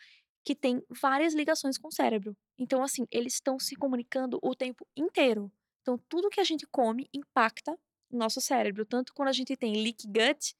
que 0.46 0.56
tem 0.56 0.84
várias 0.90 1.34
ligações 1.36 1.78
com 1.78 1.88
o 1.90 1.92
cérebro. 1.92 2.36
Então, 2.58 2.84
assim, 2.84 3.06
eles 3.12 3.36
estão 3.36 3.60
se 3.60 3.76
comunicando 3.76 4.40
o 4.44 4.56
tempo 4.56 4.88
inteiro. 4.98 5.52
Então 5.82 6.00
tudo 6.10 6.30
que 6.30 6.40
a 6.40 6.44
gente 6.44 6.68
come 6.68 7.10
impacta 7.14 7.74
o 8.12 8.18
nosso 8.18 8.42
cérebro, 8.42 8.86
tanto 8.86 9.14
quando 9.14 9.30
a 9.30 9.34
gente 9.34 9.56
tem 9.58 9.74
leaky 9.84 10.08
gut, 10.08 10.56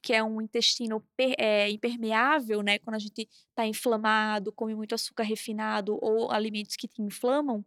que 0.00 0.12
é 0.12 0.22
um 0.22 0.40
intestino 0.40 1.02
eh, 1.38 1.70
impermeável, 1.70 2.62
né, 2.62 2.78
quando 2.78 2.96
a 2.96 2.98
gente 2.98 3.28
tá 3.54 3.66
inflamado, 3.66 4.52
come 4.52 4.74
muito 4.74 4.94
açúcar 4.94 5.22
refinado 5.24 5.98
ou 6.02 6.30
alimentos 6.30 6.76
que 6.76 6.88
te 6.88 7.02
inflamam, 7.02 7.64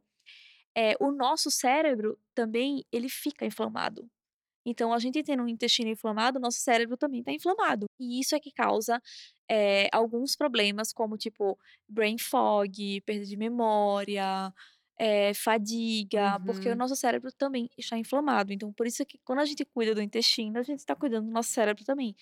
eh, 0.75 0.95
o 0.99 1.11
nosso 1.11 1.51
cérebro 1.51 2.17
também, 2.35 2.83
ele 2.91 3.09
fica 3.09 3.45
inflamado. 3.45 4.09
Então 4.65 4.93
a 4.93 4.99
gente 4.99 5.23
tendo 5.23 5.43
um 5.43 5.47
intestino 5.49 5.89
inflamado, 5.89 6.39
nosso 6.39 6.59
cérebro 6.59 6.97
também 6.97 7.23
tá 7.23 7.31
inflamado. 7.33 7.87
E 7.99 8.19
isso 8.21 8.35
é 8.35 8.39
que 8.39 8.51
causa, 8.51 9.01
eh, 9.49 9.89
alguns 9.93 10.35
problemas 10.35 10.93
como, 10.93 11.17
tipo, 11.17 11.57
brain 11.89 12.17
fog, 12.19 13.01
perda 13.01 13.25
de 13.25 13.37
memória, 13.37 14.53
eh, 14.99 15.33
fadiga, 15.35 16.39
porque 16.45 16.69
o 16.69 16.73
Uhum. 16.73 16.77
nosso 16.77 16.95
cérebro 16.95 17.31
também 17.33 17.69
está 17.77 17.97
inflamado. 17.97 18.53
Então 18.53 18.73
por 18.73 18.87
isso 18.87 19.05
que 19.05 19.19
quando 19.25 19.39
a 19.39 19.45
gente 19.45 19.65
cuida 19.65 19.95
do 19.95 20.01
intestino, 20.01 20.59
a 20.59 20.63
gente 20.63 20.85
tá 20.85 20.95
cuidando 20.95 21.27
do 21.27 21.31
nosso 21.33 21.49
cérebro 21.51 21.83
também. 21.85 22.15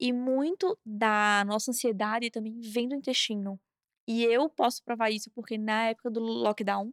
E 0.00 0.12
muito 0.12 0.78
da 0.84 1.44
nossa 1.46 1.70
ansiedade 1.72 2.30
também 2.30 2.60
vem 2.60 2.88
do 2.88 2.94
intestino. 2.96 3.60
E 4.08 4.24
eu 4.24 4.48
posso 4.50 4.82
provar 4.84 5.10
isso, 5.10 5.30
porque 5.34 5.58
na 5.58 5.88
época 5.90 6.10
do 6.10 6.20
lockdown, 6.20 6.92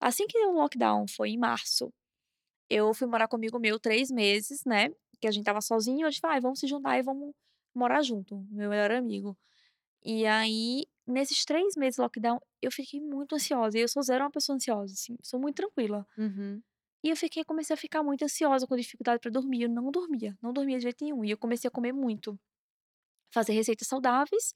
assim 0.00 0.26
que 0.26 0.38
o 0.46 0.52
lockdown, 0.52 1.06
foi 1.08 1.30
em 1.30 1.38
março, 1.38 1.92
eu 2.70 2.94
fui 2.94 3.06
morar 3.08 3.28
com 3.28 3.36
amigo 3.36 3.58
meu 3.58 3.78
3 3.80 4.10
meses, 4.10 4.62
né, 4.66 4.90
que 5.20 5.26
a 5.28 5.30
gente 5.30 5.42
estava 5.42 5.60
sozinho, 5.60 6.06
a 6.06 6.10
gente 6.10 6.20
falou: 6.20 6.34
"Ai, 6.34 6.40
vamos 6.40 6.60
se 6.60 6.66
juntar 6.68 6.98
e 6.98 7.02
vamos 7.02 7.32
morar 7.74 8.02
junto", 8.02 8.36
meu 8.50 8.70
melhor 8.70 8.90
amigo. 8.92 9.36
E 10.04 10.26
aí, 10.26 10.86
nesses 11.06 11.44
3 11.44 11.74
meses 11.76 11.96
de 11.96 12.02
lockdown, 12.02 12.38
eu 12.62 12.70
fiquei 12.72 13.00
muito 13.00 13.34
ansiosa 13.34 13.78
e 13.78 13.82
eu 13.82 13.88
sou 13.88 14.02
zero 14.02 14.24
uma 14.24 14.30
pessoa 14.30 14.56
ansiosa, 14.56 14.94
assim, 14.94 15.16
sou 15.22 15.40
muito 15.40 15.56
tranquila. 15.56 16.06
Uhum. 16.16 16.62
E 17.04 17.10
eu 17.10 17.16
fiquei 17.16 17.44
comecei 17.44 17.74
a 17.74 17.76
ficar 17.76 18.02
muito 18.02 18.24
ansiosa, 18.24 18.66
com 18.66 18.76
dificuldade 18.76 19.20
pra 19.20 19.30
dormir, 19.30 19.62
eu 19.62 19.68
não 19.70 19.90
dormia, 19.90 20.36
não 20.42 20.52
dormia 20.52 20.78
de 20.78 20.84
jeito 20.84 21.04
nenhum. 21.04 21.24
E 21.24 21.30
eu 21.30 21.38
comecei 21.38 21.68
a 21.68 21.70
comer 21.70 21.92
muito. 21.92 22.38
Fazer 23.32 23.52
receitas 23.52 23.88
saudáveis, 23.88 24.54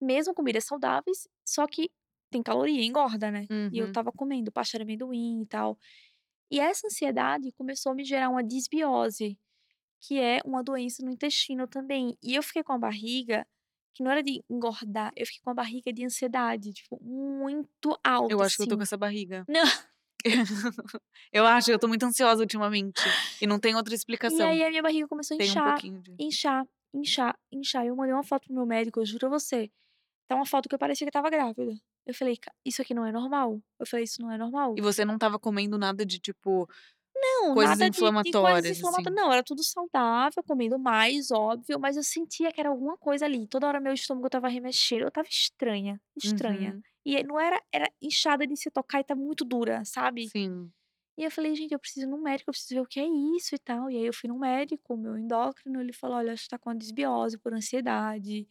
mesmo 0.00 0.34
comidas 0.34 0.64
saudáveis, 0.66 1.28
só 1.46 1.66
que 1.66 1.90
tem 2.30 2.42
caloria, 2.42 2.84
engorda, 2.84 3.30
né. 3.30 3.48
E 3.72 3.78
eu 3.78 3.86
Uhum. 3.86 3.86
estava 3.86 4.12
comendo 4.12 4.52
pasta 4.52 4.78
de 4.78 4.84
amendoim 4.84 5.42
e 5.42 5.46
tal. 5.46 5.78
E 6.50 6.60
essa 6.60 6.86
ansiedade 6.86 7.52
começou 7.52 7.92
a 7.92 7.94
me 7.94 8.04
gerar 8.04 8.30
uma 8.30 8.44
disbiose, 8.44 9.38
que 10.00 10.18
é 10.20 10.40
uma 10.44 10.62
doença 10.64 11.04
no 11.04 11.12
intestino 11.12 11.68
também. 11.68 12.16
E 12.22 12.34
eu 12.36 12.42
fiquei 12.42 12.62
com 12.64 12.72
a 12.74 12.78
barriga, 12.78 13.46
que 13.94 14.02
não 14.02 14.10
era 14.10 14.22
de 14.22 14.42
engordar, 14.48 15.12
eu 15.16 15.26
fiquei 15.26 15.40
com 15.42 15.50
a 15.50 15.54
barriga 15.54 15.92
de 15.92 16.04
ansiedade, 16.04 16.72
tipo, 16.72 16.98
muito 17.02 17.90
Eu 17.90 17.98
alta, 18.04 18.44
acho 18.44 18.56
que 18.56 18.62
eu 18.62 18.66
tô 18.68 18.76
com 18.76 18.82
assim. 18.82 18.88
essa 18.88 18.96
barriga. 18.96 19.44
Não. 19.48 19.64
Eu 21.32 21.46
acho, 21.46 21.70
eu 21.70 21.78
tô 21.78 21.88
muito 21.88 22.04
ansiosa 22.04 22.42
ultimamente, 22.42 23.00
e 23.40 23.46
não 23.46 23.58
tem 23.58 23.74
outra 23.74 23.94
E 23.94 23.96
explicação. 23.96 24.48
aí 24.50 24.62
a 24.64 24.68
minha 24.68 24.82
barriga 24.82 25.08
começou 25.08 25.34
a 25.36 25.40
um 25.40 25.42
inchar, 25.42 25.70
pouquinho 25.72 26.00
de 26.02 26.14
inchar, 26.18 26.66
inchar, 26.92 27.38
inchar. 27.50 27.86
Eu 27.86 27.96
mandei 27.96 28.12
uma 28.12 28.22
foto 28.22 28.44
para 28.46 28.52
o 28.52 28.56
meu 28.56 28.66
médico, 28.66 29.00
eu 29.00 29.06
juro 29.06 29.26
a 29.28 29.30
você, 29.30 29.70
tá 30.28 30.34
uma 30.36 30.44
foto 30.46 30.68
que 30.68 30.74
eu 30.74 30.78
parecia 30.78 31.06
que 31.06 31.10
estava 31.10 31.30
grávida. 31.30 31.72
Eu 32.06 32.14
falei: 32.14 32.36
"Ca 32.36 32.52
isso 32.64 32.82
aqui 32.82 32.92
não 32.92 33.06
é 33.06 33.12
normal". 33.12 33.62
Eu 33.78 33.86
falei: 33.86 34.04
"Isso 34.04 34.20
não 34.20 34.30
é 34.30 34.34
E 34.34 34.38
normal". 34.38 34.74
você 34.80 35.04
não 35.04 35.14
estava 35.14 35.38
comendo 35.38 35.78
nada 35.78 36.04
de 36.04 36.18
tipo 36.18 36.68
Não, 37.22 37.54
Coisas 37.54 37.78
nada 37.78 37.90
de 37.90 38.08
de 38.22 38.32
coisas 38.34 38.64
inflamatórias, 38.64 38.78
inflamatórias, 38.78 39.14
assim. 39.14 39.20
não, 39.20 39.32
era 39.32 39.42
tudo 39.42 39.62
saudável, 39.64 40.42
comendo 40.44 40.78
mais, 40.78 41.30
óbvio, 41.30 41.78
mas 41.78 41.96
eu 41.96 42.02
sentia 42.02 42.52
que 42.52 42.60
era 42.60 42.68
alguma 42.70 42.96
coisa 42.96 43.24
ali, 43.26 43.46
toda 43.46 43.66
hora 43.66 43.80
meu 43.80 43.92
estômago 43.92 44.26
estava 44.28 44.48
remexendo, 44.48 45.02
eu 45.02 45.08
estava 45.08 45.28
estranha, 45.28 46.00
estranha. 46.16 46.74
Uhum. 46.74 46.84
E 47.04 47.22
não 47.24 47.38
era 47.40 47.60
era 47.72 47.90
inchada 48.00 48.46
de 48.46 48.56
se 48.56 48.70
tocar 48.70 49.00
e 49.00 49.04
tá 49.04 49.14
muito 49.14 49.44
dura, 49.44 49.84
sabe. 49.84 50.32
Sim. 50.32 50.72
E 51.18 51.24
eu 51.24 51.30
falei: 51.30 51.54
"Gente, 51.56 51.72
eu 51.74 51.78
preciso 51.80 52.06
ir 52.06 52.10
no 52.10 52.22
médico, 52.22 52.50
eu 52.50 52.54
preciso 52.54 52.74
ver 52.76 52.80
o 52.82 52.86
que 52.86 53.00
é 53.00 53.06
isso 53.36 53.54
e 53.54 53.58
tal", 53.58 53.90
e 53.90 53.96
aí 53.98 54.06
eu 54.06 54.14
fui 54.14 54.28
no 54.28 54.38
médico, 54.38 54.96
meu 54.96 55.18
endócrino, 55.18 55.80
ele 55.80 55.92
falou: 55.94 56.18
"Olha, 56.18 56.32
acho 56.34 56.44
que 56.44 56.50
tá 56.50 56.58
com 56.58 56.70
a 56.70 56.74
desbiose 56.74 57.38
por 57.38 57.54
ansiedade, 57.54 58.48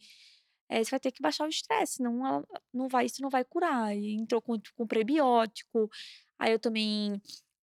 eh, 0.68 0.84
você 0.84 0.90
vai 0.90 1.00
ter 1.00 1.12
que 1.12 1.22
baixar 1.22 1.44
o 1.46 1.48
estresse, 1.48 1.94
senão 1.96 2.26
ela 2.26 2.44
não 2.72 2.88
vai 2.88 3.06
isso 3.06 3.22
não 3.22 3.30
vai 3.30 3.44
curar", 3.44 3.96
e 3.96 4.14
entrou 4.16 4.42
com 4.42 4.56
com 4.76 4.86
prebiótico, 4.86 5.90
aí 6.38 6.52
eu 6.52 6.58
também 6.60 7.20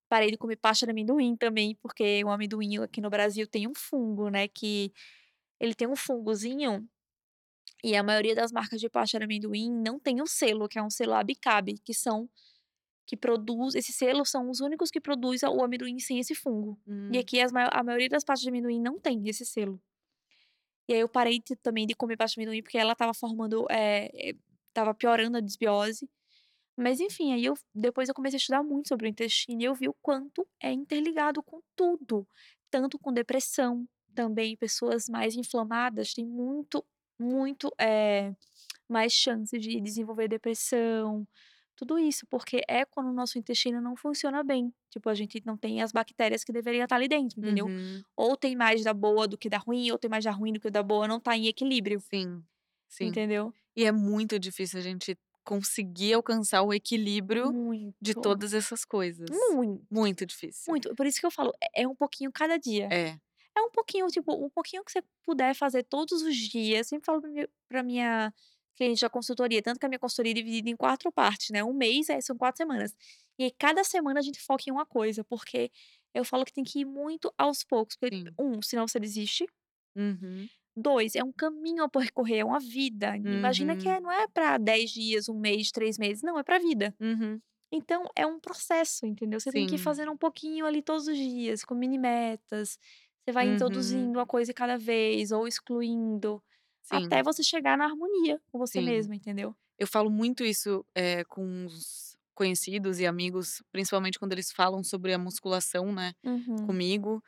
parei 0.10 0.32
de 0.32 0.38
comer 0.38 0.58
pasta 0.58 0.86
de 0.86 0.92
amendoim 0.92 1.36
também, 1.36 1.76
porque 1.82 2.24
o 2.24 2.30
amendoim 2.30 2.80
aqui 2.80 3.02
no 3.02 3.10
Brasil 3.10 3.48
tem 3.48 3.68
um 3.68 3.74
fungo, 3.76 4.30
né, 4.30 4.48
que 4.48 4.92
ele 5.60 5.76
tem 5.76 5.88
um 5.88 5.96
fungozinho, 5.96 6.88
e 7.84 7.96
a 7.96 8.04
maioria 8.04 8.36
das 8.36 8.52
marcas 8.52 8.80
de 8.82 8.90
pasta 8.90 9.18
de 9.20 9.24
amendoim 9.24 9.72
não 9.72 10.00
tem 10.00 10.22
o 10.22 10.28
selo, 10.28 10.68
que 10.68 10.80
é 10.80 10.84
um 10.84 10.90
selo 10.90 11.14
Abicabe, 11.14 11.76
que 11.84 11.94
são 11.94 12.30
que 13.08 13.16
produz 13.18 13.76
esses 13.76 13.96
selos 13.96 14.30
são 14.30 14.50
os 14.50 14.60
únicos 14.60 14.92
que 14.92 15.00
produz 15.02 15.44
o 15.44 15.64
amendoim 15.64 16.00
sem 16.00 16.20
esse 16.20 16.36
fungo. 16.36 16.78
E 17.12 17.18
Hum. 17.18 17.22
aqui 17.22 17.40
as 17.42 17.54
a 17.56 17.84
maioria 17.84 18.10
das 18.10 18.24
pastas 18.24 18.44
de 18.44 18.50
amendoim 18.50 18.82
não 18.82 19.00
tem 19.00 19.28
esse 19.30 19.46
selo. 19.46 19.82
E 20.90 20.94
aí 20.94 21.00
eu 21.02 21.10
parei 21.10 21.40
de 21.40 21.56
também 21.56 21.86
de 21.86 21.96
comer 21.96 22.18
pasta 22.18 22.36
de 22.36 22.42
amendoim, 22.42 22.62
porque 22.64 22.78
ela 22.78 22.94
estava 22.94 23.14
formando, 23.14 23.66
eh, 23.70 24.36
estava 24.70 24.94
piorando 24.94 25.38
a 25.38 25.42
desbiose. 25.42 26.10
Mas 26.78 27.00
enfim, 27.00 27.34
aí 27.34 27.46
eu 27.46 27.56
depois 27.76 28.08
eu 28.10 28.16
comecei 28.16 28.38
a 28.38 28.40
estudar 28.40 28.64
muito 28.64 28.88
sobre 28.90 29.08
o 29.08 29.10
intestino 29.10 29.62
e 29.62 29.66
eu 29.66 29.76
vi 29.76 29.90
o 29.90 29.96
quanto 30.02 30.48
é 30.62 30.72
interligado 30.72 31.42
com 31.44 31.62
tudo, 31.76 32.28
tanto 32.70 33.00
com 33.00 33.12
depressão, 33.14 33.88
também 34.16 34.56
pessoas 34.58 35.10
mais 35.10 35.36
inflamadas 35.36 36.14
têm 36.14 36.26
muito, 36.26 36.86
muito, 37.20 37.72
eh, 37.80 38.34
mais 38.90 39.14
chance 39.14 39.58
de 39.60 39.82
desenvolver 39.82 40.28
depressão, 40.28 41.28
tudo 41.76 42.00
isso, 42.00 42.26
porque 42.28 42.62
é 42.68 42.86
quando 42.86 43.10
o 43.10 43.14
nosso 43.14 43.38
intestino 43.40 43.82
não 43.82 43.96
funciona 43.96 44.44
bem, 44.44 44.74
tipo, 44.92 45.10
a 45.10 45.16
gente 45.16 45.42
não 45.46 45.58
tem 45.58 45.82
as 45.82 45.92
bactérias 45.92 46.44
que 46.44 46.52
deveria 46.54 46.84
estar 46.86 46.96
ali 46.98 47.08
dentro, 47.08 47.40
entendeu. 47.40 47.68
Uhum. 47.68 48.02
Ou 48.16 48.36
tem 48.38 48.56
mais 48.56 48.84
da 48.84 48.94
boa 48.94 49.28
do 49.28 49.38
que 49.38 49.50
da 49.50 49.58
ruim, 49.60 49.92
ou 49.92 49.98
tem 50.00 50.10
mais 50.10 50.26
da 50.26 50.32
ruim 50.32 50.54
do 50.54 50.60
que 50.60 50.72
da 50.72 50.84
boa, 50.84 51.08
não 51.08 51.20
tá 51.20 51.38
em 51.38 51.48
equilíbrio, 51.48 52.04
Sim, 52.12 52.44
sim. 52.90 53.06
entendeu. 53.08 53.54
E 53.76 53.86
é 53.86 53.92
muito 53.92 54.40
difícil 54.40 54.80
a 54.80 54.84
gente 54.84 55.18
conseguir 55.48 56.14
alcançar 56.14 56.62
o 56.64 56.74
equilíbrio 56.74 57.46
de 58.02 58.14
Muito, 58.14 58.22
todas 58.22 58.54
essas 58.54 58.84
coisas. 58.86 59.30
muito, 59.52 59.86
Muito 59.90 60.26
difícil. 60.26 60.72
muito. 60.72 60.94
Por 60.96 61.06
isso 61.08 61.20
que 61.20 61.26
eu 61.26 61.32
falo, 61.32 61.52
é 61.62 61.84
é 61.84 61.88
um 61.88 61.96
pouquinho 61.96 62.32
cada 62.32 62.58
dia. 62.58 62.88
É. 62.92 63.18
É 63.58 63.62
um 63.62 63.72
pouquinho, 63.72 64.08
tipo, 64.08 64.34
um 64.46 64.50
pouquinho 64.50 64.84
que 64.84 64.92
você 64.92 65.02
puder 65.24 65.56
fazer 65.56 65.84
todos 65.84 66.22
os 66.22 66.36
dias, 66.36 66.88
sempre 66.88 67.06
falo 67.06 67.22
pra 67.70 67.82
minha 67.84 68.34
cliente 68.76 69.02
da 69.02 69.10
consultoria, 69.10 69.62
tanto 69.64 69.80
que 69.80 69.86
a 69.86 69.90
minha 69.90 70.00
consultoria 70.00 70.32
é 70.34 70.36
dividida 70.36 70.70
em 70.70 70.76
4 70.76 71.12
partes, 71.12 71.50
né, 71.50 71.64
1 71.64 71.74
mês, 71.74 72.10
aí 72.12 72.22
são 72.22 72.38
4 72.38 72.58
semanas. 72.58 72.96
E 73.40 73.46
aí 73.46 73.52
cada 73.58 73.84
semana 73.84 74.20
a 74.20 74.24
gente 74.24 74.40
foca 74.40 74.64
em 74.68 74.72
uma 74.72 74.86
coisa, 74.86 75.24
porque 75.24 75.72
eu 76.14 76.24
falo 76.26 76.46
que 76.46 76.54
tem 76.54 76.64
que 76.64 76.80
ir 76.82 76.86
muito 76.86 77.34
aos 77.38 77.64
poucos, 77.64 77.96
porque. 77.96 78.24
1, 78.40 78.62
senão 78.62 78.88
você 78.88 79.00
desiste. 79.00 79.48
Uhum. 79.96 80.48
2, 80.78 81.16
é 81.16 81.24
um 81.24 81.34
caminho 81.34 81.84
a 81.84 81.90
percorrer, 81.90 82.40
é 82.40 82.46
uma 82.46 82.60
vida. 82.60 83.16
Imagina 83.18 83.78
que 83.78 83.88
Uhum. 83.88 83.98
é 83.98 84.00
não 84.02 84.12
é 84.12 84.28
pra 84.30 84.58
10 84.60 84.92
dias, 84.92 85.30
1 85.30 85.40
mês, 85.40 85.72
3 85.72 85.98
meses, 85.98 86.24
não, 86.24 86.40
é 86.40 86.44
pra 86.44 86.60
vida. 86.60 86.96
Uhum. 87.00 87.42
Então 87.72 88.06
é 88.16 88.26
um 88.26 88.40
processo, 88.40 89.06
entendeu. 89.06 89.40
Você 89.40 89.52
tem 89.54 89.66
que 89.66 89.76
ir 89.76 89.80
Sim. 89.80 89.80
fazendo 89.80 90.12
um 90.12 90.18
pouquinho 90.18 90.66
ali 90.66 90.82
todos 90.84 91.08
os 91.08 91.18
dias, 91.18 91.64
com 91.66 91.76
mini 91.76 91.98
metas, 92.00 92.78
você 93.26 93.34
vai 93.34 93.46
Uhum. 93.46 93.48
introduzindo 93.48 94.20
uma 94.20 94.26
coisa 94.28 94.54
cada 94.54 94.78
vez 94.78 95.32
ou 95.32 95.48
excluindo, 95.48 96.44
até 96.90 97.22
Sim. 97.22 97.24
você 97.24 97.44
chegar 97.44 97.78
na 97.78 97.86
harmonia 97.86 98.42
com 98.52 98.60
você 98.60 98.82
Sim. 98.82 98.82
mesma, 98.82 99.16
entendeu. 99.16 99.56
Eu 99.80 99.88
falo 99.88 100.10
muito 100.12 100.44
isso, 100.46 100.86
eh, 100.96 101.24
com 101.26 101.66
os 101.66 102.18
conhecidos 102.36 103.00
e 103.00 103.08
amigos, 103.08 103.64
principalmente 103.72 104.20
quando 104.20 104.34
eles 104.34 104.52
falam 104.52 104.84
sobre 104.84 105.14
a 105.14 105.20
musculação, 105.20 105.94
né, 105.94 106.14
Uhum. 106.24 106.68
comigo. 106.68 107.24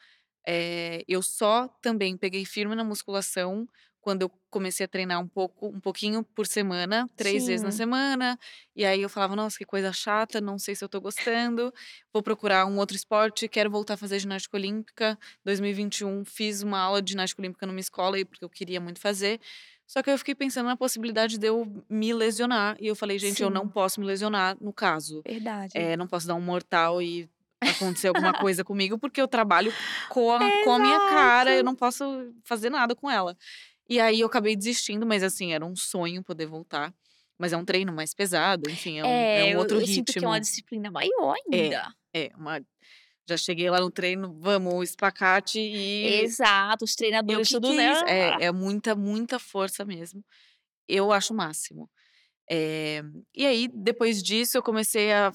Eh, 0.48 1.04
eu 1.08 1.22
só 1.22 1.68
também 1.82 2.18
peguei 2.18 2.46
firme 2.46 2.76
na 2.76 2.84
musculação 2.84 3.68
quando 4.02 4.22
eu 4.24 4.30
comecei 4.50 4.86
a 4.86 4.88
treinar 4.90 5.20
um 5.22 5.28
pouco 5.28 5.68
um 5.68 5.80
pouquinho 5.80 6.24
por 6.24 6.48
semana, 6.48 7.10
3 7.18 7.46
vezes 7.48 7.62
na 7.64 7.72
Sim. 7.72 7.74
semana, 7.74 8.40
e 8.76 8.86
aí 8.86 9.02
eu 9.02 9.10
falava: 9.10 9.36
"Nossa, 9.36 9.58
que 9.58 9.66
coisa 9.66 9.92
chata, 9.94 10.40
não 10.42 10.58
sei 10.58 10.76
se 10.76 10.84
eu 10.84 10.90
tô 10.90 11.02
gostando, 11.02 11.74
vou 12.14 12.24
procurar 12.24 12.66
um 12.66 12.78
outro 12.80 12.96
esporte, 12.96 13.48
quero 13.50 13.70
voltar 13.70 13.96
a 13.96 13.98
fazer 13.98 14.20
ginástica 14.20 14.56
olímpica". 14.58 15.18
2021 15.46 16.24
fiz 16.26 16.62
uma 16.64 16.80
aula 16.80 17.02
de 17.02 17.12
ginástica 17.12 17.42
olímpica 17.42 17.66
numa 17.68 17.80
escola 17.80 18.16
aí, 18.16 18.26
porque 18.26 18.44
eu 18.46 18.50
queria 18.50 18.80
muito 18.82 19.00
fazer, 19.02 19.40
só 19.86 20.02
que 20.02 20.10
eu 20.10 20.18
fiquei 20.18 20.34
pensando 20.36 20.68
na 20.68 20.78
possibilidade 20.78 21.38
de 21.38 21.48
eu 21.48 21.66
me 21.90 22.14
lesionar, 22.14 22.78
e 22.80 22.88
eu 22.88 22.96
falei: 22.96 23.20
"Gente, 23.20 23.44
eu 23.44 23.50
não 23.50 23.68
Sim. 23.68 23.70
posso 23.70 24.00
me 24.00 24.06
lesionar, 24.08 24.58
no 24.62 24.72
caso, 24.74 25.26
Verdade. 25.26 25.74
eh, 25.74 25.98
não 25.98 26.08
posso 26.08 26.26
dar 26.28 26.36
um 26.36 26.42
mortal 26.42 27.02
e 27.02 27.30
acontecer 27.66 28.08
alguma 28.08 28.34
coisa 28.34 28.64
comigo, 28.64 28.98
porque 29.00 29.22
eu 29.22 29.28
trabalho 29.28 29.76
com 30.08 30.32
a 30.32 30.52
com 30.54 30.72
a 30.74 30.80
minha 30.80 31.00
cara, 31.02 31.56
eu 31.56 31.64
não 31.64 31.76
posso 31.76 32.04
fazer 32.46 32.70
nada 32.70 32.96
com 32.96 33.10
ela". 33.10 33.38
E 33.90 34.00
aí 34.00 34.20
eu 34.22 34.28
acabei 34.28 34.56
desistindo, 34.56 35.06
mas 35.06 35.24
assim, 35.24 35.54
era 35.54 35.66
um 35.66 35.76
sonho 35.76 36.24
poder 36.24 36.46
voltar, 36.48 36.94
mas 37.40 37.54
é 37.54 37.58
um 37.58 37.66
treino 37.66 37.94
mais 37.94 38.14
pesado, 38.14 38.70
enfim, 38.70 39.00
é 39.00 39.06
um 39.06 39.28
é 39.34 39.44
É, 39.44 39.46
um 39.46 39.56
eu 39.56 39.60
outro 39.60 39.80
eu 39.80 39.88
sinto 39.88 40.14
que 40.14 40.26
é 40.26 40.28
uma 40.28 40.40
ritmo. 40.40 40.42
disciplina 40.42 40.92
maior 40.92 41.36
É, 41.52 41.76
ainda. 41.76 41.94
é 42.14 42.32
uma 42.36 42.62
já 43.30 43.38
cheguei 43.38 43.70
lá 43.70 43.80
no 43.82 43.92
treino, 43.92 44.38
vamos, 44.42 44.90
espacate 44.92 45.60
e 45.60 46.24
Exato, 46.24 46.86
os 46.86 46.96
e 47.28 47.38
treinadores 47.38 47.48
que 47.60 47.60
tudo, 47.60 47.74
é 47.74 47.76
né? 47.78 47.94
É, 48.08 48.36
ah. 48.36 48.40
é 48.48 48.52
muita, 48.52 48.96
muita 48.96 49.40
força 49.40 49.86
mesmo. 49.86 50.24
Eu 50.88 51.12
acho 51.14 51.34
o 51.34 51.38
máximo. 51.38 51.90
Eh, 52.50 53.04
e 53.36 53.46
aí 53.48 53.70
depois 53.74 54.24
disso 54.24 54.58
eu 54.58 54.64
comecei 54.64 55.12
a 55.14 55.32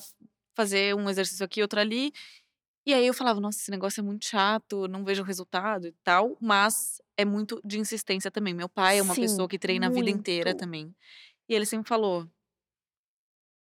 fazer 0.57 0.95
um 0.97 1.09
exercício 1.11 1.45
aqui, 1.45 1.63
outro 1.63 1.81
ali, 1.81 2.13
e 2.87 2.95
aí 2.95 3.07
eu 3.07 3.15
falava: 3.15 3.41
"Nossa, 3.41 3.59
esse 3.61 3.71
negócio 3.73 4.01
é 4.01 4.05
muito 4.05 4.27
chato, 4.27 4.89
não 4.89 5.05
vejo 5.05 5.23
resultado 5.25 5.87
e 5.89 5.93
tal", 6.05 6.37
mas 6.41 7.01
é 7.19 7.25
muito 7.27 7.61
de 7.65 7.79
insistência 7.81 8.31
também. 8.31 8.55
Meu 8.55 8.69
pai 8.69 8.99
é 8.99 9.03
uma 9.03 9.17
pessoa 9.19 9.47
Sim, 9.47 9.51
que 9.51 9.59
treina 9.59 9.89
a 9.89 9.91
vida 9.91 10.11
inteira 10.11 10.55
muito. 10.55 10.57
também, 10.57 10.95
e 11.49 11.55
ele 11.55 11.67
sempre 11.67 11.89
falou 11.89 12.29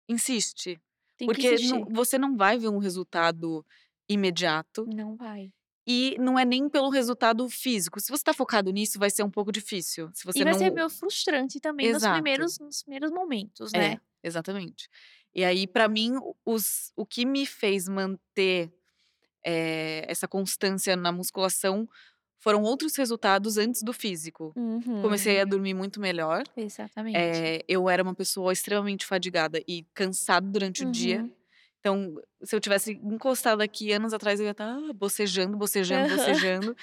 "insiste, 0.10 0.82
Tem 1.20 1.30
que 1.30 1.44
porque 1.44 1.60
não 1.60 1.86
você 1.92 2.18
não 2.18 2.36
vai 2.36 2.58
ver 2.58 2.70
um 2.70 2.80
resultado 2.80 3.64
imediato, 4.10 4.88
Não 4.88 5.16
vai. 5.16 5.52
e 5.88 6.16
não 6.20 6.38
é 6.40 6.46
nem 6.46 6.70
pelo 6.70 6.90
resultado 6.90 7.50
físico, 7.50 8.00
se 8.00 8.12
você 8.12 8.24
tá 8.24 8.34
focado 8.34 8.72
nisso, 8.72 9.00
vai 9.00 9.10
ser 9.12 9.24
um 9.24 9.32
pouco 9.32 9.52
difícil, 9.52 10.12
se 10.14 10.26
você 10.26 10.42
E 10.42 10.46
vai 10.46 10.54
ser 10.56 10.72
não" 10.72 10.76
meio 10.76 10.90
frustrante 10.90 11.60
também 11.60 11.90
nos 11.90 12.06
primeiros 12.08 12.60
nos 12.60 12.84
primeiros 12.84 13.12
momentos, 13.12 13.74
É, 13.74 13.98
né. 13.98 14.00
exatamente. 14.24 14.90
E 15.40 15.46
aí 15.46 15.66
pra 15.68 15.88
mim 15.88 16.18
o 16.18 16.36
os 16.46 16.92
o 16.98 17.06
que 17.06 17.26
me 17.26 17.46
fez 17.46 17.88
manter, 17.88 18.74
eh, 19.46 20.06
essa 20.10 20.28
constância 20.28 20.96
na 20.98 21.12
musculação, 21.12 21.88
foram 22.40 22.64
outros 22.64 22.96
resultados 22.98 23.58
antes 23.58 23.84
do 23.84 23.94
físico. 23.94 24.58
Comecei 25.02 25.40
Uhum. 25.40 25.42
a 25.42 25.46
dormir 25.46 25.74
muito 25.76 26.00
melhor, 26.02 26.44
Exatamente. 26.56 27.50
eh, 27.50 27.64
eu 27.68 27.90
era 27.90 28.04
uma 28.04 28.16
pessoa 28.16 28.54
extremamente 28.54 29.06
fadigada 29.06 29.62
e 29.68 29.86
cansada 29.96 30.48
durante 30.52 30.84
o 30.86 30.88
dia, 30.92 31.24
Uhum. 31.24 31.36
então 31.80 32.16
se 32.44 32.56
eu 32.56 32.62
tivesse 32.62 32.94
encostado 32.94 33.62
aqui 33.62 33.92
anos 33.94 34.14
atrás 34.14 34.40
eu 34.40 34.46
ia 34.48 34.52
estar 34.54 34.78
bocejando, 34.96 35.58
bocejando, 35.58 36.08
Aham. 36.08 36.10
bocejando, 36.10 36.76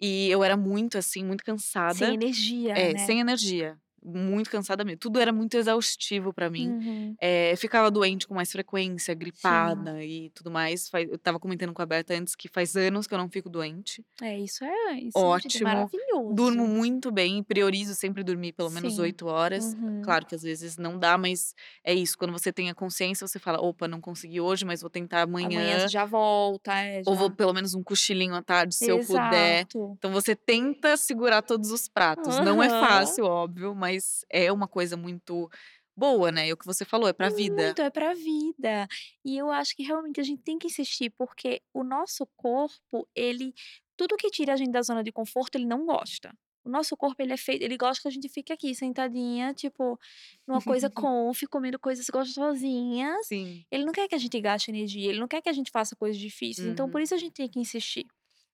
e 0.00 0.28
eu 0.30 0.44
era 0.44 0.56
muito 0.56 0.98
assim, 0.98 1.24
muito 1.24 1.44
Sem 1.88 2.12
cansada 2.12 2.14
energia, 2.14 2.76
é, 2.76 2.92
né. 2.92 2.98
sem 2.98 3.20
energia, 3.20 3.78
muito 4.04 4.50
cansada 4.50 4.84
mesmo, 4.84 4.98
tudo 5.00 5.18
era 5.20 5.32
muito 5.32 5.56
exaustivo 5.56 6.32
pra 6.32 6.50
mim, 6.50 6.74
Uhum. 6.74 7.16
eh, 7.20 7.56
ficava 7.56 7.90
doente 7.90 8.26
com 8.28 8.34
mais 8.34 8.52
frequência, 8.52 9.14
Sim. 9.34 9.94
gripada 9.94 10.04
e 10.04 10.30
tudo 10.30 10.50
mais, 10.50 10.90
eu 10.94 11.16
estava 11.16 11.40
comentando 11.40 11.72
com 11.74 11.82
a 11.82 11.86
Berta 11.86 12.14
antes 12.14 12.34
que 12.36 12.48
faz 12.48 12.76
anos 12.76 13.06
que 13.06 13.14
eu 13.14 13.18
não 13.18 13.30
fico 13.30 13.48
doente. 13.50 14.04
É, 14.22 14.38
isso 14.38 14.64
é 14.64 15.00
isso, 15.00 15.26
é 15.26 15.30
Ótimo, 15.30 15.92
durmo 16.28 16.66
maravilhoso. 16.66 16.66
muito 16.66 17.12
bem, 17.12 17.42
priorizo 17.42 17.94
sempre 17.94 18.24
dormir 18.24 18.52
pelo 18.52 18.70
menos 18.70 18.98
Sim. 18.98 18.98
8 18.98 19.26
horas, 19.26 19.76
Uhum. 19.76 20.02
claro 20.02 20.26
que 20.26 20.34
às 20.34 20.42
vezes 20.42 20.76
não 20.76 20.98
dá, 20.98 21.16
mas 21.16 21.54
é 21.84 21.94
isso, 21.94 22.18
quando 22.18 22.32
você 22.32 22.52
tem 22.52 22.68
a 22.68 22.74
consciência, 22.74 23.26
você 23.26 23.38
fala: 23.38 23.60
"Opa, 23.60 23.86
não 23.86 24.00
consegui 24.00 24.40
hoje, 24.40 24.64
mas 24.64 24.80
vou 24.80 24.90
tentar 24.90 25.22
Amanhã 25.40 25.46
amanhã" 25.46 25.88
já 25.88 26.04
volta, 26.04 26.72
é, 26.80 27.02
"ou 27.04 27.14
vou 27.16 27.30
já 27.30 27.34
pelo 27.34 27.52
menos 27.52 27.74
um 27.74 27.82
cochilinho 27.82 28.34
à 28.34 28.42
tarde, 28.42 28.74
se 28.74 28.90
eu 28.90 29.00
puder". 29.00 29.66
Exato. 29.66 29.98
Então 29.98 30.12
você 30.12 30.34
tenta 30.36 30.96
segurar 30.96 31.40
todos 31.42 31.70
os 31.70 31.88
pratos, 31.88 32.38
não 32.40 32.62
é 32.62 32.68
fácil, 32.68 33.24
óbvio, 33.24 33.74
mas 33.74 33.93
é 34.30 34.50
uma 34.52 34.66
coisa 34.68 34.96
muito 34.96 35.48
boa, 35.96 36.32
né, 36.32 36.48
e 36.48 36.52
o 36.52 36.56
que 36.56 36.66
você 36.66 36.84
falou, 36.84 37.08
é 37.08 37.12
pra 37.12 37.28
vida. 37.28 37.66
Muito, 37.66 37.80
é 37.82 37.90
pra 37.90 38.14
vida. 38.14 38.88
E 39.24 39.36
eu 39.36 39.50
acho 39.50 39.76
que 39.76 39.82
realmente 39.84 40.20
a 40.20 40.24
gente 40.24 40.42
tem 40.42 40.58
que 40.58 40.66
insistir, 40.66 41.10
porque 41.10 41.62
o 41.72 41.84
nosso 41.84 42.26
corpo, 42.36 43.08
ele 43.14 43.54
tudo 43.96 44.16
que 44.16 44.28
tira 44.30 44.54
a 44.54 44.56
gente 44.56 44.72
da 44.72 44.82
zona 44.82 45.04
de 45.04 45.12
conforto, 45.12 45.54
ele 45.54 45.66
não 45.66 45.86
gosta. 45.86 46.34
O 46.64 46.70
nosso 46.70 46.96
corpo, 46.96 47.22
ele 47.22 47.32
é 47.32 47.36
feito, 47.36 47.62
ele 47.62 47.76
gosta 47.76 48.00
que 48.02 48.08
a 48.08 48.10
gente 48.10 48.28
fique 48.28 48.52
aqui, 48.52 48.74
sentadinha, 48.74 49.52
tipo, 49.54 49.98
numa 50.46 50.60
coisa 50.62 50.88
conf, 50.90 51.42
comendo 51.50 51.78
coisas 51.78 52.08
gostosinhas. 52.08 53.26
Sim. 53.26 53.64
Ele 53.70 53.84
não 53.84 53.92
quer 53.92 54.08
que 54.08 54.14
a 54.14 54.18
gente 54.18 54.40
gaste 54.40 54.70
energia, 54.70 55.10
ele 55.10 55.20
não 55.20 55.28
quer 55.28 55.42
que 55.42 55.48
a 55.48 55.52
gente 55.52 55.70
faça 55.70 55.94
coisas 55.94 56.18
difíceis. 56.18 56.66
Então, 56.66 56.88
por 56.90 56.98
Uhum. 56.98 57.04
isso 57.04 57.14
a 57.14 57.18
gente 57.18 57.34
tem 57.34 57.48
que 57.48 57.60
insistir, 57.60 58.06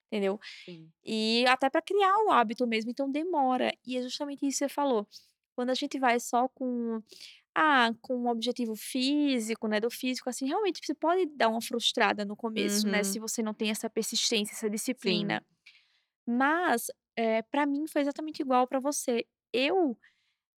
entendeu? 0.09 0.39
Sim. 0.65 0.91
E 1.05 1.45
até 1.47 1.71
pra 1.71 1.81
criar 1.81 2.17
o 2.27 2.31
hábito 2.31 2.67
mesmo, 2.67 2.91
então 2.91 3.11
demora. 3.11 3.73
E 3.87 3.97
é 3.97 4.03
justamente 4.03 4.45
isso 4.47 4.59
que 4.59 4.65
você 4.65 4.69
falou. 4.69 5.07
Quando 5.61 5.71
a 5.71 5.75
gente 5.75 5.99
vai 5.99 6.19
só 6.21 6.49
com, 6.49 7.03
ah, 7.55 7.93
com 8.03 8.17
um 8.17 8.29
objetivo 8.29 8.75
físico, 8.77 9.69
né, 9.69 9.81
do 9.81 9.91
físico, 9.91 10.31
assim, 10.31 10.47
realmente 10.49 10.81
você 10.85 10.95
pode 10.95 11.27
dar 11.37 11.49
uma 11.51 11.61
frustrada 11.63 12.25
no 12.25 12.37
começo, 12.37 12.89
né, 12.89 13.03
Uhum. 13.03 13.05
se 13.05 13.21
você 13.21 13.43
não 13.43 13.55
tem 13.55 13.71
essa 13.71 13.91
persistência, 13.91 14.55
essa 14.55 14.71
Sim. 14.97 15.35
disciplina. 15.35 15.45
Mas, 16.27 16.87
eh, 17.17 17.43
pra 17.45 17.67
mim 17.67 17.87
foi 17.89 18.03
exatamente 18.03 18.41
igual 18.43 18.67
pra 18.69 18.81
você. 18.81 19.27
Eu, 19.53 19.99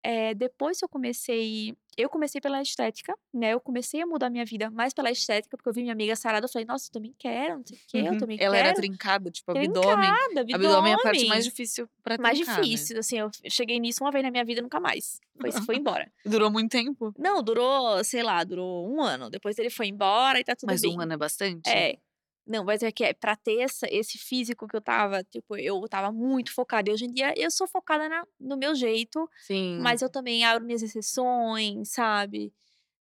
eh, 0.04 0.34
depois 0.34 0.80
eu 0.82 0.88
comecei 0.88 1.76
eu 1.96 2.08
comecei 2.08 2.40
pela 2.40 2.62
estética, 2.62 3.14
né, 3.34 3.52
eu 3.52 3.60
comecei 3.60 4.00
a 4.02 4.06
mudar 4.06 4.30
minha 4.30 4.44
vida 4.46 4.70
mais 4.70 4.94
pela 4.94 5.10
estética, 5.10 5.56
porque 5.58 5.68
eu 5.68 5.74
vi 5.74 5.82
minha 5.82 5.92
amiga 5.92 6.16
sarada, 6.16 6.46
eu 6.46 6.50
falei: 6.50 6.66
"Nossa, 6.66 6.88
eu 6.88 6.92
também 6.92 7.14
quero, 7.18 7.58
não 7.58 7.64
sei 7.66 7.76
o 7.78 7.80
quê, 7.86 7.98
eu 8.08 8.16
Uhum. 8.16 8.16
também 8.16 8.38
Ela 8.38 8.56
era 8.58 8.72
quero". 8.72 8.72
trincada, 8.72 9.30
tipo, 9.30 9.50
abdômen. 9.52 10.18
Trincada, 10.20 10.42
Abdômen 10.50 10.92
é 10.92 10.94
a 10.94 10.98
parte 10.98 11.26
mais 11.26 11.44
abdômen. 11.44 11.46
difícil 11.46 11.88
pra 12.02 12.18
Mais 12.18 12.38
trincar, 12.38 12.68
né. 12.68 12.86
difícil, 12.86 12.98
assim, 12.98 13.18
eu 13.20 13.30
cheguei 13.50 13.80
nisso 13.80 14.04
uma 14.04 14.12
vez 14.12 14.24
na 14.24 14.30
minha 14.32 14.44
vida, 14.44 14.62
nunca 14.62 14.80
mais. 14.80 15.20
Foi 15.40 15.52
foi 15.52 15.76
embora. 15.76 16.12
Durou 16.24 16.50
muito 16.50 16.70
tempo? 16.70 17.14
Não, 17.18 17.42
durou, 17.42 18.02
sei 18.04 18.22
lá, 18.22 18.42
durou 18.44 18.88
1 18.90 19.02
ano, 19.02 19.30
depois 19.30 19.58
ele 19.58 19.70
foi 19.70 19.86
embora 19.88 20.40
e 20.40 20.44
tá 20.44 20.56
tudo 20.56 20.78
Mas 20.78 20.80
bem. 20.80 20.94
1 20.94 21.00
ano 21.00 21.12
é 21.14 21.16
bastante? 21.16 21.76
É. 21.76 21.98
Não, 22.46 22.64
mas 22.64 22.82
é 22.82 22.90
que 22.90 23.04
é 23.04 23.12
pra 23.14 23.36
ter 23.36 23.60
essa 23.60 23.86
esse 23.90 24.18
físico 24.18 24.66
que 24.66 24.74
eu 24.74 24.80
estava, 24.80 25.22
tipo, 25.24 25.56
eu 25.56 25.84
estava 25.84 26.10
muito 26.10 26.52
focada. 26.52 26.90
E 26.90 26.92
hoje 26.92 27.04
em 27.04 27.12
dia 27.12 27.32
eu 27.36 27.50
sou 27.50 27.68
focada 27.68 28.08
na 28.08 28.24
no 28.40 28.56
meu 28.56 28.74
jeito, 28.74 29.28
Sim. 29.38 29.78
mas 29.80 30.02
eu 30.02 30.10
também 30.10 30.44
abro 30.44 30.64
minhas 30.64 30.82
exceções, 30.82 31.90
sabe. 31.90 32.52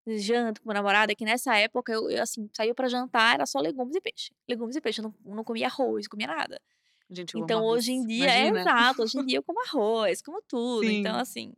Janto 0.06 0.62
com 0.62 0.68
meu 0.70 0.74
namorado, 0.74 1.12
é 1.12 1.14
que 1.14 1.24
nessa 1.24 1.56
época 1.56 1.92
eu 1.92 2.10
eu, 2.10 2.22
assim, 2.22 2.48
saiu 2.56 2.74
pra 2.74 2.88
jantar, 2.88 3.34
era 3.34 3.46
só 3.46 3.60
legumes 3.60 3.94
e 3.96 4.00
peixe. 4.00 4.32
Legumes 4.48 4.76
e 4.76 4.80
peixe, 4.80 5.00
eu 5.00 5.04
não 5.04 5.36
não 5.36 5.44
comia 5.44 5.66
arroz, 5.66 6.06
não 6.06 6.10
comia 6.10 6.26
nada. 6.28 6.60
Gente, 7.10 7.38
Então 7.38 7.64
hoje 7.64 7.92
em 7.92 8.06
dia 8.06 8.30
é, 8.30 8.46
imagina. 8.48 8.60
exato, 8.60 9.02
hoje 9.02 9.18
em 9.18 9.26
dia 9.26 9.38
eu 9.38 9.42
como 9.42 9.60
arroz, 9.66 10.22
como 10.22 10.42
tudo, 10.48 10.90
então 10.90 11.14
Sim. 11.14 11.20
assim 11.20 11.54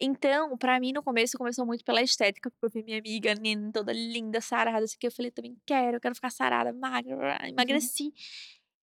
Então, 0.00 0.56
pra 0.56 0.78
mim 0.78 0.92
no 0.92 1.02
começo, 1.02 1.36
começou 1.36 1.66
muito 1.66 1.84
pela 1.84 2.00
estética, 2.02 2.50
porque 2.50 2.66
eu 2.66 2.70
vi 2.70 2.84
minha 2.84 2.98
amiga 3.00 3.34
nin 3.34 3.72
toda 3.72 3.92
linda, 3.92 4.40
sarada, 4.40 4.80
não 4.80 4.86
sei 4.86 4.96
o 4.96 4.98
quê, 5.00 5.06
eu 5.08 5.12
falei: 5.12 5.30
"Também 5.32 5.56
quero, 5.66 5.96
eu 5.96 6.00
quero 6.00 6.14
ficar 6.14 6.30
sarada, 6.30 6.72
magra, 6.72 7.36
Uhum. 7.46 7.48
emagreci". 7.48 8.12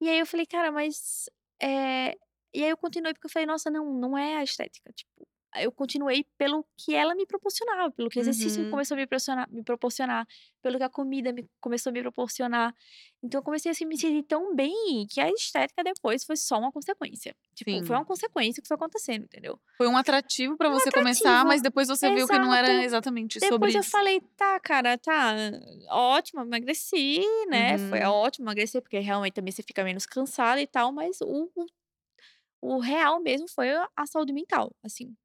E 0.02 0.10
aí 0.10 0.20
eu 0.20 0.26
falei: 0.26 0.46
"Cara, 0.46 0.72
mas", 0.72 1.30
eh, 1.62 2.12
e 2.54 2.64
aí 2.64 2.70
eu 2.70 2.78
continuei, 2.78 3.14
porque 3.14 3.28
eu 3.28 3.32
falei: 3.32 3.46
"Nossa, 3.48 3.70
não, 3.72 3.94
não 3.94 4.18
é 4.18 4.36
a 4.38 4.44
estética", 4.44 4.92
tipo, 4.94 5.28
eu 5.64 5.72
continuei 5.72 6.26
pelo 6.38 6.66
que 6.78 6.96
ela 6.96 7.16
me 7.16 7.26
proporcionava, 7.26 7.92
pelo 7.92 8.10
que 8.10 8.20
o 8.20 8.22
exercício 8.22 8.66
Uhum. 8.66 8.68
começou 8.68 8.96
a 8.96 8.98
me 9.00 9.08
proporcionar 9.08 9.50
me 9.52 9.64
proporcionar, 9.64 10.28
pelo 10.62 10.78
que 10.78 10.84
a 10.84 10.90
comida 10.90 11.34
me 11.34 11.48
começou 11.62 11.90
a 11.92 11.94
me 11.94 12.02
proporcionar. 12.02 12.74
Então 13.24 13.40
eu 13.40 13.44
comecei, 13.44 13.72
assim, 13.72 13.86
me 13.86 13.98
sentir 13.98 14.24
tão 14.24 14.56
bem, 14.56 15.06
que 15.10 15.22
a 15.22 15.30
estética 15.30 15.84
depois 15.84 16.24
foi 16.26 16.38
só 16.38 16.58
uma 16.60 16.72
consequência. 16.72 17.36
Tipo, 17.56 17.82
foi 17.84 17.96
Sim. 17.96 17.98
uma 17.98 18.06
consequência 18.06 18.62
que 18.62 18.68
foi 18.68 18.76
acontecendo, 18.76 19.24
entendeu? 19.26 19.60
Foi 19.78 19.88
um 19.88 19.98
atrativo 19.98 20.58
pra 20.58 20.70
Um 20.70 20.70
você 20.70 20.92
começar, 20.92 21.44
atrativo. 21.44 21.46
mas 21.46 21.62
depois 21.62 21.88
você 21.90 22.10
viu 22.10 22.30
que 22.30 22.40
não 22.40 22.54
era 22.54 22.74
Exato. 22.74 22.84
exatamente 22.84 23.42
sobre 23.42 23.72
Depois 23.72 23.76
eu 23.76 23.84
isso. 23.84 23.92
falei: 23.92 24.22
"Tá, 24.38 24.60
cara, 24.60 24.98
tá, 24.98 25.36
ótimo, 25.92 26.42
emagreci, 26.42 27.22
né, 27.50 27.78
foi 27.78 28.02
Uhum. 28.02 28.06
ótimo 28.06 28.46
emagrecer", 28.48 28.82
porque 28.82 29.00
realmente 29.00 29.34
também 29.34 29.52
você 29.52 29.64
fica 29.64 29.84
menos 29.84 30.06
cansada 30.06 30.62
e 30.62 30.68
tal, 30.68 30.92
mas 30.94 31.20
o 31.22 31.52
o 31.56 31.66
o 32.62 32.80
real 32.80 33.22
mesmo 33.22 33.48
foi 33.50 33.72
a 33.72 33.90
a 33.98 34.06
saúde 34.08 34.34
mental, 34.34 34.76
assim. 34.84 35.16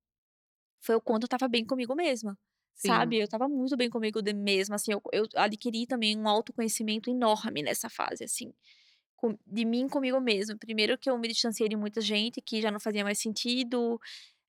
Foi 0.83 0.95
o 0.97 1.01
quanto 1.01 1.25
eu 1.25 1.27
estava 1.27 1.49
bem 1.49 1.65
comigo 1.65 1.95
mesma, 1.95 2.39
sabe. 2.77 3.17
Sim. 3.17 3.21
Eu 3.21 3.25
estava 3.25 3.49
muito 3.49 3.77
bem 3.77 3.91
comigo 3.91 4.21
mesma, 4.35 4.77
assim, 4.77 4.93
eu 4.93 5.03
eu 5.13 5.27
adquiri 5.37 5.87
também 5.87 6.19
um 6.19 6.29
autoconhecimento 6.29 7.11
enorme 7.11 7.63
nessa 7.63 7.89
fase, 7.91 8.25
assim, 8.25 8.53
de 9.47 9.65
mim 9.67 9.89
comigo 9.89 10.21
mesma. 10.21 10.57
Primeiro 10.59 10.99
que 10.99 11.11
eu 11.11 11.19
me 11.19 11.29
distanciei 11.29 11.69
de 11.69 11.77
muita 11.77 12.01
gente 12.01 12.41
que 12.43 12.61
já 12.63 12.71
não 12.71 12.81
fazia 12.81 13.05
mais 13.05 13.21
sentido, 13.21 14.01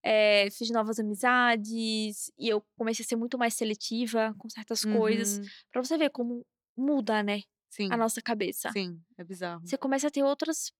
eh, 0.03 0.49
fiz 0.51 0.69
novas 0.71 0.99
amizades, 0.99 2.31
e 2.39 2.49
eu 2.49 2.63
comecei 2.77 3.03
a 3.05 3.07
ser 3.09 3.17
muito 3.17 3.37
mais 3.39 3.55
seletiva 3.55 4.35
com 4.39 4.49
certas 4.49 4.85
coisas. 4.85 5.39
Uhum. 5.39 5.45
Pra 5.71 5.83
você 5.83 5.97
ver 5.97 6.11
como 6.11 6.45
muda, 6.77 7.23
né, 7.23 7.41
a 7.89 7.97
Sim. 7.97 7.97
nossa 7.97 8.21
cabeça. 8.21 8.69
Sim, 8.73 9.01
é 9.17 9.23
bizarro. 9.23 9.61
Você 9.65 9.77
começa 9.77 10.07
a 10.07 10.11
ter 10.11 10.23
outras 10.23 10.71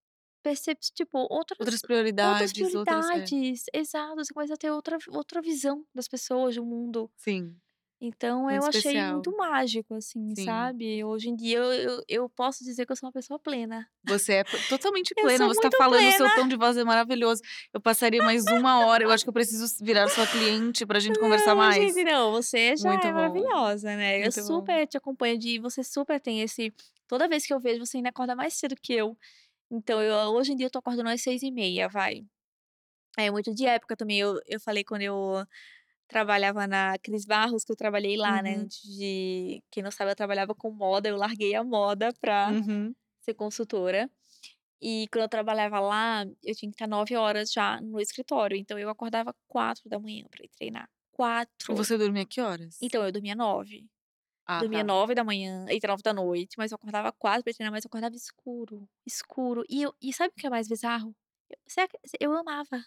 percep 0.44 0.80
tipo, 0.94 1.18
outras 1.20 1.60
Outras 1.60 1.60
outras 1.60 1.82
prioridades, 1.82 2.52
outras 2.76 3.10
é. 3.10 3.12
prioridades, 3.14 3.64
exato, 3.74 4.16
você 4.16 4.34
começa 4.34 4.54
a 4.54 4.58
ter 4.58 4.72
outra 4.72 4.98
outra 5.10 5.42
visão 5.42 5.86
das 5.94 6.08
pessoas, 6.08 6.56
do 6.56 6.66
mundo. 6.66 7.10
Sim. 7.18 7.56
Então 8.04 8.50
eu 8.50 8.62
Muito 8.64 8.70
achei 8.70 8.80
especial. 8.94 9.14
muito 9.14 9.38
mágico, 9.38 9.94
assim, 9.94 10.34
Sim. 10.36 10.44
sabe. 10.46 11.04
Hoje 11.04 11.30
em 11.30 11.36
dia 11.36 11.58
eu 11.60 11.72
eu 11.72 12.04
eu 12.08 12.30
posso 12.30 12.64
dizer 12.64 12.84
que 12.84 12.92
eu 12.92 12.96
sou 12.96 13.06
uma 13.08 13.14
pessoa 13.14 13.38
plena. 13.38 13.88
Você 14.06 14.34
é 14.34 14.44
totalmente 14.68 15.14
Eu 15.16 15.24
plena, 15.24 15.46
você 15.48 15.62
tá 15.62 15.70
falando, 15.78 16.08
o 16.08 16.12
seu 16.12 16.26
plena. 16.26 16.36
tom 16.36 16.48
de 16.48 16.56
voz 16.56 16.76
é 16.78 16.84
maravilhoso. 16.84 17.44
Eu 17.72 17.80
passaria 17.80 18.24
mais 18.24 18.44
1 18.48 18.88
hora, 18.88 19.04
eu 19.04 19.12
acho 19.12 19.24
que 19.24 19.30
eu 19.30 19.34
preciso 19.34 19.68
virar 19.86 20.08
sua 20.10 20.26
cliente 20.26 20.84
pra 20.84 21.00
gente 21.00 21.20
conversar 21.20 21.52
Não, 21.52 21.58
mais. 21.58 21.76
gente, 21.76 22.04
não, 22.04 22.32
você 22.32 22.76
já 22.76 22.90
Muito 22.90 23.06
é 23.06 23.10
bom. 23.12 23.18
maravilhosa, 23.18 23.96
né. 23.96 24.18
Eu 24.18 24.22
Muito 24.22 24.36
bom. 24.42 24.48
super 24.48 24.88
te 24.88 24.98
acompanho 24.98 25.38
de 25.38 25.60
você 25.60 25.84
super 25.84 26.20
tem 26.20 26.42
esse 26.42 26.74
toda 27.08 27.28
vez 27.28 27.46
que 27.46 27.54
eu 27.54 27.60
vejo, 27.60 27.86
você 27.86 27.98
ainda 27.98 28.10
acorda 28.10 28.36
mais 28.36 28.56
cedo 28.56 28.76
que 28.82 28.94
eu. 28.94 29.16
Então 29.74 30.02
eu 30.02 30.14
hoje 30.34 30.52
em 30.52 30.56
dia 30.58 30.66
eu 30.68 30.70
tô 30.72 30.80
acordando 30.80 31.10
às 31.10 31.22
6h30, 31.22 31.88
vai. 31.88 32.26
É 33.18 33.32
muito 33.32 33.54
de 33.56 33.66
época 33.66 33.96
também, 33.98 34.20
eu 34.20 34.40
eu 34.48 34.60
falei 34.62 34.84
quando 34.84 35.02
eu 35.04 35.46
trabalhava 36.08 36.68
na 36.68 36.98
Cris 37.00 37.26
Barros, 37.26 37.64
que 37.66 37.72
eu 37.74 37.78
trabalhei 37.78 38.18
lá, 38.18 38.42
né, 38.44 38.56
Uhum. 38.56 38.58
antes 38.58 38.82
de 38.98 39.64
quem 39.72 39.84
não 39.84 39.92
sabe, 39.92 40.12
eu 40.12 40.16
trabalhava 40.18 40.56
com 40.56 40.72
moda, 40.72 41.10
eu 41.10 41.18
larguei 41.18 41.56
a 41.56 41.64
moda 41.64 42.14
pra 42.22 42.54
Uhum. 42.54 42.96
ser 43.22 43.34
consultora. 43.36 44.10
E 44.82 45.08
quando 45.12 45.24
eu 45.26 45.30
trabalhava 45.30 45.80
lá, 45.82 46.26
eu 46.44 46.56
tinha 46.56 46.70
que 46.72 46.76
estar 46.76 46.88
9h 46.88 47.52
já 47.54 47.82
no 47.82 48.00
escritório, 48.02 48.58
então 48.58 48.80
eu 48.80 48.90
acordava 48.90 49.36
4h 49.48 50.30
pra 50.32 50.46
ir 50.46 50.50
treinar. 50.58 50.90
E 51.70 51.74
4. 51.74 51.76
você 51.76 51.98
dormia 51.98 52.26
que 52.26 52.42
horas? 52.42 52.76
Então 52.82 53.06
eu 53.06 53.12
dormia 53.12 53.36
9. 53.36 53.91
Ah, 54.54 54.64
Dormia 54.64 54.84
tá. 54.84 54.84
9h, 54.84 55.16
eita, 55.70 55.88
9h, 55.88 56.56
mas 56.58 56.72
eu 56.72 56.76
acordava 56.76 57.12
4 57.12 57.44
pra 57.44 57.54
treinar, 57.54 57.72
mas 57.72 57.84
eu 57.86 57.90
acordava 57.90 58.16
escuro, 58.16 58.88
escuro. 59.06 59.64
E 59.70 59.82
eu 59.84 59.94
e 60.02 60.14
sabe 60.14 60.34
o 60.34 60.36
que 60.40 60.48
é 60.48 60.50
mais 60.50 60.68
bizarro? 60.68 61.16
Eu 62.20 62.32
eu 62.32 62.38
amava. 62.38 62.86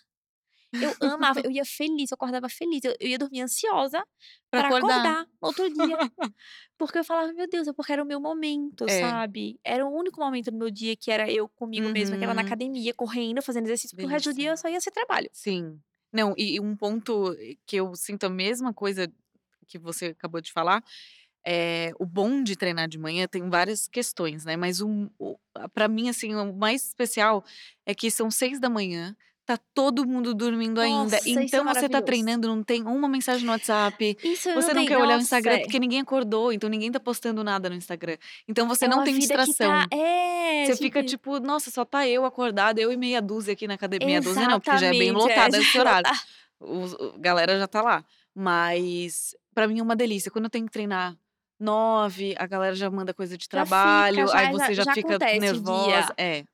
Eu 0.81 0.97
amava, 1.01 1.41
eu 1.45 1.51
ia 1.51 1.65
feliz, 1.65 2.11
eu 2.11 2.17
acordava 2.17 2.49
feliz, 2.49 2.85
eu 2.85 2.95
eu 3.01 3.09
ia 3.11 3.19
dormir 3.19 3.43
ansiosa 3.43 4.05
Pra 4.51 4.61
pra 4.61 4.71
acordar. 4.71 5.19
acordar 5.19 5.25
no 5.27 5.49
outro 5.49 5.71
dia. 5.71 5.99
Porque 6.79 6.99
eu 6.99 7.05
falava: 7.05 7.33
"Meu 7.35 7.49
Deus, 7.49 7.69
é 7.69 7.73
porque 7.73 7.93
era 7.93 8.03
o 8.03 8.07
meu 8.07 8.21
momento", 8.21 8.89
É. 8.89 9.25
sabe. 9.29 9.61
Era 9.65 9.87
o 9.87 9.91
único 9.95 10.21
momento 10.21 10.51
do 10.53 10.59
meu 10.59 10.71
dia 10.71 10.97
que 10.97 11.11
era 11.13 11.31
eu 11.33 11.49
comigo 11.51 11.91
mesma, 11.91 12.19
que 12.19 12.25
era 12.25 12.35
na 12.35 12.43
Uhum. 12.43 12.43
academia, 12.43 12.95
correndo, 12.95 13.43
fazendo 13.43 13.67
exercício, 13.67 13.97
porque 13.97 14.07
o 14.07 14.11
resto 14.11 14.31
do 14.31 14.37
dia 14.37 14.51
eu 14.53 14.57
só 14.59 14.69
ia 14.69 14.81
ser 14.81 14.91
trabalho. 14.93 15.31
Sim. 15.33 15.83
Não, 16.13 16.35
e 16.39 16.55
e 16.57 16.61
um 16.61 16.77
ponto 16.77 17.35
que 17.67 17.77
eu 17.77 17.95
sinto 17.97 18.25
a 18.25 18.31
mesma 18.31 18.73
coisa 18.73 19.13
que 19.67 19.79
você 19.79 20.07
acabou 20.09 20.41
de 20.41 20.53
falar, 20.53 20.83
eh, 21.47 21.93
o 21.99 22.07
bom 22.07 22.43
de 22.43 22.57
treinar 22.57 22.89
de 22.89 22.99
manhã 22.99 23.27
tem 23.29 23.49
várias 23.49 23.87
questões, 23.89 24.45
né, 24.45 24.57
mas 24.57 24.81
um 24.81 25.09
o 25.19 25.37
pra 25.73 25.89
mim, 25.89 26.09
assim, 26.09 26.35
o 26.35 26.53
mais 26.55 26.87
especial 26.87 27.45
é 27.87 27.95
que 27.95 28.11
são 28.11 28.31
6h, 28.31 29.15
tá 29.47 29.59
todo 29.75 30.07
mundo 30.07 30.35
dormindo 30.35 30.81
ainda, 30.81 31.17
Nossa, 31.17 31.29
isso 31.29 31.39
é 31.39 31.43
então 31.45 31.65
você 31.65 31.89
tá 31.89 32.01
treinando, 32.03 32.49
não 32.49 32.63
tem 32.65 32.83
uma 32.83 33.07
mensagem 33.09 33.45
no 33.45 33.53
WhatsApp, 33.53 34.17
Isso 34.25 34.49
eu 34.49 34.55
não 34.55 34.63
você 34.63 34.69
não 34.73 34.77
tenho 34.81 34.89
quer 34.89 34.97
olhar 34.97 35.17
o 35.17 35.19
nossa, 35.19 35.23
Instagram, 35.23 35.53
é. 35.57 35.61
porque 35.61 35.79
ninguém 35.79 36.01
acordou, 36.01 36.53
então 36.53 36.69
ninguém 36.71 36.91
tá 36.91 36.99
postando 36.99 37.45
nada 37.45 37.69
no 37.69 37.77
Instagram. 37.77 38.17
Então 38.49 38.67
você 38.67 38.87
É 38.87 38.89
não 38.89 39.05
tem 39.05 39.15
que 39.15 39.21
distração. 39.21 39.71
tá 39.71 39.87
é, 39.95 40.65
Você 40.65 40.77
fica 40.77 41.01
gente 41.01 41.11
tipo: 41.11 41.39
"Nossa, 41.41 41.71
só 41.71 41.85
tá 41.85 42.09
eu 42.09 42.25
acordada, 42.25 42.81
eu 42.81 42.91
e 42.91 42.97
meia 42.97 43.21
dúzia 43.21 43.53
aqui 43.53 43.67
na 43.69 43.75
academia", 43.75 44.07
meia 44.07 44.21
dúzia 44.21 44.49
não, 44.49 44.59
porque 44.61 44.79
já 44.79 44.87
é 44.87 44.95
bem 44.95 45.11
é, 45.11 45.13
lotada 45.13 45.57
já 45.59 45.63
esse 45.63 45.79
horário. 45.79 46.09
lotar. 46.09 46.25
Os 46.61 46.95
o 46.95 47.19
galera 47.19 47.59
já 47.59 47.67
tá 47.69 47.83
lá. 47.83 48.05
Mas 48.35 49.37
pra 49.55 49.69
mim 49.69 49.79
é 49.79 49.83
uma 49.83 49.95
delícia, 49.97 50.31
quando 50.31 50.45
eu 50.47 50.51
tenho 50.51 50.67
que 50.67 50.73
treinar 50.73 51.17
9, 51.59 52.35
a 52.39 52.47
galera 52.47 52.75
já 52.75 52.91
manda 52.91 53.15
coisa 53.15 53.37
de 53.39 53.49
trabalho, 53.49 54.31
fica, 54.31 54.33
aí 54.33 54.47
já 54.47 54.49
você 54.49 54.75
já 54.75 54.85
já 54.85 54.97
fica 54.97 55.19
nervosa. 55.33 56.13
dia. 56.15 56.15
É, 56.19 56.45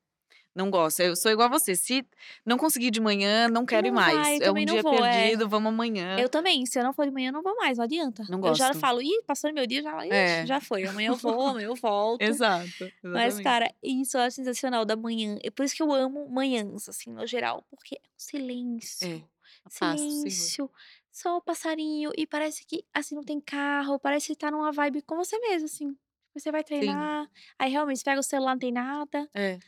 não 0.55 0.71
gosto. 0.71 1.01
Eu 1.03 1.17
sou 1.17 1.33
igual 1.33 1.49
a 1.49 1.53
você, 1.53 1.77
se 1.77 2.07
não 2.47 2.59
conseguir 2.59 2.91
de 2.93 3.01
manhã, 3.01 3.49
não 3.49 3.67
quero 3.67 3.87
ir 3.89 3.91
Não 3.91 3.95
mais. 3.95 4.05
vai, 4.05 4.41
É 4.41 4.51
um 4.53 4.65
dia 4.65 4.83
vou, 4.83 5.05
é. 5.05 5.31
perdido, 5.31 5.49
vamos 5.49 5.71
amanhã. 5.73 6.25
Eu 6.25 6.29
também, 6.29 6.67
se 6.67 6.79
eu 6.79 6.85
não 6.85 6.93
for 6.93 7.07
de 7.07 7.13
manhã, 7.13 7.33
não 7.33 7.43
vou 7.43 7.57
mais, 7.57 7.79
não 7.79 7.85
adianta. 7.85 8.25
Não 8.29 8.41
Eu 8.43 8.55
já 8.55 8.75
gosto. 8.75 8.75
falo: 8.75 9.03
"Ih, 9.03 9.23
passou 9.27 9.53
meu 9.53 9.67
dia", 9.67 9.83
já 9.83 9.99
É. 10.09 10.47
já 10.47 10.61
foi, 10.61 10.87
amanhã 10.87 11.11
eu 11.11 11.17
vou, 11.17 11.49
amanhã 11.49 11.67
eu 11.69 11.77
volto. 11.77 12.41
Exato, 12.41 12.93
Mas, 13.13 13.39
exatamente. 13.39 13.41
cara, 13.41 13.73
isso 13.83 14.19
acho 14.19 14.37
sensacional 14.37 14.85
da 14.87 14.97
manhã, 14.97 15.39
é 15.45 15.51
por 15.51 15.65
isso 15.65 15.75
que 15.77 15.83
eu 15.83 15.93
amo 15.93 16.29
manhãs, 16.31 16.89
assim, 16.89 17.11
no 17.13 17.27
geral, 17.27 17.65
porque 17.71 17.97
é 17.97 18.01
um 18.09 18.13
silêncio, 18.19 19.09
É, 19.09 19.25
silêncio, 19.69 20.71
só 21.11 21.37
o 21.37 21.43
passarinho 21.43 22.11
e 22.17 22.27
parece 22.27 22.65
que, 22.67 22.85
assim, 22.95 23.15
não 23.15 23.23
tem 23.23 23.41
carro, 23.41 23.99
parece 23.99 24.29
que 24.29 24.37
tá 24.37 24.51
numa 24.51 24.73
vibe 24.73 25.03
com 25.03 25.17
você 25.17 25.39
mesmo, 25.41 25.67
assim. 25.67 25.97
Você 26.35 26.53
vai 26.53 26.63
Sim. 26.63 26.67
treinar, 26.67 27.29
aí 27.59 27.71
realmente 27.71 27.99
você 27.99 28.05
pega 28.05 28.21
o 28.21 28.23
celular, 28.23 28.53
não 28.53 28.59
tem 28.61 28.73
nada. 28.73 29.29
É. 29.35 29.59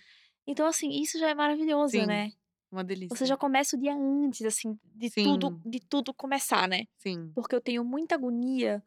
Então, 0.46 0.66
assim, 0.66 0.90
isso 0.90 1.18
já 1.18 1.28
é 1.30 1.34
maravilhoso, 1.34 1.92
Sim. 1.92 2.06
né. 2.06 2.32
Uma 2.70 2.82
delícia. 2.84 3.16
Você 3.16 3.26
já 3.26 3.36
começa 3.36 3.76
o 3.76 3.80
dia 3.80 3.94
antes, 3.94 4.42
assim, 4.46 4.78
de 4.84 5.10
tudo 5.10 5.50
Sim. 5.50 5.60
de 5.70 5.80
tudo 5.80 6.14
começar, 6.14 6.66
né. 6.68 6.84
Sim. 6.98 7.32
Porque 7.34 7.54
eu 7.54 7.60
tenho 7.60 7.84
muita 7.84 8.14
agonia, 8.14 8.82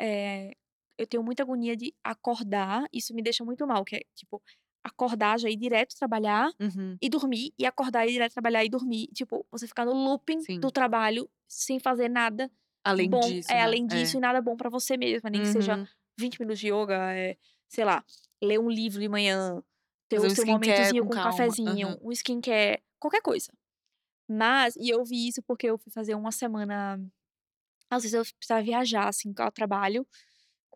eh, 0.00 0.52
eu 0.98 1.06
tenho 1.06 1.22
muita 1.22 1.42
agonia 1.42 1.76
de 1.76 1.94
acordar, 2.02 2.86
isso 2.92 3.14
me 3.14 3.22
deixa 3.22 3.44
muito 3.44 3.66
mal, 3.66 3.84
que 3.84 3.96
é, 3.96 4.00
tipo, 4.14 4.42
acordar, 4.88 5.38
já 5.40 5.48
ir 5.50 5.56
direto 5.56 5.96
trabalhar 5.96 6.50
Uhum. 6.60 7.00
e 7.02 7.08
dormir, 7.10 7.52
e 7.58 7.66
acordar, 7.66 8.06
ir 8.08 8.12
direto 8.12 8.32
trabalhar 8.34 8.64
e 8.64 8.68
dormir. 8.70 9.08
Tipo, 9.14 9.46
você 9.50 9.66
ficar 9.68 9.84
no 9.86 9.92
looping 9.94 10.46
Sim. 10.46 10.62
do 10.62 10.70
trabalho, 10.72 11.30
sem 11.48 11.78
fazer 11.80 12.08
nada 12.08 12.50
Além 12.84 13.10
bom 13.10 13.18
disso, 13.18 13.50
é, 13.50 13.60
né. 13.60 13.62
além 13.62 13.86
É. 13.88 14.08
disso 14.08 14.18
e 14.18 14.20
nada 14.20 14.40
bom 14.42 14.56
pra 14.56 14.70
você 14.70 14.96
mesma, 14.96 15.30
nem 15.30 15.42
que 15.42 15.48
seja 15.48 15.78
Uhum. 15.78 15.88
20 16.18 16.40
minutos 16.40 16.60
de 16.60 16.68
yoga, 16.68 17.14
eh, 17.16 17.36
sei 17.68 17.84
lá, 17.84 18.04
ler 18.42 18.58
um 18.60 18.70
livro 18.70 19.00
de 19.00 19.08
manhã, 19.08 19.62
ter 20.08 20.18
Fazer 20.18 20.26
o 20.26 20.28
um 20.28 20.32
seu 20.32 20.44
skincare 20.44 20.44
momentozinho 20.46 21.04
com 21.04 21.06
com 21.06 21.14
um 21.16 21.20
cafezinho, 21.20 21.96
Aham. 21.96 21.98
um 22.02 22.10
skincare, 22.12 22.82
qualquer 22.98 23.22
coisa. 23.22 23.52
Mas 24.28 24.76
e 24.76 24.90
eu 24.90 25.04
vi 25.04 25.28
isso 25.28 25.42
porque 25.42 25.68
eu 25.68 25.78
fui 25.78 25.92
fazer 25.92 26.14
uma 26.16 26.32
semana 26.32 27.00
às 27.90 28.02
vezes 28.04 28.14
eu 28.14 28.24
precisava 28.36 28.62
viajar, 28.62 29.08
assim, 29.08 29.32
ao 29.38 29.52
trabalho, 29.52 30.06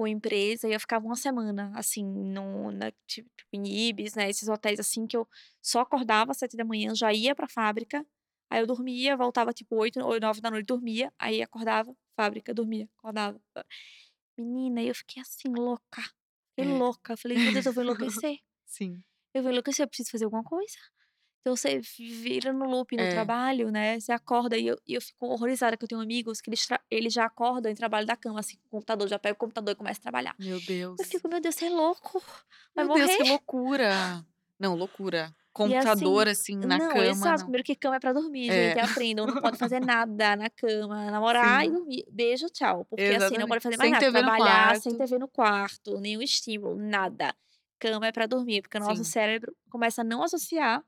com 0.03 0.09
empresa, 0.09 0.68
e 0.68 0.72
eu 0.74 0.80
ficava 0.80 1.07
uma 1.07 1.16
semana, 1.16 1.72
assim, 1.76 2.05
no 2.05 2.72
na 2.72 2.92
tipo 3.07 3.30
em 3.53 3.64
Ibis, 3.88 4.14
né, 4.16 4.28
esses 4.30 4.48
hotéis, 4.48 4.80
assim, 4.80 5.07
que 5.07 5.16
eu 5.16 5.28
só 5.62 5.80
acordava 5.80 6.32
às 6.32 6.38
7h, 6.38 6.94
já 6.96 7.12
ia 7.12 7.34
pra 7.36 7.48
fábrica, 7.48 8.05
aí 8.50 8.61
eu 8.61 8.66
dormia, 8.66 9.16
voltava 9.16 9.53
tipo 9.53 9.76
8 9.76 10.00
ou 10.00 10.14
21h, 10.14 10.64
dormia, 10.66 11.12
aí 11.18 11.42
acordava, 11.42 11.94
fábrica, 12.16 12.53
dormia, 12.55 12.88
acordava. 12.98 13.40
Menina, 14.38 14.82
eu 14.82 14.94
fiquei 14.94 15.22
assim 15.22 15.48
louca, 15.57 16.03
fiquei 16.50 16.64
É. 16.64 16.66
louca, 16.66 17.16
falei: 17.16 17.38
"Meu 17.38 17.53
Deus, 17.53 17.66
eu 17.66 17.72
vou 17.74 17.82
enlouquecer, 17.84 18.38
Sim. 18.66 19.05
eu 19.34 19.42
vou 19.42 19.53
enlouquecer, 19.53 19.84
eu 19.84 19.88
preciso 19.88 20.11
fazer 20.12 20.24
alguma 20.26 20.44
coisa". 20.44 20.78
Então 21.45 21.57
você 21.57 21.80
vira 21.99 22.53
no 22.53 22.64
loop 22.66 22.97
no 22.97 23.05
É. 23.05 23.09
trabalho, 23.09 23.70
né, 23.72 23.99
você 23.99 24.12
acorda 24.12 24.57
e 24.57 24.68
eu 24.68 24.76
e 24.86 24.95
eu 24.95 25.01
fico 25.03 25.26
horrorizada 25.26 25.76
que 25.76 25.82
eu 25.84 25.88
tenho 25.88 26.01
amigos 26.01 26.40
que 26.40 26.49
eles 26.49 26.68
eles 26.88 27.12
já 27.12 27.24
acordam 27.26 27.70
e 27.72 27.74
trabalham 27.74 28.07
da 28.07 28.16
cama, 28.16 28.38
assim, 28.38 28.57
com 28.59 28.66
o 28.68 28.70
computador, 28.70 29.09
já 29.09 29.18
pega 29.18 29.34
o 29.34 29.36
computador 29.38 29.72
e 29.72 29.76
começa 29.76 29.99
a 29.99 30.03
trabalhar. 30.03 30.36
Meu 30.38 30.61
Deus. 30.61 31.01
Eu 31.01 31.05
fico: 31.05 31.28
"Meu 31.28 31.40
Deus, 31.40 31.57
você 31.57 31.66
é 31.66 31.70
louco, 31.70 32.22
vai 32.76 32.84
Meu 32.84 32.88
Deus, 32.88 33.14
que 33.14 33.22
morrer". 33.22 33.22
loucura. 33.22 34.26
Não, 34.59 34.74
loucura. 34.74 35.34
E 35.64 35.74
Computador, 35.74 36.26
assim 36.26 36.26
assim, 36.28 36.57
na 36.62 36.80
não, 36.80 36.80
cama, 36.80 37.30
exato, 37.30 37.45
não. 37.45 37.45
primeiro 37.45 37.62
que 37.62 37.76
cama 37.76 37.97
é 37.97 38.01
pra 38.01 38.12
dormir, 38.14 38.51
É. 38.51 38.53
gente, 38.53 38.78
aprendam, 38.78 39.26
não 39.26 39.36
pode 39.36 39.59
fazer 39.59 39.80
nada 39.80 40.34
na 40.34 40.49
cama, 40.49 41.11
namorar 41.11 41.66
e 41.66 41.70
Sim. 41.70 41.72
dormir. 41.72 42.05
Beijo, 42.11 42.47
tchau, 42.49 42.86
porque, 42.86 43.12
assim, 43.12 43.36
não 43.36 43.47
Exatamente. 43.47 43.47
pode 43.47 43.62
fazer 43.62 43.76
mais 43.76 43.90
Sem 43.90 43.93
nada, 43.93 44.05
TV 44.05 44.11
trabalhar 44.11 44.74
sem. 44.74 44.97
TV 44.97 45.18
no 45.18 45.28
quarto, 45.28 46.01
nenhum 46.01 46.22
estímulo, 46.22 46.74
nada. 46.76 47.34
Cama 47.78 48.07
é 48.07 48.12
pra 48.12 48.26
dormir, 48.26 48.62
porque 48.62 48.78
o 48.78 48.80
nosso 48.80 49.05
Sim. 49.05 49.05
cérebro 49.05 49.55
começa 49.70 50.01
a 50.01 50.05
não 50.05 50.22
associar 50.22 50.82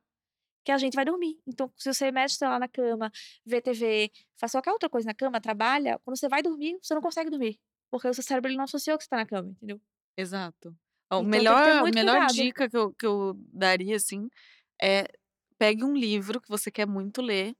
que 0.65 0.73
a 0.73 0.79
gente 0.79 0.95
vai 0.95 1.05
dormir. 1.05 1.39
Então, 1.47 1.71
se 1.77 1.93
você 1.93 2.11
o 2.11 2.29
celular 2.29 2.59
na 2.59 2.69
cama, 2.69 3.11
vê 3.45 3.61
TV, 3.61 4.11
faz 4.37 4.53
qualquer 4.53 4.73
outra 4.73 4.89
coisa 4.89 5.07
na 5.07 5.15
cama, 5.15 5.41
trabalha, 5.41 5.99
quando 6.05 6.19
você 6.19 6.29
vai 6.29 6.43
dormir, 6.43 6.79
você 6.83 6.95
não 6.95 7.03
consegue 7.03 7.31
dormir, 7.31 7.61
porque 7.91 8.09
o 8.09 8.15
seu 8.15 8.25
cérebro 8.25 8.51
ele 8.51 8.57
não 8.57 8.65
associou 8.65 8.97
que 8.97 9.05
você 9.05 9.11
tá 9.11 9.17
na 9.17 9.27
cama, 9.27 9.51
entendeu. 9.51 9.81
Exato. 10.17 10.75
Então 11.07 11.23
melhor 11.23 11.81
muito 11.83 11.95
melhor 11.95 12.17
cuidado. 12.17 12.35
dica 12.35 12.69
que 12.69 12.77
eu 12.77 12.93
que 12.95 13.07
eu 13.07 13.35
daria, 13.53 13.97
assim, 13.97 14.29
é 14.81 15.07
pegue 15.59 15.85
um 15.85 15.95
livro 15.95 16.41
que 16.41 16.49
você 16.49 16.71
quer 16.71 16.87
muito 16.87 17.23
ler, 17.23 17.55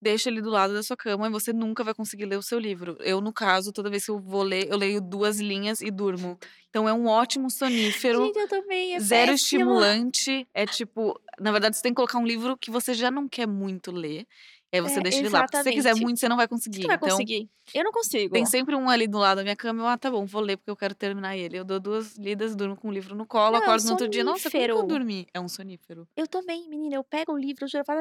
deixa 0.00 0.28
ele 0.30 0.40
do 0.42 0.50
lado 0.50 0.74
da 0.74 0.82
sua 0.82 0.96
cama 0.96 1.26
e 1.26 1.30
você 1.30 1.52
nunca 1.52 1.84
vai 1.84 1.94
conseguir 1.94 2.26
ler 2.26 2.36
o 2.38 2.42
seu 2.42 2.58
livro. 2.58 2.96
Eu, 3.00 3.20
no 3.20 3.32
caso, 3.32 3.72
toda 3.72 3.90
vez 3.90 4.04
que 4.04 4.10
eu 4.10 4.18
vou 4.20 4.42
ler, 4.42 4.68
eu 4.70 4.76
leio 4.76 5.00
2 5.00 5.40
linhas 5.40 5.80
e 5.80 5.90
durmo. 5.90 6.38
Então 6.70 6.88
é 6.88 6.92
um 6.92 7.06
ótimo 7.06 7.50
sonífero, 7.50 8.32
Gente, 8.32 8.38
eu 8.38 8.46
também, 8.48 8.94
é 8.94 9.00
zero 9.00 9.32
péssimo. 9.32 9.32
estimulante, 9.32 10.48
é 10.54 10.66
tipo 10.66 11.20
na 11.40 11.52
verdade 11.52 11.76
você 11.76 11.82
tem 11.82 11.92
que 11.92 11.96
colocar 11.96 12.18
um 12.18 12.26
livro 12.26 12.56
que 12.58 12.70
você 12.70 12.94
já 12.94 13.10
não 13.10 13.28
quer 13.28 13.46
muito 13.48 13.92
ler, 13.92 14.26
e 14.72 14.76
aí 14.76 14.80
você 14.82 15.00
É, 15.00 15.02
deixa 15.02 15.24
ele 15.24 15.30
lá, 15.30 15.42
porque 15.44 15.56
se 15.56 15.62
você 15.62 15.72
quiser 15.72 15.94
muito, 15.96 16.20
você 16.20 16.28
não 16.28 16.36
vai 16.36 16.48
Você 16.70 16.80
conseguir. 16.80 16.88
não 16.88 16.88
vai 16.94 16.98
Então 16.98 17.28
conseguir. 17.38 17.50
Eu 17.74 17.84
não 17.84 17.92
consigo. 17.92 18.32
tem 18.32 18.44
sempre 18.46 18.74
um 18.74 18.88
ali 18.90 19.06
do 19.08 19.18
lado 19.18 19.38
da 19.38 19.42
minha 19.42 19.56
cama, 19.56 19.82
eu: 19.82 19.86
"Ah, 19.86 19.98
tá 19.98 20.10
bom, 20.10 20.24
vou 20.26 20.40
ler 20.42 20.56
porque 20.56 20.70
eu 20.70 20.76
quero 20.76 20.94
terminar 20.94 21.36
ele". 21.36 21.58
Eu 21.58 21.64
dou 21.64 21.80
2 21.80 22.16
lidas, 22.16 22.54
durmo 22.56 22.76
com 22.76 22.88
o 22.88 22.92
livro 22.92 23.14
no 23.16 23.26
colo, 23.26 23.56
Não, 23.56 23.62
é 23.62 23.70
um 23.70 23.74
acordo 23.74 23.84
no 23.84 23.90
outro 23.92 24.08
dia: 24.08 24.24
"Nossa, 24.24 24.50
como 24.50 24.68
que 24.68 24.76
eu 24.76 24.82
dormi?". 24.82 25.26
É 25.34 25.40
um 25.40 25.48
sonífero. 25.48 26.08
Eu 26.16 26.26
também, 26.26 26.68
menina, 26.68 26.96
eu 26.96 27.04
pego 27.04 27.32
o 27.32 27.38
livro, 27.38 27.64
eu 27.64 27.68
já 27.68 27.84
falo: 27.84 28.00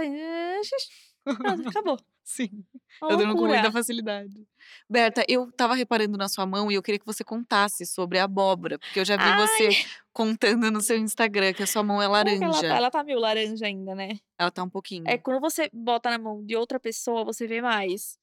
"Pronto, 1.35 1.67
acabou". 1.67 1.97
Sim, 2.23 2.63
Uma 3.01 3.11
eu 3.11 3.17
durmo 3.17 3.35
com 3.35 3.47
muita 3.47 3.71
facilidade. 3.71 4.45
Berta, 4.89 5.23
eu 5.29 5.47
estava 5.49 5.75
reparando 5.75 6.17
na 6.17 6.27
sua 6.27 6.45
mão 6.45 6.69
e 6.71 6.75
eu 6.75 6.83
queria 6.83 6.99
que 6.99 7.05
você 7.05 7.23
contasse 7.23 7.85
sobre 7.85 8.19
a 8.19 8.25
abóbora, 8.25 8.77
porque 8.77 8.99
eu 8.99 9.05
já 9.05 9.15
vi 9.15 9.23
você 9.35 9.67
Ai. 9.67 9.85
contando 10.11 10.69
no 10.69 10.81
seu 10.81 10.97
Instagram 10.97 11.53
que 11.53 11.63
a 11.63 11.67
sua 11.67 11.83
mão 11.83 12.01
é 12.01 12.05
que 12.05 12.11
ela 12.11 12.21
tá? 12.25 12.47
laranja. 12.49 12.67
Ela 12.67 12.91
tá 12.91 13.03
meio 13.03 13.19
laranja 13.19 13.65
ainda, 13.65 13.95
né. 13.95 14.19
Ela 14.37 14.51
tá 14.51 14.61
um 14.63 14.67
É, 14.67 14.69
pouquinho. 14.69 15.21
quando 15.21 15.39
você 15.39 15.69
bota 15.71 16.09
na 16.09 16.17
mão 16.17 16.43
de 16.43 16.55
outra 16.55 16.79
pessoa, 16.79 17.23
você 17.23 17.47
vê 17.47 17.61
mais. 17.61 18.19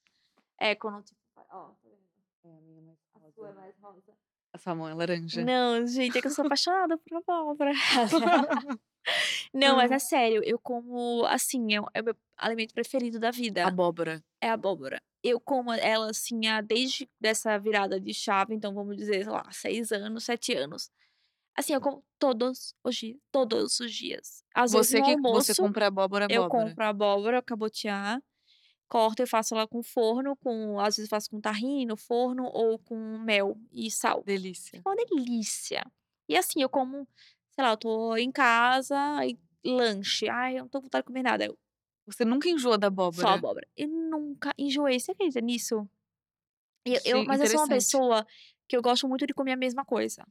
É, 0.61 0.75
quando 0.75 1.03
tipo, 1.03 1.19
ó, 1.37 1.43
tá? 1.43 1.75
É, 2.45 2.49
a 2.49 2.61
minha 2.61 2.93
é 2.93 3.27
A 3.27 3.33
sua 3.33 3.49
é 3.49 3.55
mais 3.55 3.75
rosa. 3.81 4.13
A 4.55 4.59
sua 4.59 4.73
mão 4.73 4.89
é 4.89 4.95
laranja. 4.95 5.45
Não, 5.45 5.85
gente, 5.85 6.17
é 6.17 6.21
que 6.21 6.29
eu 6.29 6.31
sou 6.31 6.47
apaixonada 6.47 6.97
por 6.97 7.17
abóbora. 7.17 7.73
Não, 9.53 9.77
mas 9.77 9.91
é 9.91 9.99
sério, 9.99 10.43
eu 10.45 10.59
como, 10.61 11.25
assim, 11.27 11.75
é 11.75 11.81
o 11.81 11.87
é 11.93 12.01
o 12.01 12.05
meu 12.05 12.17
alimento 12.37 12.73
preferido 12.73 13.19
da 13.19 13.33
vida. 13.33 13.67
Abóbora. 13.67 14.23
É 14.41 14.49
abóbora. 14.49 15.03
Eu 15.25 15.41
como 15.41 15.73
ela, 15.73 16.11
assim, 16.11 16.41
desde 16.65 17.11
dessa 17.21 17.59
virada 17.59 17.99
de 18.01 18.15
chave, 18.15 18.55
então 18.55 18.73
vamos 18.73 18.97
dizer, 18.97 19.25
sei 19.25 19.33
lá, 19.33 19.45
6 19.51 19.91
anos, 19.91 20.25
7 20.25 20.55
anos. 20.55 20.89
Assim, 21.57 21.73
eu 21.75 21.81
como 21.81 22.05
todos 22.17 22.75
os 22.85 22.95
dias, 22.95 23.19
todos 23.33 23.81
os 23.81 23.93
dias. 23.93 24.45
Às 24.55 24.73
vezes 24.73 24.89
Você 24.89 24.99
no 25.01 25.05
que 25.05 25.13
almoço, 25.13 25.53
você 25.55 25.61
compra 25.61 25.89
abóbora, 25.89 26.27
eu 26.31 26.45
abóbora. 26.45 26.69
compro 26.69 26.85
a 26.85 26.89
abóbora 26.89 27.43
cabotiá, 27.43 28.21
corto 28.95 29.22
e 29.22 29.26
faço 29.26 29.55
ela 29.57 29.66
com 29.68 29.82
forno, 29.82 30.36
com 30.36 30.78
às 30.80 30.97
vezes 30.97 31.09
faço 31.11 31.30
com 31.30 31.40
tahine 31.40 31.84
no 31.86 31.97
forno 31.97 32.45
ou 32.47 32.78
com 32.78 32.97
mel 33.18 33.59
e 33.72 33.90
sal. 33.90 34.24
Delícia. 34.24 34.84
Fica 34.84 34.90
uma 34.90 34.97
delícia. 34.97 35.84
E 36.28 36.36
assim, 36.36 36.62
eu 36.62 36.68
como, 36.70 37.09
sei 37.51 37.64
lá, 37.64 37.72
eu 37.72 37.76
tô 37.78 38.16
em 38.16 38.30
casa, 38.32 38.97
aí 39.18 39.38
lanche, 39.64 40.28
"Ai, 40.28 40.57
eu 40.59 40.62
não 40.64 40.68
tô 40.68 40.78
com 40.80 40.86
vontade 40.86 41.03
de 41.05 41.07
comer 41.09 41.22
nada", 41.24 41.45
eu 41.47 41.59
Você 42.07 42.24
nunca 42.24 42.49
enjoa 42.49 42.78
da 42.78 42.86
só 43.11 43.28
abóbora? 43.28 43.34
abóbora. 43.34 43.66
Eu 43.76 43.88
nunca 43.88 44.53
enjoei, 44.59 44.99
você 45.01 45.12
acredita 45.12 45.40
nisso? 45.40 45.88
E 46.86 47.01
eu 47.05 47.24
Sim, 47.24 47.26
mas 47.26 47.40
eu 47.40 47.47
sou 47.47 47.61
uma 47.61 47.68
pessoa 47.68 48.26
que 48.68 48.76
eu 48.76 48.82
gosto 48.82 49.09
muito 49.09 49.26
de 49.26 49.34
comer 49.34 49.53
a 49.53 49.57
mesma 49.57 49.84
coisa. 49.84 50.26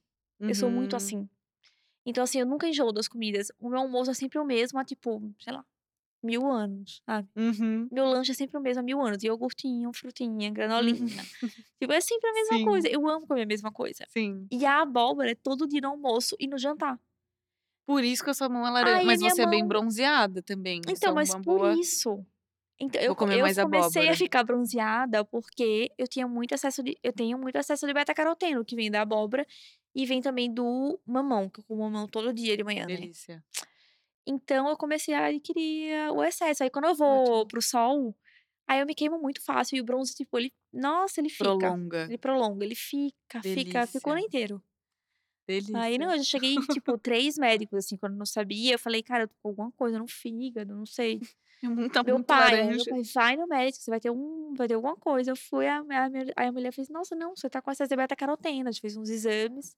Eu 0.47 0.55
sou 0.55 0.71
muito 0.71 0.95
Uhum. 0.95 0.97
assim. 0.97 1.29
Então, 2.05 2.23
assim, 2.23 2.39
eu 2.39 2.45
nunca 2.47 2.67
enjoo 2.67 2.93
das 2.93 3.07
comidas. 3.07 3.49
O 3.59 3.69
meu 3.69 3.79
almoço 3.81 4.11
é 4.11 4.15
sempre 4.15 4.39
o 4.39 4.45
mesmo 4.45 4.79
há, 4.79 4.85
tipo, 4.85 5.21
sei 5.39 5.53
lá, 5.53 5.65
1000 6.23 6.45
anos, 6.49 7.01
sabe. 7.05 7.27
Uhum. 7.35 7.87
Meu 7.91 8.05
lanche 8.05 8.31
é 8.31 8.33
sempre 8.35 8.57
o 8.57 8.61
mesmo 8.61 8.79
há 8.79 8.83
1000 8.83 9.01
anos, 9.01 9.23
iogurtinho, 9.23 9.91
frutinha, 9.93 10.47
Uhum. 10.47 10.53
granolinha. 10.53 11.23
Tipo, 11.79 11.93
é 11.93 12.01
sempre 12.01 12.29
a 12.29 12.33
mesma 12.33 12.63
coisa. 12.65 12.87
Sim. 12.87 12.93
Eu 12.93 13.07
amo 13.07 13.27
comer 13.27 13.41
a 13.43 13.45
mesma 13.45 13.71
coisa. 13.71 14.05
Sim. 14.09 14.47
E 14.51 14.65
a 14.65 14.81
abóbora 14.81 15.31
é 15.31 15.35
todo 15.35 15.67
dia 15.67 15.81
no 15.81 15.89
almoço 15.89 16.35
e 16.39 16.47
no 16.47 16.57
jantar. 16.57 16.99
Por 17.85 18.03
isso 18.03 18.23
que 18.23 18.29
a 18.29 18.33
sua 18.33 18.47
mão 18.47 18.65
é 18.65 18.69
laranja. 18.69 18.95
Ai, 18.95 19.03
a 19.03 19.05
Mas 19.05 19.19
minha 19.19 19.31
você 19.31 19.41
é 19.43 19.47
bem 19.47 19.59
mão 19.59 19.67
bronzeada 19.67 20.41
também, 20.41 20.79
isso 20.79 20.89
é 20.89 20.93
Então, 20.93 21.13
mas 21.13 21.33
por 21.35 21.43
boa 21.43 21.73
isso. 21.73 22.25
Então 22.79 22.99
eu 23.01 23.09
eu 23.09 23.41
mais 23.41 23.57
comecei 23.57 24.01
a 24.01 24.05
abóbora. 24.05 24.15
ficar 24.17 24.43
bronzeada, 24.43 25.23
porque 25.25 25.91
eu 25.97 26.07
tinha 26.07 26.27
muito 26.27 26.53
excesso 26.55 26.81
de 26.81 26.97
eu 27.03 27.13
tenho 27.13 27.37
muito 27.37 27.55
excesso 27.57 27.85
de 27.85 27.93
beta-caroteno, 27.93 28.63
que 28.65 28.75
vem 28.75 28.89
da 28.89 29.01
abóbora 29.01 29.45
e 29.93 30.05
vem 30.05 30.21
também 30.21 30.51
do 30.51 30.99
mamão, 31.05 31.49
que 31.49 31.59
eu 31.59 31.63
como 31.65 31.83
mamão 31.83 32.07
todo 32.07 32.33
dia 32.33 32.57
de 32.57 32.63
manhã, 32.63 32.85
né. 32.87 32.95
Delícia. 34.27 34.27
Então 34.27 34.69
eu 34.69 34.77
comecei 34.77 35.13
a 35.13 35.25
adquirir 35.27 35.93
a 36.09 36.11
o 36.13 36.23
excesso. 36.23 36.63
Aí 36.63 36.69
quando 36.69 36.85
eu 36.85 36.95
vou 36.95 37.45
Ótimo. 37.45 37.47
para 37.47 37.59
o 37.59 37.61
sol, 37.61 38.15
aí 38.67 38.79
eu 38.81 38.85
me 38.87 38.95
queimo 38.95 39.19
muito 39.21 39.43
fácil 39.43 39.77
e 39.77 39.81
o 39.81 39.85
bronze, 39.85 40.13
tipo, 40.15 40.37
ele 40.39 40.53
nossa, 40.73 41.21
ele 41.21 41.29
fica. 41.29 41.77
Prolonga. 41.77 42.03
Ele 42.07 42.17
prolonga, 42.17 42.65
ele 42.65 42.75
fica, 42.75 43.43
fica, 43.43 43.87
fica 43.87 44.09
o 44.09 44.13
ano 44.13 44.21
Delícia. 44.23 44.23
inteiro. 44.23 44.63
Aí 45.75 45.97
não, 45.97 46.11
Delícia. 46.11 46.13
eu 46.13 46.17
já 46.17 46.23
cheguei 46.23 46.61
tipo, 46.67 46.97
3 46.99 47.35
médicos, 47.37 47.79
assim, 47.79 47.97
quando 47.97 48.13
eu 48.13 48.19
não 48.19 48.25
sabia, 48.27 48.73
eu 48.75 48.79
falei: 48.79 49.01
"Cara, 49.01 49.23
eu 49.23 49.27
tô 49.27 49.35
com 49.41 49.49
alguma 49.49 49.71
coisa 49.71 49.97
no 49.97 50.07
fígado, 50.07 50.75
não 50.75 50.85
sei". 50.85 51.19
Tá 51.93 52.03
Meu 52.03 52.19
pai, 52.21 52.69
meu 52.71 52.85
pai: 52.87 53.01
"Vai 53.15 53.35
no 53.37 53.47
médico, 53.47 53.83
você 53.83 53.91
vai 53.91 53.99
ter 53.99 54.11
um 54.11 54.53
vai 54.55 54.67
ter 54.67 54.75
alguma 54.75 54.95
coisa". 54.97 55.31
Eu 55.31 55.35
fui, 55.37 55.67
a 55.67 55.79
a 55.81 56.07
aí 56.37 56.47
a 56.49 56.51
mulher 56.53 56.73
fez: 56.73 56.89
"Nossa, 56.89 57.15
não, 57.15 57.35
você 57.35 57.49
tá 57.49 57.61
com 57.61 57.71
excesso 57.71 57.89
de 57.89 57.95
beta-caroteno". 57.97 58.69
A 58.69 58.71
gente 58.73 58.81
fez 58.81 58.97
uns 58.97 59.09
exames. 59.09 59.75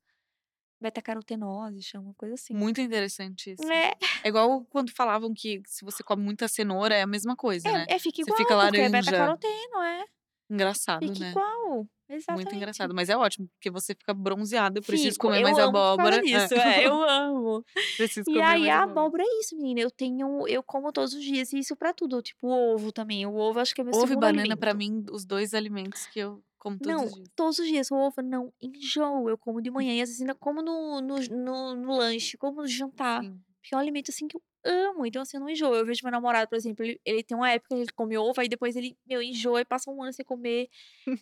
Beta-carotenose, 0.82 1.82
chama, 1.82 2.06
uma 2.10 2.14
coisa 2.16 2.36
assim. 2.36 2.54
Muito 2.54 2.82
interessante 2.82 3.52
isso. 3.52 3.64
É. 3.72 3.92
É 4.24 4.28
igual 4.30 4.66
quando 4.70 4.92
falavam 4.92 5.34
que 5.34 5.62
se 5.66 5.84
você 5.86 6.04
come 6.04 6.24
muita 6.24 6.48
cenoura, 6.48 6.96
é 6.96 7.02
a 7.02 7.08
mesma 7.08 7.36
coisa, 7.36 7.72
né. 7.72 7.86
É, 7.90 7.96
é, 7.96 8.00
fica 8.00 8.22
Você 8.22 8.22
igual, 8.22 8.38
fica 8.38 8.56
porque 8.56 8.82
é 8.82 8.90
laranja. 8.90 9.12
beta-caroteno, 9.12 9.82
é. 9.84 10.06
Engraçado, 10.50 11.08
Fica 11.08 11.20
né. 11.20 11.32
igual, 11.32 11.80
Muito 11.80 11.88
exatamente. 12.10 12.56
engraçado, 12.56 12.94
mas 12.94 13.10
é 13.10 13.18
ótimo, 13.18 13.48
porque 13.56 13.72
você 13.72 13.96
fica 13.96 14.14
bronzeada, 14.14 14.78
eu 14.78 14.84
preciso 14.84 15.14
Fico, 15.14 15.28
comer 15.28 15.38
eu 15.40 15.44
mais 15.44 15.58
abóbora. 15.58 16.22
causa 16.22 16.22
disso, 16.22 16.54
é, 16.54 16.86
eu 16.86 17.04
amo. 17.10 17.64
Preciso 17.98 18.30
E 18.30 18.34
comer 18.34 18.44
aí 18.44 18.62
mais 18.62 18.68
a 18.70 18.84
abóbora. 18.84 19.02
abóbora 19.02 19.24
é 19.24 19.40
isso, 19.40 19.56
menina, 19.58 19.82
eu 19.82 19.90
tenho 19.90 20.48
eu 20.48 20.62
como 20.62 20.92
todos 20.92 21.14
os 21.14 21.24
dias 21.24 21.52
e 21.54 21.58
isso 21.60 21.76
pra 21.76 21.94
tudo, 21.94 22.22
tipo 22.22 22.48
ovo 22.48 22.92
também, 22.92 23.26
o 23.26 23.36
ovo 23.36 23.60
acho 23.60 23.74
que 23.74 23.82
é 23.82 23.84
meu 23.84 23.94
Ovo 23.94 24.14
e 24.14 24.16
banana 24.16 24.56
pra 24.58 24.72
alimento. 24.72 24.78
mim, 24.78 25.04
os 25.12 25.26
2 25.26 25.54
alimentos 25.56 26.06
que 26.06 26.20
eu 26.20 26.44
como 26.66 26.80
todos 26.80 27.02
Não, 27.02 27.04
os 27.04 27.14
dias. 27.14 27.30
todos 27.36 27.60
os 27.60 27.68
dias, 27.68 27.92
ovo 27.92 28.22
não 28.22 28.54
enjoo, 28.62 29.30
eu 29.30 29.38
como 29.38 29.62
de 29.62 29.72
manhã 29.72 29.94
e 29.96 30.02
às 30.02 30.10
vezes 30.10 30.22
ainda 30.22 30.36
como 30.36 30.62
no 30.62 31.02
no 31.02 31.16
no 31.32 31.76
no 31.76 31.98
lanche, 31.98 32.38
como 32.38 32.62
no 32.62 32.68
jantar. 32.68 33.24
Sim. 33.24 33.44
Porque 33.62 33.74
é 33.74 33.78
um 33.78 33.82
alimento, 33.82 34.12
assim, 34.12 34.28
que 34.28 34.38
eu 34.38 34.44
amo. 34.64 35.06
Então, 35.08 35.22
assim, 35.24 35.38
eu 35.38 35.42
não 35.42 35.50
enjoo. 35.50 35.74
Eu 35.76 35.86
vejo 35.86 36.02
meu 36.04 36.12
namorado, 36.12 36.48
por 36.48 36.56
exemplo, 36.56 36.86
ele, 36.86 37.02
ele 37.04 37.24
tem 37.24 37.36
uma 37.36 37.50
época 37.52 37.70
que 37.76 37.82
ele 37.82 37.92
come 37.94 38.16
ovo, 38.18 38.40
aí 38.40 38.48
depois 38.48 38.76
ele, 38.76 38.96
meu, 39.06 39.22
enjoa 39.24 39.62
e 39.62 39.66
passa 39.66 39.90
um 39.92 40.04
ano 40.04 40.14
sem 40.14 40.24
comer. 40.26 40.70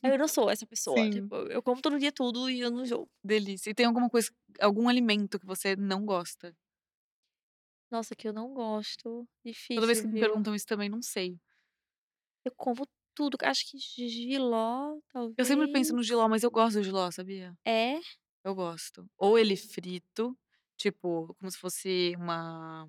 Eu 0.04 0.18
não 0.20 0.28
sou 0.28 0.50
essa 0.50 0.66
pessoa. 0.68 1.10
Tipo, 1.10 1.36
eu 1.50 1.64
como 1.64 1.82
todo 1.82 1.98
dia 2.00 2.12
tudo 2.12 2.50
e 2.50 2.60
eu 2.62 2.70
não 2.72 2.84
enjoo. 2.84 3.10
Delícia. 3.24 3.70
E 3.70 3.74
tem 3.74 3.86
alguma 3.86 4.10
coisa, 4.10 4.30
algum 4.60 4.90
alimento 4.90 5.40
que 5.40 5.46
você 5.46 5.76
não 5.76 6.06
gosta? 6.06 6.54
Nossa, 7.90 8.16
que 8.16 8.28
eu 8.28 8.34
não 8.34 8.54
gosto. 8.54 9.28
Toda 9.74 9.88
vez 9.88 10.00
Difícil, 10.00 10.02
que 10.02 10.08
me 10.08 10.14
viu? 10.14 10.22
perguntam 10.28 10.56
isso 10.56 10.66
também, 10.66 10.90
não 10.90 11.02
sei. 11.02 11.40
Eu 12.46 12.54
como 12.56 12.86
tudo. 13.14 13.38
Acho 13.44 13.70
que 13.70 13.78
jiló, 14.08 14.98
Eu 15.38 15.46
sempre 15.46 15.72
penso 15.72 15.92
no 15.92 15.98
talvez. 15.98 16.08
jiló, 16.08 16.28
mas 16.28 16.44
eu 16.44 16.52
gosto 16.52 16.78
do 16.78 16.84
jiló, 16.84 17.10
sabia? 17.12 17.54
É? 17.66 18.00
Eu 18.44 18.54
gosto. 18.56 19.06
Ou 19.18 19.38
ele 19.40 19.56
frito, 19.56 20.38
tipo, 20.78 21.34
como 21.40 21.50
se 21.52 21.58
fosse 21.58 22.14
uma 22.18 22.88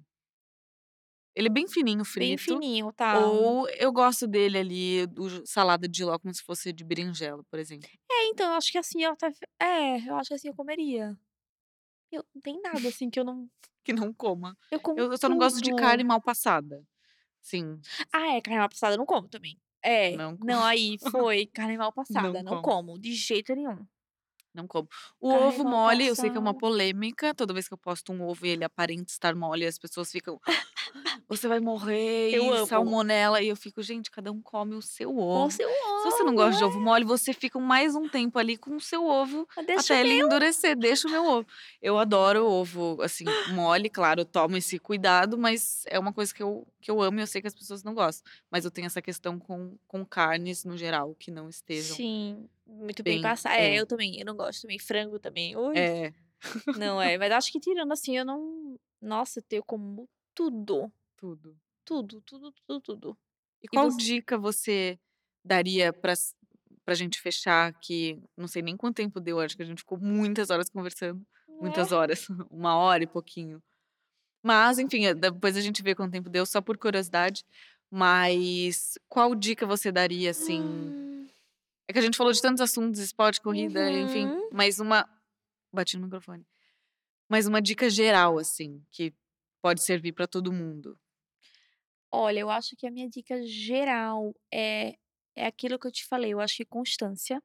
ele 1.36 1.48
é 1.48 1.50
bem 1.50 1.66
fininho 1.66 2.04
Bem 2.16 2.36
frito, 2.38 2.44
fininho, 2.60 2.92
tá. 2.92 3.28
ou 3.28 3.68
eu 3.70 3.92
gosto 3.92 4.26
dele 4.26 4.56
ali, 4.56 5.06
do 5.06 5.44
salada 5.44 5.88
de 5.88 5.98
jiló, 5.98 6.16
como 6.18 6.32
se 6.32 6.42
fosse 6.42 6.72
de 6.72 6.84
berinjela, 6.84 7.42
por 7.50 7.58
exemplo. 7.58 7.88
É, 8.10 8.26
então, 8.28 8.50
eu 8.52 8.56
acho 8.56 8.70
que 8.70 8.78
assim 8.78 9.02
eu 9.02 9.12
até 9.12 9.32
é, 9.60 10.08
eu 10.08 10.14
acho 10.16 10.28
que 10.28 10.34
assim 10.34 10.48
eu 10.48 10.54
comeria. 10.54 11.18
Eu 12.12 12.24
não 12.32 12.40
tem 12.40 12.60
nada, 12.62 12.88
assim, 12.88 13.10
que 13.10 13.18
eu 13.18 13.24
não 13.24 13.48
Que 13.84 13.92
não 13.92 14.12
coma. 14.14 14.56
eu 14.70 14.80
como 14.80 14.98
Eu 14.98 15.10
eu 15.12 15.18
só 15.18 15.28
não 15.28 15.36
gosto 15.36 15.60
de 15.60 15.74
carne 15.74 16.04
mal 16.04 16.20
passada. 16.22 16.82
Sim. 17.42 17.80
Ah, 18.12 18.34
é, 18.36 18.40
carne 18.40 18.60
mal 18.60 18.68
passada 18.68 18.94
eu 18.94 18.98
não 18.98 19.04
como 19.06 19.28
também. 19.28 19.58
É, 19.84 20.16
Não 20.16 20.36
não, 20.42 20.64
aí 20.64 20.96
foi 21.10 21.46
carne 21.46 21.76
mal 21.76 21.92
passada, 21.94 22.42
Não 22.42 22.42
não 22.42 22.62
como. 22.62 22.92
como, 22.92 22.98
de 22.98 23.12
jeito 23.12 23.54
nenhum. 23.54 23.86
Não 24.54 24.66
como. 24.68 24.88
O 25.20 25.28
Carne 25.28 25.48
ovo 25.48 25.64
mole, 25.64 26.06
eu 26.06 26.14
sei 26.16 26.30
que 26.30 26.36
é 26.38 26.40
uma 26.40 26.54
polêmica, 26.54 27.34
toda 27.34 27.52
vez 27.52 27.66
que 27.68 27.74
eu 27.74 27.78
posto 27.78 28.12
um 28.12 28.22
ovo 28.22 28.46
e 28.46 28.50
ele 28.50 28.64
aparenta 28.64 29.12
estar 29.12 29.34
mole, 29.34 29.66
as 29.66 29.78
pessoas 29.78 30.10
ficam: 30.12 30.40
"Você 31.28 31.48
vai 31.48 31.60
morrer 31.60 32.30
Eu 32.30 32.52
e 32.52 32.56
salmonela", 32.56 33.42
e 33.42 33.48
eu 33.48 33.56
fico: 33.56 33.82
"Gente, 33.82 34.10
cada 34.10 34.32
um 34.32 34.40
come 34.42 34.74
o 34.74 34.82
seu 34.82 35.16
Com 35.28 35.46
o 35.46 35.50
ovo". 35.50 35.50
seu 35.50 35.68
Se 35.96 36.10
você 36.10 36.24
não 36.24 36.34
ovo, 36.34 36.34
gosta 36.34 36.56
de 36.56 36.64
ovo 36.64 36.80
é. 36.80 36.80
mole, 36.80 37.04
você 37.04 37.32
fica 37.32 37.58
mais 37.60 37.94
um 37.94 38.08
tempo 38.08 38.38
ali 38.38 38.56
com 38.56 38.76
o 38.76 38.80
seu 38.80 39.04
ovo, 39.04 39.46
Mas 39.56 39.66
deixa 39.66 39.86
até 39.86 40.00
ele 40.00 40.14
meu. 40.14 40.20
endurecer, 40.20 40.76
deixa 40.76 41.06
o 41.08 41.10
meu 41.10 41.24
ovo. 41.24 41.46
Eu 41.82 41.98
adoro 41.98 42.44
ovo, 42.46 43.00
assim, 43.02 43.36
mole, 43.44 43.88
claro, 43.90 44.24
tomo 44.24 44.56
esse 44.56 44.78
cuidado, 44.78 45.38
mas 45.38 45.84
é 45.86 45.98
uma 45.98 46.12
coisa 46.12 46.34
que 46.34 46.42
eu 46.42 46.66
que 46.80 46.90
eu 46.90 47.00
amo 47.00 47.18
e 47.20 47.22
eu 47.22 47.26
sei 47.26 47.40
que 47.40 47.48
as 47.48 47.54
pessoas 47.54 47.82
não 47.84 47.94
gostam. 47.94 48.30
Mas 48.50 48.64
eu 48.64 48.70
tenho 48.70 48.86
essa 48.86 49.02
questão 49.02 49.38
com 49.38 49.76
com 49.86 50.04
carnes, 50.04 50.64
no 50.64 50.76
geral, 50.76 51.14
que 51.14 51.30
não 51.30 51.48
estejam 51.48 52.02
Sim, 52.02 52.48
muito 52.66 53.02
bem 53.02 53.18
bem 53.18 53.20
passa 53.20 53.50
é, 53.54 53.74
é. 53.74 53.74
eu 53.76 53.86
também, 53.86 54.18
eu 54.18 54.24
não 54.26 54.36
gosto 54.36 54.62
também. 54.62 54.78
Frango 54.78 55.18
também, 55.18 55.56
ui. 55.56 55.90
É. 55.90 56.12
Não, 56.74 57.00
é, 57.02 57.18
mas 57.18 57.32
acho 57.32 57.52
que 57.52 57.60
tirando 57.60 57.92
assim, 57.92 58.16
eu 58.18 58.24
não 58.24 58.78
nossa, 59.02 59.42
eu 59.50 59.64
como 59.64 60.08
tudo. 60.34 60.92
Tudo. 61.18 61.56
Tudo, 61.86 62.20
tudo, 62.22 62.52
tudo, 62.66 62.80
tudo. 62.80 63.18
E 63.62 63.68
E 63.72 63.78
qual 63.78 63.90
você? 63.90 63.96
dica 63.96 64.38
você 64.38 64.98
daria 65.44 65.92
pra 65.92 66.12
s 66.12 66.34
pra 66.84 66.94
gente 66.94 67.20
fechar 67.20 67.68
aqui? 67.68 68.22
Não 68.36 68.46
sei 68.46 68.62
nem 68.62 68.76
quanto 68.76 68.96
tempo 68.96 69.20
deu, 69.20 69.40
acho 69.40 69.56
que 69.56 69.62
a 69.62 69.66
gente 69.66 69.78
ficou 69.78 69.98
muitas 69.98 70.50
horas 70.50 70.68
conversando. 70.68 71.24
Muitas 71.60 71.90
É. 71.90 71.92
horas, 71.92 72.26
1 72.50 72.76
hora 72.76 73.02
e 73.04 73.06
pouquinho. 73.06 73.62
Mas, 74.42 74.78
enfim, 74.78 75.06
eh, 75.06 75.14
depois 75.14 75.56
a 75.56 75.62
gente 75.62 75.82
vê 75.82 75.94
quanto 75.94 76.12
tempo 76.12 76.30
deu, 76.30 76.46
só 76.46 76.62
por 76.62 76.78
curiosidade. 76.78 77.44
Mas 77.90 78.94
qual 79.08 79.34
dica 79.34 79.66
você 79.66 79.92
daria, 79.92 80.30
assim 80.32 80.94
Hum. 81.02 81.28
É 81.88 81.92
que 81.92 81.98
a 81.98 82.02
gente 82.02 82.16
falou 82.16 82.32
de 82.32 82.40
tantos 82.40 82.60
assuntos, 82.62 83.00
esporte, 83.00 83.40
corrida, 83.40 83.92
enfim, 83.92 84.34
Uhum. 84.34 84.50
mas 84.50 84.78
uma 84.80 85.08
bati 85.74 85.96
no 85.98 86.04
microfone. 86.04 86.46
Mas 87.30 87.46
uma 87.46 87.62
dica 87.62 87.90
geral, 87.90 88.38
assim, 88.38 88.84
que 88.90 89.14
pode 89.62 89.82
servir 89.82 90.12
pra 90.12 90.26
todo 90.28 90.52
mundo. 90.52 90.98
Olha, 92.10 92.40
eu 92.40 92.50
acho 92.50 92.76
que 92.76 92.86
a 92.86 92.90
minha 92.90 93.08
dica 93.08 93.42
geral 93.46 94.34
é 94.52 94.96
é 95.36 95.46
aquilo 95.46 95.80
que 95.80 95.86
eu 95.88 95.90
te 95.92 96.06
falei, 96.06 96.32
eu 96.32 96.38
acho 96.40 96.56
que 96.58 96.64
constância. 96.64 97.42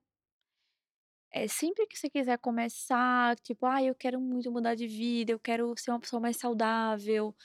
É, 1.32 1.48
sempre 1.48 1.86
que 1.88 1.98
você 1.98 2.10
quiser 2.10 2.38
começar, 2.40 3.36
tipo: 3.40 3.66
"Ai, 3.66 3.88
eu 3.90 3.96
quero 3.96 4.20
muito 4.20 4.52
mudar 4.52 4.76
de 4.76 4.88
vida, 4.88 5.32
eu 5.32 5.40
quero 5.40 5.74
ser 5.78 5.92
uma 5.92 6.00
pessoa 6.00 6.20
mais 6.20 6.38
saudável", 6.38 7.36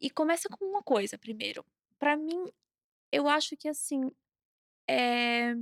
e 0.00 0.10
começa 0.10 0.48
com 0.50 0.64
uma 0.66 0.82
coisa 0.82 1.18
primeiro. 1.18 1.64
Pra 1.98 2.16
mim, 2.16 2.46
eu 3.12 3.28
acho 3.28 3.56
que 3.56 3.68
assim, 3.68 4.10
eh, 4.88 5.54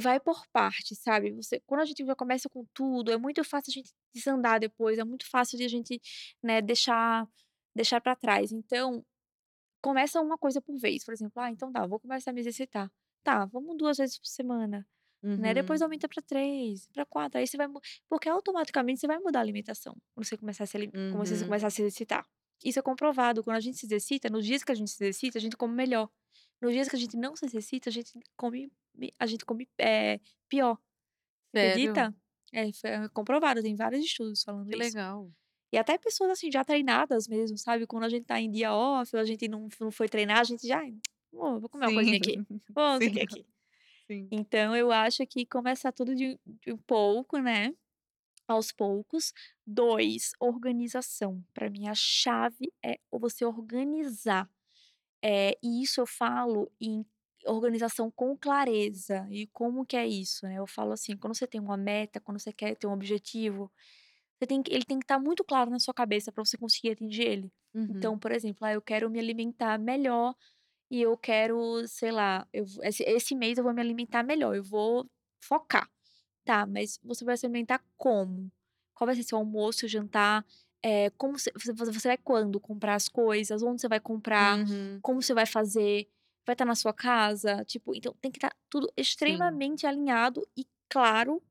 vai 0.00 0.20
por 0.20 0.46
partes, 0.52 0.98
sabe. 1.00 1.32
Você 1.32 1.60
quando 1.66 1.80
a 1.82 1.84
gente 1.84 2.04
já 2.04 2.14
começa 2.16 2.48
com 2.48 2.64
tudo, 2.74 3.12
é 3.12 3.16
muito 3.18 3.42
fácil 3.44 3.70
a 3.70 3.74
gente 3.74 3.92
desandar 4.14 4.60
depois, 4.60 4.98
é 4.98 5.04
muito 5.04 5.28
fácil 5.30 5.58
de 5.58 5.64
a 5.64 5.68
gente, 5.68 6.00
né, 6.42 6.60
deixar 6.62 7.26
deixar 7.74 8.00
pra 8.00 8.16
trás. 8.16 8.52
Então, 8.52 9.04
começa 9.82 10.20
uma 10.20 10.38
coisa 10.38 10.60
por 10.62 10.78
vez, 10.78 11.04
por 11.04 11.12
exemplo: 11.14 11.40
"Ah, 11.42 11.50
então 11.50 11.72
tá, 11.72 11.86
vou 11.86 12.00
começar 12.00 12.30
a 12.30 12.34
me 12.34 12.40
exercitar". 12.40 12.90
Tá, 13.24 13.44
vamos 13.46 13.76
2 13.76 13.96
vezes 13.98 14.18
por 14.18 14.26
semana, 14.26 14.86
né, 15.36 15.54
depois 15.54 15.82
Uhum. 15.82 15.82
aumenta 15.82 16.08
pra 16.08 16.22
3, 16.22 16.88
pra 16.92 17.04
4, 17.06 17.38
aí 17.40 17.46
você 17.46 17.56
vai 17.56 17.68
porque 18.08 18.28
automaticamente 18.28 19.00
você 19.00 19.06
vai 19.08 19.18
mudar 19.18 19.40
a 19.40 19.42
alimentação, 19.42 19.96
quando 20.14 20.26
você 20.26 20.36
começar 20.38 20.64
a 20.64 20.66
se 20.68 20.76
ali 20.76 20.92
quando 21.10 21.26
você 21.26 21.44
Uhum. 21.44 21.46
começar 21.46 21.68
a 21.68 21.70
se 21.70 21.82
exercitar. 21.82 22.26
Isso 22.64 22.78
é 22.78 22.82
comprovado, 22.82 23.44
quando 23.44 23.56
a 23.56 23.60
gente 23.60 23.78
se 23.78 23.86
exercita, 23.86 24.30
nos 24.30 24.44
dias 24.46 24.64
que 24.64 24.72
a 24.72 24.74
gente 24.74 24.90
se 24.90 25.02
exercita, 25.04 25.38
a 25.38 25.42
gente 25.42 25.56
come 25.56 25.74
melhor. 25.74 26.10
Nos 26.62 26.72
dias 26.72 26.88
que 26.88 26.96
a 26.96 26.98
gente 26.98 27.16
não 27.16 27.36
se 27.36 27.44
exercita, 27.46 27.90
a 27.90 27.92
gente 27.92 28.12
come 28.36 28.70
me 28.94 29.12
a 29.18 29.26
gente 29.26 29.44
come, 29.44 29.68
eh, 29.78 30.20
pior. 30.48 30.78
Sério? 31.54 32.06
acredita? 32.06 32.14
É, 32.52 32.72
foi 32.72 32.90
é 32.90 33.08
comprovado, 33.10 33.62
tem 33.62 33.74
vários 33.76 34.04
estudos 34.04 34.42
falando 34.44 34.70
Que 34.70 34.76
isso. 34.76 34.96
legal. 34.96 35.32
E 35.72 35.78
até 35.78 35.98
pessoas, 35.98 36.30
assim, 36.32 36.50
já 36.52 36.64
treinadas 36.64 37.28
mesmo, 37.28 37.58
sabe, 37.58 37.86
quando 37.86 38.04
a 38.04 38.08
gente 38.10 38.26
tá 38.26 38.40
em 38.40 38.50
dia 38.50 38.72
off 38.74 39.16
a 39.16 39.24
gente 39.24 39.48
não 39.48 39.68
não 39.80 39.90
foi 39.92 40.08
treinar, 40.08 40.40
a 40.40 40.44
gente 40.44 40.66
já: 40.68 40.80
"Vou 41.32 41.60
vou 41.60 41.68
comer 41.70 41.86
uma 41.86 41.92
Sim, 41.92 41.94
coisinha 41.94 42.18
aqui, 42.18 42.42
vou 42.74 43.00
sim, 43.00 43.18
que 43.18 43.20
aqui". 43.22 43.46
sim. 44.10 44.32
Então 44.32 44.76
eu 44.76 44.92
acho 44.92 45.26
que 45.26 45.46
começar 45.46 45.92
tudo 45.92 46.14
de 46.16 46.38
de 46.46 46.72
um 46.72 46.78
pouco, 46.78 47.38
né, 47.40 47.74
aos 48.48 48.72
poucos. 48.72 49.32
2, 49.66 50.32
organização. 50.40 51.44
Pra 51.54 51.70
mim 51.70 51.88
a 51.88 51.94
chave 51.96 52.72
é 52.84 52.98
você 53.12 53.44
organizar. 53.46 54.50
Eh, 55.22 55.58
e 55.62 55.82
isso 55.82 56.00
eu 56.00 56.06
falo 56.06 56.70
em 56.80 57.04
organização 57.46 58.10
com 58.10 58.36
clareza. 58.36 59.26
E 59.30 59.46
como 59.48 59.86
que 59.86 59.96
é 59.96 60.06
isso, 60.06 60.46
né, 60.46 60.58
eu 60.58 60.66
falo 60.66 60.92
assim, 60.92 61.16
quando 61.16 61.36
você 61.36 61.46
tem 61.46 61.60
uma 61.60 61.76
meta, 61.76 62.20
quando 62.20 62.40
você 62.40 62.52
quer 62.52 62.76
ter 62.76 62.86
um 62.86 62.92
objetivo, 62.92 63.70
você 64.38 64.46
tem 64.46 64.62
que 64.62 64.72
ele 64.74 64.84
tem 64.84 64.98
que 64.98 65.04
estar 65.04 65.18
muito 65.18 65.44
claro 65.44 65.70
na 65.70 65.78
sua 65.78 65.94
cabeça 65.94 66.32
pra 66.32 66.44
você 66.44 66.56
conseguir 66.58 66.90
atingir 66.92 67.22
ele. 67.24 67.52
Então, 67.88 68.18
Uhum. 68.18 68.20
por 68.20 68.32
exemplo, 68.32 68.58
ah, 68.66 68.72
eu 68.72 68.82
quero 68.82 69.08
me 69.10 69.18
alimentar 69.18 69.78
melhor 69.78 70.34
e 70.90 71.02
eu 71.02 71.16
quero, 71.18 71.86
sei 71.88 72.12
lá, 72.12 72.48
eu 72.52 72.64
esse 72.84 73.04
esse 73.04 73.34
mês 73.36 73.58
eu 73.58 73.64
vou 73.64 73.74
me 73.74 73.80
alimentar 73.82 74.22
melhor, 74.24 74.56
eu 74.56 74.64
vou 74.64 75.08
focar. 75.42 75.90
Tá, 76.44 76.66
mas 76.66 76.98
você 77.04 77.24
vai 77.24 77.36
se 77.36 77.46
alimentar 77.46 77.82
como? 77.96 78.50
Qual 78.94 79.06
vai 79.06 79.16
ser 79.16 79.24
seu 79.24 79.38
almoço, 79.38 79.88
jantar? 79.88 80.44
Eh, 80.88 81.10
como 81.18 81.36
você 81.36 81.50
você 81.52 82.06
vai 82.06 82.16
quando 82.16 82.60
comprar 82.60 82.94
as 82.94 83.08
coisas? 83.08 83.60
Onde 83.60 83.80
você 83.80 83.88
vai 83.88 83.98
comprar? 83.98 84.56
Uhum. 84.56 85.00
Como 85.02 85.20
você 85.20 85.34
vai 85.34 85.44
fazer? 85.44 86.08
Vai 86.46 86.54
estar 86.54 86.64
na 86.64 86.76
sua 86.76 86.92
casa? 86.92 87.64
Tipo, 87.64 87.92
então 87.92 88.14
tem 88.20 88.30
que 88.30 88.38
estar 88.38 88.54
tudo 88.70 88.86
Sim. 88.86 88.92
extremamente 88.96 89.84
alinhado 89.84 90.46
e 90.56 90.64
claro, 90.88 91.42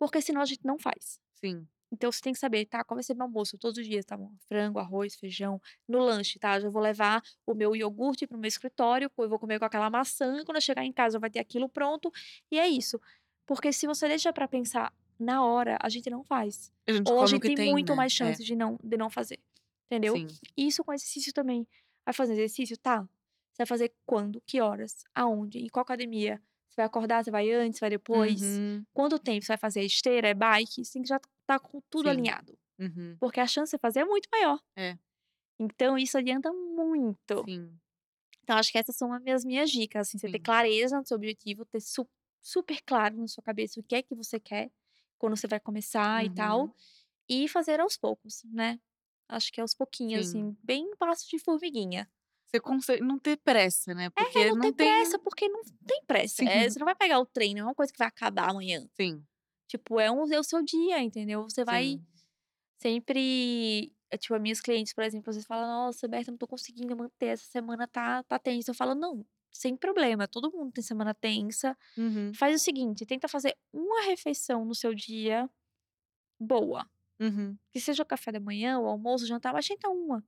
porque 0.00 0.20
senão 0.20 0.40
a 0.40 0.44
gente 0.44 0.66
não 0.66 0.80
faz. 0.80 1.20
Sim. 1.34 1.64
Então 1.92 2.10
você 2.10 2.20
tem 2.22 2.32
que 2.32 2.40
saber, 2.40 2.64
tá, 2.64 2.82
qual 2.82 2.96
vai 2.96 3.04
ser 3.04 3.14
meu 3.14 3.24
almoço 3.24 3.56
todos 3.56 3.78
os 3.78 3.86
dias, 3.86 4.04
tá 4.04 4.16
bom, 4.16 4.32
frango, 4.48 4.80
arroz, 4.80 5.14
feijão. 5.14 5.60
No 5.86 6.00
lanche, 6.00 6.40
tá, 6.40 6.58
já 6.58 6.68
vou 6.68 6.82
levar 6.82 7.22
o 7.46 7.54
meu 7.54 7.76
iogurte 7.76 8.26
para 8.26 8.36
o 8.36 8.40
meu 8.40 8.48
escritório, 8.48 9.08
eu 9.16 9.28
vou 9.28 9.38
comer 9.38 9.60
com 9.60 9.66
aquela 9.66 9.90
maçã 9.90 10.38
e 10.40 10.44
quando 10.44 10.56
eu 10.56 10.62
chegar 10.62 10.84
em 10.84 10.92
casa 10.92 11.20
vai 11.20 11.30
ter 11.30 11.38
aquilo 11.38 11.68
pronto, 11.68 12.10
e 12.50 12.58
é 12.58 12.66
isso. 12.66 12.98
Porque 13.46 13.72
se 13.72 13.86
você 13.86 14.08
deixa 14.08 14.32
pra 14.32 14.48
pensar 14.48 14.92
na 15.22 15.44
hora, 15.44 15.78
a 15.80 15.88
gente 15.88 16.10
não 16.10 16.22
faz. 16.24 16.72
A 16.86 16.92
gente 16.92 17.10
Ou 17.10 17.22
a 17.22 17.26
gente 17.26 17.42
tem 17.42 17.54
tem, 17.54 17.70
muito 17.70 17.90
né. 17.90 17.96
mais 17.96 18.12
É. 18.12 18.16
chances 18.16 18.44
de 18.44 18.54
não 18.56 18.78
de 18.82 18.96
não 18.96 19.08
fazer, 19.08 19.38
entendeu? 19.86 20.14
Sim. 20.16 20.26
Isso 20.56 20.82
com 20.84 20.92
exercício 20.92 21.32
também. 21.32 21.66
Vai 22.04 22.12
fazer 22.12 22.32
exercício? 22.34 22.76
Tá. 22.76 23.02
Você 23.52 23.58
vai 23.58 23.66
fazer 23.66 23.92
quando? 24.06 24.40
Que 24.46 24.60
horas? 24.60 25.04
Aonde? 25.14 25.58
Em 25.58 25.68
qual 25.68 25.82
academia? 25.82 26.42
Você 26.68 26.76
vai 26.76 26.86
acordar, 26.86 27.22
você 27.22 27.30
vai 27.30 27.50
antes, 27.52 27.78
vai 27.80 27.90
depois? 27.90 28.40
Uhum. 28.42 28.82
Quanto 28.94 29.18
tempo 29.18 29.42
você 29.44 29.48
vai 29.48 29.58
fazer? 29.58 29.80
É 29.80 29.84
esteira, 29.84 30.28
é 30.28 30.34
bike? 30.34 30.84
Você 30.84 30.94
tem 30.94 31.02
que 31.02 31.08
já 31.08 31.16
estar 31.42 31.58
com 31.60 31.80
tudo 31.90 32.04
Sim. 32.04 32.10
alinhado. 32.10 32.58
Uhum. 32.78 33.16
Porque 33.20 33.38
a 33.40 33.46
chance 33.46 33.66
de 33.66 33.70
você 33.72 33.78
fazer 33.78 34.00
é 34.00 34.04
muito 34.04 34.28
maior. 34.32 34.58
É. 34.74 34.96
Então 35.58 35.98
isso 35.98 36.16
adianta 36.18 36.50
muito. 36.52 37.44
Sim. 37.46 37.70
Então 38.42 38.56
acho 38.56 38.72
que 38.72 38.78
essas 38.78 38.96
são 38.96 39.12
as 39.12 39.22
minhas 39.22 39.44
minhas 39.44 39.70
dicas, 39.70 40.08
assim, 40.08 40.18
você 40.18 40.26
ter 40.28 40.38
Sim. 40.38 40.42
clareza 40.42 40.98
no 40.98 41.06
seu 41.06 41.16
objetivo, 41.16 41.64
ter 41.66 41.80
su 41.80 42.08
super 42.40 42.80
claro 42.84 43.16
na 43.18 43.28
sua 43.28 43.42
cabeça 43.44 43.78
o 43.78 43.82
que 43.84 43.94
é 43.94 44.02
que 44.02 44.14
você 44.16 44.40
quer, 44.40 44.68
quando 45.22 45.36
você 45.36 45.46
vai 45.46 45.60
começar 45.60 46.24
e 46.24 46.30
tal, 46.30 46.62
Uhum. 46.64 46.72
e 47.28 47.48
fazer 47.48 47.78
aos 47.80 47.96
poucos, 47.96 48.42
né. 48.44 48.78
Acho 49.28 49.52
que 49.52 49.60
aos 49.60 49.72
pouquinhos, 49.74 50.26
Sim. 50.28 50.48
assim, 50.50 50.56
bem 50.62 50.94
passo 50.96 51.28
de 51.30 51.38
formiguinha. 51.38 52.10
Você 52.46 52.60
conse 52.60 53.00
não 53.00 53.18
ter 53.18 53.36
pressa, 53.38 53.94
né, 53.94 54.06
É, 54.06 54.10
porque 54.10 54.38
não 54.38 54.42
ter 54.42 54.54
não 54.56 54.60
tem 54.60 54.72
pressa, 54.74 55.18
porque 55.18 55.48
não 55.48 55.62
tem 55.86 56.02
pressa. 56.06 56.44
Eh, 56.44 56.64
Sim. 56.64 56.70
você 56.70 56.78
não 56.80 56.84
vai 56.86 56.94
pegar 56.96 57.18
o 57.20 57.24
trem, 57.24 57.54
não 57.54 57.62
é 57.62 57.64
uma 57.64 57.74
coisa 57.74 57.92
que 57.92 57.98
vai 57.98 58.08
acabar 58.08 58.50
amanhã. 58.50 58.86
Sim. 59.00 59.24
Tipo, 59.68 60.00
é 60.00 60.10
um 60.10 60.30
é 60.32 60.38
o 60.38 60.44
seu 60.44 60.62
dia, 60.62 61.00
entendeu. 61.00 61.44
Você 61.44 61.64
vai 61.64 61.84
Sim. 61.84 62.06
sempre 62.82 63.92
é, 64.10 64.18
tipo, 64.18 64.34
as 64.34 64.42
minhas 64.42 64.60
clientes, 64.60 64.92
por 64.92 65.04
exemplo, 65.04 65.30
às 65.30 65.36
vezes 65.36 65.46
falam, 65.46 65.66
nossa, 65.86 66.06
Berta, 66.08 66.30
não 66.30 66.36
tô 66.38 66.46
conseguindo 66.46 66.94
manter, 66.96 67.26
essa 67.28 67.44
semana 67.46 67.88
tá, 67.88 68.22
tá 68.24 68.38
tensa. 68.38 68.70
Eu 68.70 68.74
falo, 68.74 68.94
não, 68.94 69.24
sem 69.52 69.76
problema, 69.76 70.26
todo 70.26 70.50
mundo 70.50 70.72
tem 70.72 70.82
semana 70.82 71.14
tensa. 71.14 71.76
Uhum. 71.96 72.32
Faz 72.34 72.54
o 72.60 72.64
seguinte, 72.64 73.04
tenta 73.06 73.28
fazer 73.28 73.56
uma 73.72 74.02
refeição 74.02 74.64
no 74.64 74.74
seu 74.74 74.94
dia 74.94 75.48
boa. 76.40 76.88
Uhum. 77.20 77.56
Que 77.70 77.78
seja 77.80 78.02
o 78.02 78.06
café 78.06 78.32
da 78.32 78.40
manhã, 78.40 78.78
o 78.78 78.86
almoço, 78.86 79.24
o 79.24 79.26
jantar, 79.28 79.52
mas 79.52 79.66
tenta 79.68 79.88
uma. 79.88 80.24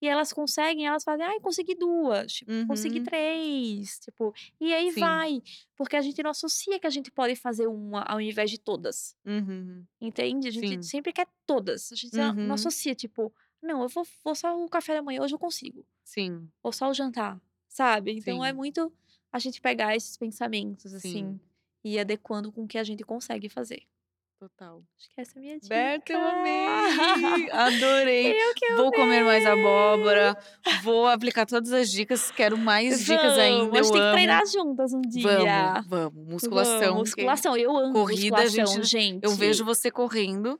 E 0.00 0.06
elas 0.06 0.32
conseguem, 0.32 0.86
elas 0.86 1.02
fazem, 1.02 1.26
ai, 1.26 1.40
consegui 1.40 1.74
duas, 1.74 2.32
tipo, 2.32 2.52
consegui 2.68 2.98
Uhum. 3.00 3.04
três, 3.04 3.98
tipo, 3.98 4.32
e 4.60 4.72
aí 4.72 4.92
Sim. 4.92 5.00
vai. 5.00 5.42
Porque 5.76 5.96
a 5.96 6.00
gente 6.00 6.22
não 6.22 6.30
associa 6.30 6.78
que 6.78 6.86
a 6.86 6.90
gente 6.90 7.10
pode 7.10 7.34
fazer 7.34 7.66
uma 7.66 8.02
ao 8.02 8.20
invés 8.20 8.48
de 8.50 8.58
todas. 8.60 9.16
Uhum. 9.24 9.84
Entende? 10.00 10.46
A 10.48 10.50
gente 10.52 10.68
Sim. 10.68 10.82
sempre 10.82 11.12
quer 11.12 11.26
todas. 11.44 11.90
A 11.90 11.96
gente 11.96 12.14
não- 12.16 12.32
não 12.34 12.44
Uhum. 12.46 12.52
associa, 12.52 12.94
tipo, 12.94 13.34
não, 13.60 13.82
eu 13.82 13.88
vou, 13.88 14.06
vou 14.22 14.36
só 14.36 14.56
o 14.62 14.68
café 14.68 14.94
da 14.94 15.02
manhã, 15.02 15.20
hoje 15.20 15.34
eu 15.34 15.38
consigo. 15.38 15.84
Sim. 16.04 16.48
Ou 16.62 16.72
só 16.72 16.88
o 16.88 16.94
jantar, 16.94 17.40
sabe? 17.78 18.12
Então 18.18 18.44
é 18.44 18.50
Sim. 18.50 18.56
muito 18.56 18.92
a 19.32 19.38
gente 19.38 19.60
pegar 19.60 19.94
esses 19.94 20.16
pensamentos, 20.16 20.92
assim, 20.92 21.12
Sim. 21.12 21.40
e 21.84 21.98
adequando 21.98 22.50
com 22.50 22.64
o 22.64 22.66
que 22.68 22.76
a 22.78 22.82
gente 22.84 23.04
consegue 23.04 23.48
fazer. 23.48 23.82
Total. 24.40 24.82
Acho 24.96 25.08
que 25.14 25.20
essa 25.20 25.32
é 25.36 25.38
a 25.38 25.42
minha 25.42 25.54
dica. 25.58 25.68
Berta, 25.74 26.12
eu 26.12 26.20
amei! 26.20 27.50
Adorei! 27.50 28.32
Eu 28.40 28.54
que 28.54 28.72
Vou 28.74 28.92
comer 28.92 29.24
mais 29.24 29.44
amei! 29.44 29.64
abóbora, 29.64 30.36
vou 30.82 31.06
aplicar 31.08 31.44
todas 31.46 31.72
as 31.72 31.90
dicas, 31.90 32.30
quero 32.30 32.56
mais 32.56 33.04
dicas 33.04 33.36
ainda, 33.38 33.64
Vamos, 33.64 33.78
a 33.78 33.82
gente 33.82 33.92
tem 33.92 34.00
que 34.00 34.06
amo. 34.06 34.12
treinar 34.12 34.46
juntas 34.46 34.92
um 34.92 35.00
dia. 35.02 35.22
Vamos, 35.82 35.86
vamos. 35.88 36.28
Musculação. 36.32 36.78
Vamos, 36.94 37.14
que- 37.14 37.22
musculação. 37.22 37.56
Eu 37.56 37.76
amo 37.76 37.92
corrida, 37.92 38.36
musculação, 38.42 38.74
gente- 38.76 38.86
gente. 38.86 39.24
Eu 39.24 39.30
vejo 39.32 39.64
você 39.64 39.90
correndo, 39.90 40.58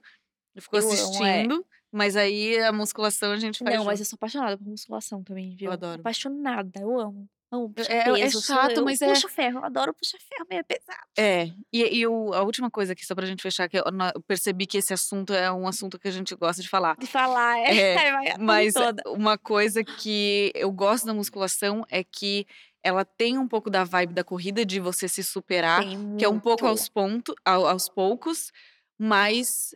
eu 0.56 0.62
fico 0.62 0.76
Eu 0.76 0.82
amo, 0.90 1.24
é. 1.24 1.46
Mas 1.92 2.16
aí 2.16 2.58
a 2.60 2.72
musculação 2.72 3.32
a 3.32 3.36
gente 3.38 3.58
faz 3.58 3.76
Não, 3.76 3.84
mas 3.84 3.98
junto. 3.98 4.06
eu 4.06 4.10
sou 4.10 4.16
apaixonada 4.16 4.58
por 4.58 4.66
musculação 4.66 5.22
também, 5.22 5.54
viu? 5.56 5.70
adoro. 5.72 6.00
Apaixonada, 6.00 6.80
eu 6.80 6.98
amo. 7.00 7.28
Amo 7.50 7.70
puxar 7.72 7.90
É- 7.90 7.98
é 8.00 8.12
peso, 8.12 8.42
sou 8.42 8.54
chato, 8.56 8.72
eu. 8.72 8.84
mas 8.84 9.00
é- 9.00 9.08
Puxa 9.14 9.26
ferro, 9.28 9.60
eu 9.60 9.64
adoro 9.64 9.94
puxar 9.94 10.18
ferro, 10.18 10.46
meio 10.50 10.62
pesado. 10.66 10.98
É, 11.16 11.46
e, 11.72 11.98
e 12.00 12.06
o- 12.06 12.34
a 12.34 12.42
última 12.42 12.70
coisa 12.70 12.92
aqui, 12.92 13.06
só 13.06 13.14
pra 13.14 13.24
gente 13.24 13.42
fechar, 13.42 13.66
que 13.70 13.78
eu, 13.78 13.84
eu 14.14 14.20
percebi 14.22 14.66
que 14.66 14.76
esse 14.76 14.92
assunto 14.92 15.32
é 15.32 15.50
um 15.50 15.66
assunto 15.66 15.98
que 15.98 16.06
a 16.06 16.10
gente 16.10 16.34
gosta 16.34 16.60
de 16.60 16.68
falar. 16.68 16.94
De 16.98 17.06
falar, 17.06 17.58
é. 17.60 17.94
É, 17.94 18.36
Mas 18.38 18.74
toda. 18.74 19.02
uma 19.06 19.38
coisa 19.38 19.82
que 19.82 20.52
eu 20.54 20.70
gosto 20.70 21.06
da 21.06 21.14
musculação 21.14 21.86
é 21.88 22.04
que 22.04 22.46
ela 22.82 23.02
tem 23.02 23.38
um 23.38 23.48
pouco 23.48 23.70
da 23.70 23.82
vibe 23.82 24.12
da 24.12 24.22
corrida, 24.22 24.62
de 24.64 24.78
você 24.78 25.08
se 25.08 25.24
superar, 25.24 25.80
Tem 25.80 26.16
que 26.18 26.24
é 26.26 26.28
um 26.28 26.38
pouco 26.38 26.66
aos, 26.66 26.86
ponto, 26.86 27.34
ao- 27.46 27.66
aos 27.66 27.88
poucos, 27.88 28.52
mas 28.98 29.74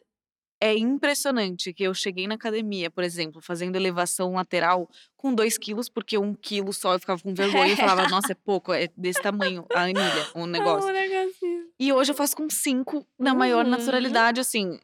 é 0.64 0.78
impressionante 0.78 1.72
que 1.72 1.82
eu 1.82 1.92
cheguei 1.92 2.28
na 2.28 2.36
academia, 2.36 2.88
por 2.88 3.02
exemplo, 3.02 3.40
fazendo 3.42 3.74
elevação 3.74 4.34
lateral 4.34 4.88
com 5.16 5.34
2 5.34 5.58
quilos, 5.58 5.88
porque 5.88 6.16
um 6.16 6.32
quilo 6.34 6.72
só 6.72 6.92
eu 6.94 7.00
ficava 7.00 7.20
com 7.20 7.34
vergonha 7.34 7.72
e 7.72 7.76
falava, 7.76 8.06
nossa, 8.08 8.30
é 8.30 8.34
pouco, 8.36 8.72
é 8.72 8.88
desse 8.96 9.20
tamanho 9.20 9.66
a 9.74 9.80
anilha, 9.82 10.28
o 10.34 10.46
negócio. 10.46 10.88
Ah, 10.88 10.92
um 10.92 10.94
negocinho. 10.94 11.64
E 11.80 11.92
hoje 11.92 12.12
eu 12.12 12.14
faço 12.14 12.36
com 12.36 12.48
5 12.48 13.04
na 13.18 13.34
maior 13.34 13.64
Uhum. 13.64 13.70
naturalidade, 13.72 14.38
assim, 14.40 14.78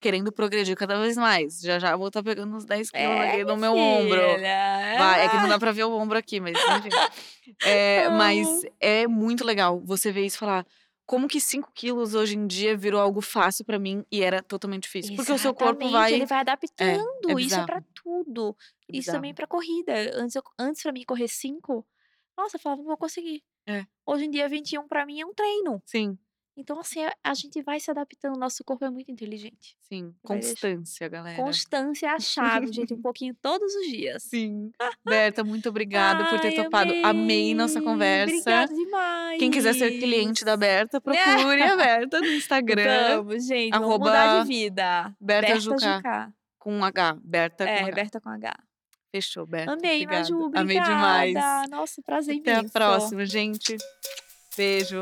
querendo 0.00 0.32
progredir 0.32 0.76
cada 0.76 1.00
vez 1.00 1.16
mais. 1.16 1.60
Já 1.60 1.78
já 1.78 1.96
vou 1.96 2.08
estar 2.08 2.22
pegando 2.22 2.56
uns 2.56 2.64
10 2.64 2.90
quilos 2.90 3.06
É, 3.20 3.28
aqui 3.30 3.44
no 3.44 3.56
meu 3.56 3.72
ombro. 3.72 4.20
filha. 4.34 4.94
Vai, 4.98 5.26
é 5.26 5.28
que 5.28 5.36
não 5.36 5.48
dá 5.48 5.58
pra 5.60 5.70
ver 5.70 5.84
o 5.84 5.92
ombro 5.96 6.18
aqui, 6.18 6.40
mas 6.40 6.56
enfim. 6.56 7.54
É, 7.62 8.08
mas 8.10 8.62
é 8.80 9.06
muito 9.06 9.44
legal 9.44 9.80
você 9.84 10.10
ver 10.10 10.26
isso 10.26 10.36
e 10.36 10.40
falar. 10.40 10.66
Como 11.06 11.28
que 11.28 11.38
5 11.38 11.70
quilos 11.74 12.14
hoje 12.14 12.34
em 12.36 12.46
dia 12.46 12.76
virou 12.76 13.00
algo 13.00 13.20
fácil 13.20 13.64
pra 13.64 13.78
mim 13.78 14.04
e 14.10 14.22
era 14.22 14.42
totalmente 14.42 14.84
difícil? 14.84 15.14
Porque 15.16 15.32
o 15.32 15.38
seu 15.38 15.52
corpo 15.52 15.82
Exatamente, 15.82 15.92
vai. 15.92 16.12
Ele 16.14 16.26
vai 16.26 16.38
adaptando. 16.40 16.98
Isso 17.20 17.30
é 17.30 17.34
bizarro. 17.34 17.66
pra 17.66 17.82
tudo. 17.94 18.56
É 18.90 18.96
Isso 18.96 19.12
também 19.12 19.34
pra 19.34 19.46
corrida. 19.46 19.92
Antes, 20.14 20.34
eu, 20.34 20.42
antes 20.58 20.82
pra 20.82 20.92
mim 20.92 21.04
correr 21.04 21.28
5, 21.28 21.86
nossa, 22.36 22.56
eu 22.56 22.60
falava, 22.60 22.80
não 22.80 22.88
vou 22.88 22.96
conseguir. 22.96 23.42
É. 23.66 23.86
Hoje 24.06 24.24
em 24.24 24.30
dia, 24.30 24.48
21 24.48 24.88
pra 24.88 25.04
mim 25.04 25.20
é 25.20 25.26
um 25.26 25.34
treino. 25.34 25.82
Sim, 25.84 26.18
Então, 26.56 26.78
assim, 26.78 27.04
a, 27.04 27.12
a 27.24 27.34
gente 27.34 27.60
vai 27.62 27.80
se 27.80 27.90
adaptando. 27.90 28.38
Nosso 28.38 28.62
corpo 28.62 28.84
é 28.84 28.90
muito 28.90 29.10
inteligente. 29.10 29.76
sim. 29.80 30.14
Vai 30.22 30.38
deixar- 30.38 30.54
Constância, 30.54 31.08
galera. 31.08 31.36
Constância 31.36 32.06
é 32.06 32.10
a 32.10 32.20
chave, 32.20 32.72
gente. 32.72 32.94
Um 32.94 33.02
pouquinho 33.02 33.34
todos 33.42 33.74
os 33.74 33.86
dias. 33.88 34.22
Sim. 34.22 34.70
Berta, 35.04 35.42
muito 35.42 35.68
obrigada 35.68 36.24
por 36.30 36.38
ter 36.40 36.52
topado. 36.52 36.92
Amei 37.04 37.54
nossa 37.54 37.82
conversa. 37.82 38.32
Obrigada 38.36 38.72
demais. 38.74 39.38
Quem 39.40 39.50
quiser 39.50 39.74
ser 39.74 39.98
cliente 39.98 40.44
da 40.44 40.56
Berta, 40.56 41.00
procure 41.00 41.60
a 41.62 41.74
Berta 41.76 42.20
no 42.20 42.26
Instagram. 42.28 43.24
Vamos, 43.24 43.46
gente. 43.46 43.74
arroba 43.74 43.88
Vamos 44.04 44.06
mudar 44.06 44.42
de 44.42 44.48
vida. 44.48 45.16
Berta 45.20 45.58
Jucá. 45.58 45.96
Jucá. 45.96 46.32
Com 46.58 46.84
H. 46.84 47.18
Berta 47.22 47.64
É, 47.64 47.80
com 47.80 47.86
H. 47.86 47.94
Berta 47.96 48.20
com 48.20 48.28
H. 48.30 48.54
Fechou, 49.10 49.44
Berta. 49.46 49.72
Amei, 49.72 50.04
Obrigada. 50.04 50.18
Maju. 50.30 50.46
Obrigada. 50.46 50.60
Amei 50.60 51.32
demais. 51.34 51.68
Nossa, 51.70 52.00
prazer 52.02 52.36
Até 52.38 52.52
a 52.54 52.58
imenso. 52.60 52.72
próxima, 52.72 53.26
gente. 53.26 53.76
Beijo. 54.56 55.00